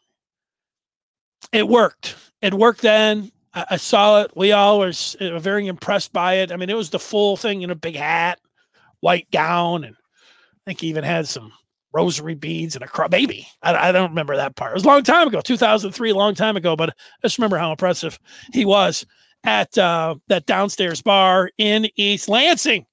It 1.52 1.68
worked. 1.68 2.16
It 2.42 2.54
worked 2.54 2.82
then. 2.82 3.32
I, 3.54 3.66
I 3.72 3.78
saw 3.78 4.22
it. 4.22 4.32
We 4.36 4.52
all 4.52 4.80
were 4.80 4.94
uh, 5.20 5.40
very 5.40 5.68
impressed 5.68 6.14
by 6.14 6.36
it. 6.36 6.52
I 6.52 6.56
mean, 6.56 6.70
it 6.70 6.78
was 6.78 6.92
the 6.92 7.00
full 7.00 7.36
thing, 7.36 7.62
you 7.62 7.68
know, 7.68 7.76
big 7.76 7.96
hat, 7.96 8.40
white 9.02 9.30
gown, 9.32 9.84
and 9.84 9.96
I 9.96 10.60
think 10.66 10.82
he 10.82 10.88
even 10.88 11.04
had 11.04 11.28
some 11.28 11.52
rosary 11.94 12.36
beads 12.36 12.76
and 12.76 12.84
a 12.84 12.88
cross. 12.88 13.10
Maybe 13.12 13.48
I, 13.62 13.90
I, 13.90 13.92
don't 13.92 14.10
remember 14.10 14.36
that 14.36 14.56
part. 14.56 14.72
It 14.72 14.76
was 14.76 14.84
a 14.84 14.88
long 14.88 15.04
time 15.04 15.28
ago, 15.28 15.42
2003, 15.42 16.10
a 16.10 16.16
long 16.16 16.36
time 16.36 16.56
ago. 16.56 16.76
But 16.76 16.90
I 16.90 16.94
just 17.24 17.38
remember 17.38 17.58
how 17.58 17.72
impressive 17.72 18.20
he 18.54 18.66
was 18.66 19.06
at 19.44 19.78
uh, 19.78 20.16
that 20.28 20.46
downstairs 20.46 21.02
bar 21.02 21.50
in 21.58 21.88
East 21.96 22.30
Lansing. 22.30 22.86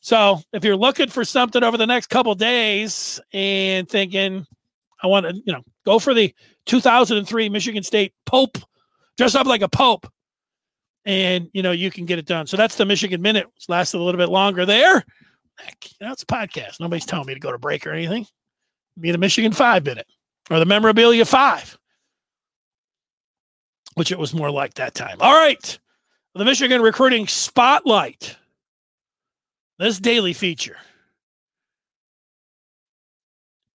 So 0.00 0.40
if 0.52 0.64
you're 0.64 0.76
looking 0.76 1.08
for 1.08 1.24
something 1.24 1.62
over 1.62 1.76
the 1.76 1.86
next 1.86 2.08
couple 2.08 2.34
days 2.34 3.20
and 3.32 3.88
thinking, 3.88 4.46
I 5.02 5.06
want 5.06 5.26
to, 5.26 5.34
you 5.34 5.52
know, 5.52 5.62
go 5.84 5.98
for 5.98 6.14
the 6.14 6.34
2003 6.66 7.48
Michigan 7.50 7.82
State 7.82 8.14
Pope, 8.24 8.58
dress 9.18 9.34
up 9.34 9.46
like 9.46 9.62
a 9.62 9.68
Pope, 9.68 10.06
and 11.04 11.48
you 11.52 11.62
know 11.62 11.72
you 11.72 11.90
can 11.90 12.06
get 12.06 12.18
it 12.18 12.26
done. 12.26 12.46
So 12.46 12.56
that's 12.56 12.76
the 12.76 12.84
Michigan 12.84 13.22
Minute. 13.22 13.46
It's 13.56 13.68
lasted 13.68 13.98
a 13.98 14.02
little 14.02 14.18
bit 14.18 14.28
longer 14.28 14.66
there. 14.66 15.04
Heck, 15.56 15.86
it's 16.00 16.22
a 16.22 16.26
podcast. 16.26 16.80
Nobody's 16.80 17.06
telling 17.06 17.26
me 17.26 17.34
to 17.34 17.40
go 17.40 17.52
to 17.52 17.58
break 17.58 17.86
or 17.86 17.90
anything. 17.90 18.26
Be 18.98 19.12
the 19.12 19.18
Michigan 19.18 19.52
Five 19.52 19.84
Minute 19.84 20.06
or 20.50 20.58
the 20.58 20.64
Memorabilia 20.64 21.24
Five, 21.24 21.78
which 23.94 24.12
it 24.12 24.18
was 24.18 24.34
more 24.34 24.50
like 24.50 24.74
that 24.74 24.94
time. 24.94 25.18
All 25.20 25.34
right, 25.34 25.78
the 26.34 26.44
Michigan 26.44 26.82
Recruiting 26.82 27.26
Spotlight. 27.26 28.36
This 29.78 29.98
daily 29.98 30.34
feature. 30.34 30.76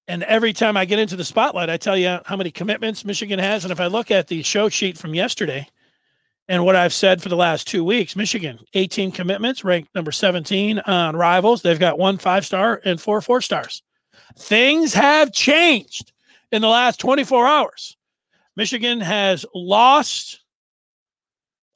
And 0.08 0.24
every 0.24 0.54
time 0.54 0.78
I 0.78 0.86
get 0.86 1.00
into 1.00 1.16
the 1.16 1.24
spotlight, 1.24 1.70
I 1.70 1.78
tell 1.78 1.98
you 1.98 2.20
how 2.26 2.36
many 2.36 2.52
commitments 2.52 3.04
Michigan 3.04 3.40
has. 3.40 3.66
And 3.66 3.72
if 3.72 3.80
I 3.80 3.88
look 3.88 4.12
at 4.12 4.28
the 4.28 4.44
show 4.44 4.70
sheet 4.70 4.98
from 4.98 5.16
yesterday 5.16 5.68
and 6.48 6.64
what 6.64 6.76
I've 6.76 6.94
said 6.94 7.24
for 7.24 7.30
the 7.30 7.36
last 7.36 7.68
two 7.68 7.84
weeks, 7.84 8.16
Michigan, 8.16 8.60
18 8.76 9.12
commitments, 9.12 9.64
ranked 9.64 9.96
number 9.96 10.12
17 10.12 10.80
on 10.80 11.16
rivals. 11.16 11.64
They've 11.64 11.80
got 11.80 11.98
one 11.98 12.20
five 12.20 12.46
star 12.46 12.80
and 12.86 13.02
four 13.02 13.20
four 13.20 13.42
stars. 13.42 13.82
Things 14.38 14.94
have 14.94 15.32
changed 15.32 16.12
in 16.52 16.62
the 16.62 16.68
last 16.68 17.00
24 17.00 17.48
hours. 17.48 17.98
Michigan 18.56 19.02
has 19.02 19.46
lost 19.54 20.42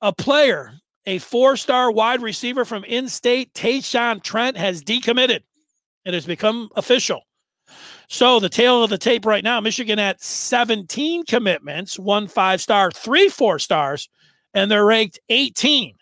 a 0.02 0.14
player, 0.14 0.74
a 1.06 1.18
four 1.20 1.58
star 1.58 1.92
wide 1.92 2.22
receiver 2.22 2.66
from 2.66 2.84
in 2.86 3.10
state, 3.10 3.54
Tayshawn 3.54 4.24
Trent, 4.24 4.58
has 4.58 4.84
decommitted. 4.84 5.42
It 6.06 6.14
has 6.14 6.26
become 6.26 6.70
official. 6.76 7.22
So 8.08 8.40
the 8.40 8.50
tale 8.50 8.84
of 8.84 8.90
the 8.90 8.98
tape 8.98 9.26
right 9.26 9.44
now, 9.44 9.60
Michigan 9.60 10.00
at 10.00 10.22
17 10.22 11.26
commitments, 11.26 12.00
one 12.00 12.28
five 12.28 12.62
star, 12.62 12.92
three 12.92 13.30
four 13.30 13.60
stars, 13.60 14.10
and 14.54 14.72
they're 14.72 14.86
ranked 14.86 15.20
18. 15.30 15.96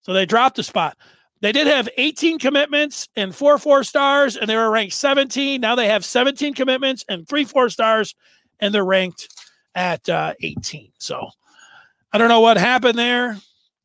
So 0.00 0.12
they 0.12 0.26
dropped 0.26 0.58
a 0.58 0.62
spot. 0.62 0.96
They 1.42 1.50
did 1.50 1.66
have 1.66 1.88
18 1.98 2.38
commitments 2.38 3.08
and 3.16 3.34
four 3.34 3.58
four 3.58 3.82
stars, 3.82 4.36
and 4.36 4.48
they 4.48 4.56
were 4.56 4.70
ranked 4.70 4.94
17. 4.94 5.60
Now 5.60 5.74
they 5.74 5.88
have 5.88 6.04
17 6.04 6.54
commitments 6.54 7.04
and 7.08 7.28
three 7.28 7.44
four 7.44 7.68
stars, 7.68 8.14
and 8.60 8.72
they're 8.72 8.84
ranked 8.84 9.28
at 9.74 10.08
uh, 10.08 10.34
18. 10.40 10.92
So 10.98 11.28
I 12.12 12.18
don't 12.18 12.28
know 12.28 12.40
what 12.40 12.58
happened 12.58 12.96
there. 12.96 13.36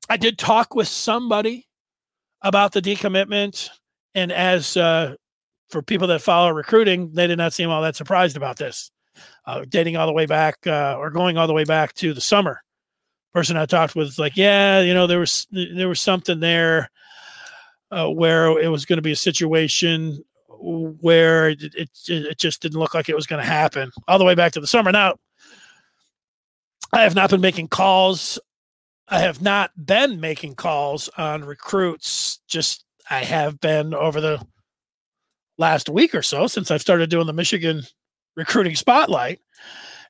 I 0.07 0.17
did 0.17 0.37
talk 0.37 0.75
with 0.75 0.87
somebody 0.87 1.67
about 2.43 2.73
the 2.73 2.81
decommitment, 2.81 3.69
and 4.13 4.31
as 4.31 4.77
uh, 4.77 5.15
for 5.69 5.81
people 5.81 6.07
that 6.09 6.21
follow 6.21 6.51
recruiting, 6.51 7.11
they 7.13 7.25
did 7.25 7.39
not 7.39 7.53
seem 7.53 7.71
all 7.71 7.81
that 7.81 7.95
surprised 7.95 8.37
about 8.37 8.57
this. 8.57 8.91
Uh, 9.47 9.65
dating 9.67 9.97
all 9.97 10.05
the 10.05 10.13
way 10.13 10.27
back 10.27 10.67
uh, 10.67 10.95
or 10.95 11.09
going 11.09 11.39
all 11.39 11.47
the 11.47 11.53
way 11.53 11.63
back 11.63 11.93
to 11.95 12.13
the 12.13 12.21
summer. 12.21 12.61
Person 13.33 13.57
I 13.57 13.65
talked 13.65 13.95
with 13.95 14.05
was 14.05 14.19
like, 14.19 14.37
yeah, 14.37 14.81
you 14.81 14.93
know, 14.93 15.07
there 15.07 15.19
was 15.19 15.47
there 15.51 15.89
was 15.89 15.99
something 15.99 16.39
there 16.39 16.91
uh, 17.91 18.09
where 18.09 18.59
it 18.59 18.69
was 18.69 18.85
going 18.85 18.97
to 18.97 19.03
be 19.03 19.11
a 19.11 19.15
situation 19.15 20.23
where 20.59 21.49
it, 21.49 21.61
it, 21.75 21.89
it 22.07 22.37
just 22.37 22.61
didn't 22.61 22.79
look 22.79 22.93
like 22.93 23.09
it 23.09 23.15
was 23.15 23.27
going 23.27 23.41
to 23.41 23.47
happen 23.47 23.91
all 24.07 24.17
the 24.17 24.25
way 24.25 24.35
back 24.35 24.51
to 24.53 24.59
the 24.59 24.67
summer. 24.67 24.91
Now, 24.91 25.15
I 26.93 27.03
have 27.03 27.15
not 27.15 27.29
been 27.29 27.41
making 27.41 27.67
calls. 27.67 28.39
I 29.07 29.19
have 29.19 29.41
not 29.41 29.71
been 29.85 30.19
making 30.19 30.55
calls 30.55 31.09
on 31.17 31.45
recruits. 31.45 32.39
Just 32.47 32.85
I 33.09 33.19
have 33.19 33.59
been 33.59 33.93
over 33.93 34.19
the 34.19 34.45
last 35.57 35.89
week 35.89 36.13
or 36.13 36.21
so 36.21 36.47
since 36.47 36.71
I've 36.71 36.81
started 36.81 37.09
doing 37.09 37.27
the 37.27 37.33
Michigan 37.33 37.83
recruiting 38.35 38.75
spotlight. 38.75 39.39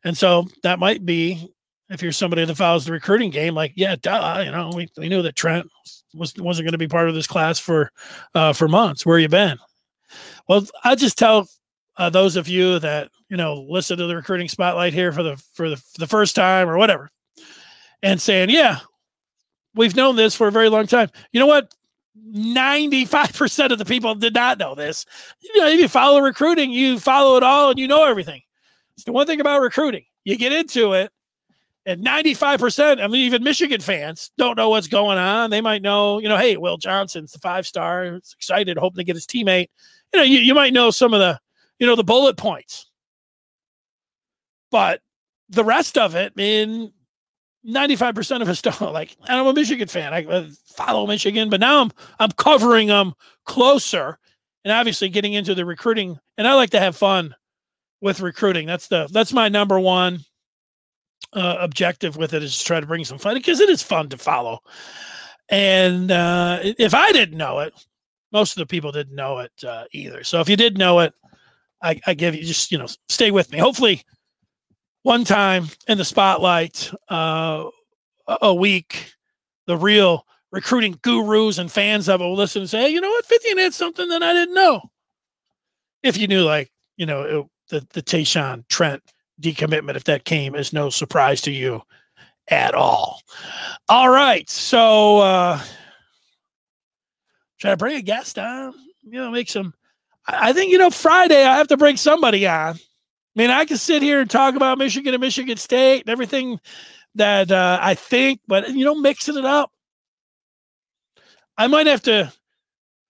And 0.03 0.17
so 0.17 0.47
that 0.63 0.79
might 0.79 1.05
be 1.05 1.49
if 1.89 2.01
you're 2.01 2.11
somebody 2.11 2.43
that 2.43 2.55
follows 2.55 2.85
the 2.85 2.91
recruiting 2.91 3.31
game, 3.31 3.55
like, 3.55 3.73
yeah, 3.75 3.95
duh, 3.95 4.41
you 4.45 4.51
know, 4.51 4.71
we, 4.75 4.89
we 4.97 5.09
knew 5.09 5.21
that 5.21 5.35
Trent 5.35 5.69
wasn't 6.17 6.65
going 6.65 6.71
to 6.71 6.77
be 6.77 6.87
part 6.87 7.09
of 7.09 7.15
this 7.15 7.27
class 7.27 7.59
for 7.59 7.91
uh, 8.35 8.53
for 8.53 8.67
months. 8.67 9.05
Where 9.05 9.19
you 9.19 9.29
been? 9.29 9.57
Well, 10.47 10.65
I 10.83 10.95
just 10.95 11.17
tell 11.17 11.47
uh, 11.97 12.09
those 12.09 12.35
of 12.35 12.47
you 12.47 12.79
that 12.79 13.09
you 13.29 13.37
know 13.37 13.65
listen 13.69 13.97
to 13.97 14.07
the 14.07 14.15
recruiting 14.15 14.47
spotlight 14.47 14.93
here 14.93 15.11
for 15.11 15.23
the 15.23 15.37
for 15.53 15.69
the, 15.69 15.77
for 15.77 15.99
the 15.99 16.07
first 16.07 16.35
time 16.35 16.69
or 16.69 16.77
whatever, 16.77 17.09
and 18.03 18.21
saying, 18.21 18.49
yeah, 18.49 18.79
we've 19.75 19.95
known 19.95 20.15
this 20.15 20.35
for 20.35 20.47
a 20.47 20.51
very 20.51 20.69
long 20.69 20.87
time. 20.87 21.09
You 21.31 21.39
know 21.39 21.47
what? 21.47 21.73
95% 22.33 23.71
of 23.71 23.77
the 23.77 23.85
people 23.85 24.15
did 24.15 24.33
not 24.33 24.57
know 24.57 24.75
this. 24.75 25.05
You 25.41 25.61
know, 25.61 25.67
if 25.67 25.79
you 25.79 25.87
follow 25.87 26.19
recruiting, 26.19 26.71
you 26.71 26.99
follow 26.99 27.37
it 27.37 27.43
all 27.43 27.69
and 27.69 27.79
you 27.79 27.87
know 27.87 28.05
everything. 28.05 28.41
It's 28.95 29.03
the 29.03 29.11
one 29.11 29.27
thing 29.27 29.39
about 29.39 29.61
recruiting. 29.61 30.03
You 30.23 30.35
get 30.37 30.51
into 30.51 30.93
it, 30.93 31.11
and 31.87 32.05
95%, 32.05 33.01
I 33.01 33.07
mean, 33.07 33.21
even 33.21 33.45
Michigan 33.45 33.79
fans 33.79 34.29
don't 34.37 34.57
know 34.57 34.69
what's 34.69 34.89
going 34.89 35.17
on. 35.17 35.49
They 35.49 35.61
might 35.61 35.81
know, 35.81 36.19
you 36.19 36.27
know, 36.27 36.35
hey, 36.35 36.57
Will 36.57 36.77
Johnson's 36.77 37.31
the 37.31 37.39
five 37.39 37.65
star, 37.65 38.19
excited, 38.35 38.77
hoping 38.77 38.97
to 38.97 39.05
get 39.05 39.15
his 39.15 39.25
teammate. 39.25 39.69
You 40.13 40.19
know, 40.19 40.23
you, 40.23 40.39
you 40.39 40.53
might 40.53 40.73
know 40.73 40.91
some 40.91 41.13
of 41.13 41.21
the, 41.21 41.39
you 41.79 41.87
know, 41.87 41.95
the 41.95 42.03
bullet 42.03 42.35
points. 42.35 42.91
But 44.69 44.99
the 45.47 45.63
rest 45.63 45.97
of 45.97 46.13
it, 46.13 46.33
I 46.35 46.37
mean 46.37 46.91
95% 47.65 48.41
of 48.41 48.49
us 48.49 48.61
don't 48.79 48.81
like 48.81 49.15
and 49.25 49.39
I'm 49.39 49.47
a 49.47 49.53
Michigan 49.53 49.87
fan. 49.87 50.13
I 50.13 50.49
follow 50.65 51.07
Michigan, 51.07 51.49
but 51.49 51.61
now 51.61 51.81
I'm 51.81 51.91
I'm 52.19 52.31
covering 52.31 52.89
them 52.89 53.13
closer 53.45 54.19
and 54.65 54.73
obviously 54.73 55.07
getting 55.07 55.31
into 55.31 55.55
the 55.55 55.63
recruiting 55.63 56.19
and 56.37 56.45
I 56.45 56.53
like 56.55 56.71
to 56.71 56.81
have 56.81 56.97
fun 56.97 57.33
with 58.01 58.19
recruiting. 58.19 58.67
That's 58.67 58.89
the 58.89 59.07
that's 59.09 59.31
my 59.31 59.47
number 59.47 59.79
one 59.79 60.25
uh, 61.37 61.57
objective 61.59 62.17
with 62.17 62.33
it 62.33 62.41
is 62.41 62.57
to 62.57 62.65
try 62.65 62.79
to 62.79 62.85
bring 62.85 63.05
some 63.05 63.19
fun 63.19 63.35
because 63.35 63.59
it 63.59 63.69
is 63.69 63.83
fun 63.83 64.09
to 64.09 64.17
follow. 64.17 64.59
And 65.49 66.11
uh, 66.11 66.59
if 66.61 66.93
I 66.93 67.11
didn't 67.11 67.37
know 67.37 67.59
it, 67.59 67.73
most 68.31 68.53
of 68.53 68.57
the 68.57 68.65
people 68.65 68.91
didn't 68.91 69.15
know 69.15 69.39
it 69.39 69.51
uh, 69.63 69.85
either. 69.91 70.23
So 70.23 70.41
if 70.41 70.49
you 70.49 70.57
did 70.57 70.77
know 70.77 70.99
it, 70.99 71.13
I, 71.81 72.01
I 72.07 72.15
give 72.15 72.33
you 72.35 72.43
just 72.43 72.71
you 72.71 72.77
know 72.79 72.87
stay 73.07 73.29
with 73.29 73.51
me. 73.51 73.59
Hopefully 73.59 74.03
one 75.03 75.23
time 75.23 75.67
in 75.87 75.99
the 75.99 76.03
spotlight 76.03 76.91
uh, 77.07 77.65
a 78.27 78.53
week, 78.53 79.13
the 79.67 79.77
real 79.77 80.25
recruiting 80.51 80.97
gurus 81.01 81.59
and 81.59 81.71
fans 81.71 82.09
of 82.09 82.19
it 82.19 82.23
will 82.23 82.35
listen 82.35 82.63
and 82.63 82.69
say, 82.69 82.81
hey, 82.81 82.89
you 82.89 82.99
know 82.99 83.09
what, 83.09 83.25
50 83.25 83.61
had 83.61 83.73
something 83.73 84.09
that 84.09 84.23
I 84.23 84.33
didn't 84.33 84.55
know. 84.55 84.81
If 86.03 86.17
you 86.17 86.27
knew, 86.27 86.43
like, 86.43 86.71
you 86.95 87.05
know, 87.05 87.21
it, 87.21 87.45
the, 87.69 87.87
the 87.93 88.01
Tayshawn 88.01 88.67
Trent 88.69 89.01
decommitment, 89.41 89.95
if 89.95 90.03
that 90.05 90.25
came 90.25 90.55
as 90.55 90.73
no 90.73 90.89
surprise 90.89 91.41
to 91.41 91.51
you 91.51 91.81
at 92.49 92.73
all. 92.73 93.21
All 93.89 94.09
right. 94.09 94.49
So, 94.49 95.19
uh, 95.19 95.61
try 97.59 97.71
to 97.71 97.77
bring 97.77 97.97
a 97.97 98.01
guest 98.01 98.39
on, 98.39 98.73
you 99.03 99.19
know, 99.19 99.31
make 99.31 99.49
some. 99.49 99.73
I 100.27 100.53
think, 100.53 100.71
you 100.71 100.77
know, 100.77 100.89
Friday 100.89 101.43
I 101.43 101.57
have 101.57 101.69
to 101.69 101.77
bring 101.77 101.97
somebody 101.97 102.45
on. 102.47 102.75
I 102.75 102.79
mean, 103.35 103.49
I 103.49 103.65
can 103.65 103.77
sit 103.77 104.01
here 104.01 104.19
and 104.19 104.29
talk 104.29 104.55
about 104.55 104.77
Michigan 104.77 105.13
and 105.13 105.21
Michigan 105.21 105.57
State 105.57 106.01
and 106.01 106.09
everything 106.09 106.59
that 107.15 107.51
uh, 107.51 107.79
I 107.81 107.95
think, 107.95 108.41
but, 108.47 108.69
you 108.69 108.83
know, 108.83 108.95
mixing 108.95 109.37
it 109.37 109.45
up. 109.45 109.71
I 111.57 111.67
might 111.67 111.87
have 111.87 112.01
to, 112.03 112.31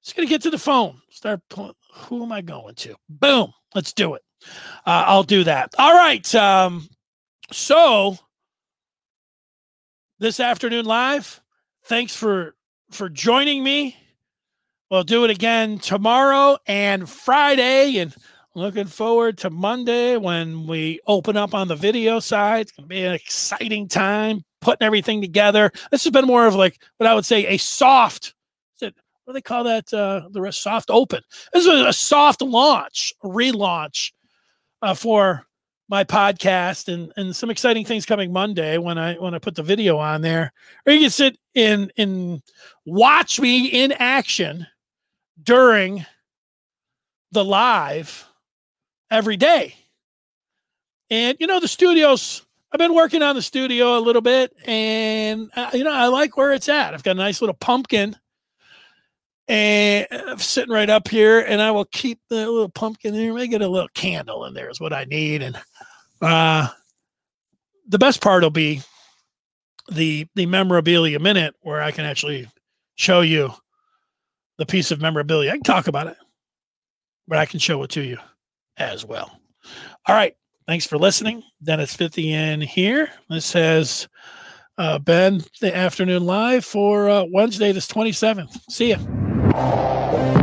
just 0.04 0.16
going 0.16 0.28
to 0.28 0.30
get 0.30 0.44
to 0.44 0.50
the 0.50 0.58
phone, 0.58 1.02
start 1.10 1.42
pulling. 1.50 1.74
Who 1.94 2.24
am 2.24 2.32
I 2.32 2.42
going 2.42 2.76
to? 2.76 2.96
Boom. 3.10 3.52
Let's 3.74 3.94
do 3.94 4.14
it. 4.14 4.22
Uh, 4.86 5.04
I'll 5.08 5.24
do 5.24 5.44
that. 5.44 5.74
All 5.78 5.94
right. 5.94 6.34
Um, 6.36 6.88
so, 7.52 8.18
this 10.20 10.40
afternoon 10.40 10.86
live, 10.86 11.42
thanks 11.86 12.16
for 12.16 12.56
for 12.92 13.10
joining 13.10 13.64
me. 13.64 13.98
We'll 14.90 15.04
do 15.04 15.26
it 15.26 15.32
again 15.32 15.80
tomorrow 15.80 16.58
and 16.66 17.10
Friday, 17.10 17.98
and 17.98 18.16
looking 18.56 18.86
forward 18.86 19.38
to 19.40 19.50
Monday 19.50 20.18
when 20.18 20.66
we 20.68 21.00
open 21.08 21.36
up 21.36 21.54
on 21.54 21.68
the 21.68 21.76
video 21.76 22.20
side. 22.20 22.62
It's 22.62 22.72
gonna 22.72 22.88
be 22.88 23.04
an 23.04 23.14
exciting 23.14 23.88
time 23.88 24.44
putting 24.62 24.86
everything 24.86 25.22
together. 25.22 25.72
This 25.92 26.04
has 26.04 26.12
been 26.12 26.26
more 26.26 26.48
of 26.48 26.56
like 26.56 26.82
what 26.98 27.08
I 27.08 27.14
would 27.14 27.26
say 27.26 27.46
a 27.48 27.58
soft. 27.58 28.34
What 29.28 29.34
do 29.34 29.40
they 29.40 29.42
call 29.42 29.66
that? 29.66 29.94
Uh, 29.94 30.30
the 30.32 30.52
soft 30.52 30.90
open. 30.90 31.20
This 31.52 31.66
is 31.66 31.82
a 31.82 31.92
soft 31.92 32.42
launch, 32.42 33.14
relaunch 33.22 34.14
uh, 34.82 34.94
for 34.94 35.48
my 35.90 36.04
podcast 36.04 36.94
and 36.94 37.14
and 37.16 37.36
some 37.36 37.50
exciting 37.50 37.86
things 37.86 38.06
coming 38.06 38.32
Monday 38.32 38.78
when 38.78 38.98
I 38.98 39.16
when 39.16 39.34
I 39.34 39.40
put 39.40 39.56
the 39.56 39.64
video 39.64 39.98
on 39.98 40.22
there. 40.22 40.54
Or 40.86 40.94
you 40.94 41.02
can 41.02 41.10
sit 41.10 41.38
in 41.54 41.92
and 41.98 42.42
watch 42.86 43.40
me 43.40 43.68
in 43.68 43.92
action 43.94 44.68
during 45.42 46.06
the 47.32 47.44
live 47.44 48.28
every 49.10 49.38
day. 49.38 49.76
And 51.10 51.38
you 51.40 51.48
know 51.48 51.60
the 51.60 51.68
studios 51.68 52.44
I've 52.72 52.80
been 52.80 52.94
working 52.94 53.22
on 53.22 53.36
the 53.36 53.42
studio 53.42 53.98
a 53.98 54.02
little 54.02 54.22
bit 54.22 54.54
and 54.66 55.50
uh, 55.56 55.70
you 55.74 55.84
know 55.84 55.94
I 55.94 56.08
like 56.08 56.36
where 56.36 56.52
it's 56.52 56.70
at. 56.70 56.94
I've 56.94 57.04
got 57.04 57.12
a 57.12 57.20
nice 57.20 57.42
little 57.42 57.56
pumpkin 57.56 58.18
and 59.48 60.08
I'm 60.12 60.40
sitting 60.40 60.74
right 60.74 60.90
up 60.90 61.08
here 61.08 61.40
and 61.40 61.62
I 61.62 61.72
will 61.72 61.86
keep 61.86 62.20
the 62.30 62.50
little 62.50 62.70
pumpkin 62.70 63.14
there. 63.14 63.34
Make 63.34 63.54
it 63.54 63.62
a 63.62 63.68
little 63.68 63.90
candle 63.94 64.46
in 64.46 64.54
there 64.54 64.70
is 64.70 64.80
what 64.80 64.94
I 64.94 65.06
need. 65.06 65.42
And 65.42 65.60
uh 66.22 66.70
the 67.88 68.00
best 68.00 68.22
part 68.22 68.44
will 68.44 68.50
be 68.50 68.82
the 69.92 70.28
the 70.36 70.46
memorabilia 70.46 71.20
minute 71.20 71.56
where 71.62 71.82
I 71.82 71.92
can 71.92 72.06
actually 72.06 72.50
show 72.96 73.22
you 73.22 73.52
the 74.58 74.66
piece 74.66 74.92
of 74.92 75.02
memorabilia. 75.02 75.52
I 75.52 75.56
can 75.56 75.64
talk 75.64 75.88
about 75.88 76.08
it, 76.08 76.18
but 77.28 77.38
I 77.38 77.46
can 77.46 77.60
show 77.60 77.82
it 77.84 77.92
to 77.92 78.02
you 78.02 78.18
as 78.78 79.06
well. 79.06 79.40
All 80.08 80.16
right. 80.16 80.36
Thanks 80.68 80.86
for 80.86 80.98
listening. 80.98 81.44
Dennis 81.64 81.94
50 81.94 82.34
in 82.34 82.62
here. 82.62 83.10
This 83.30 83.54
has 83.54 84.10
uh, 84.78 85.00
been 85.00 85.42
the 85.62 85.76
afternoon 85.76 86.26
live 86.26 86.66
for 86.66 87.10
uh, 87.10 87.24
Wednesday, 87.32 87.72
this 87.72 87.88
27th. 87.88 88.60
See 88.70 88.90
ya. 88.90 89.27
Oh. 89.60 89.87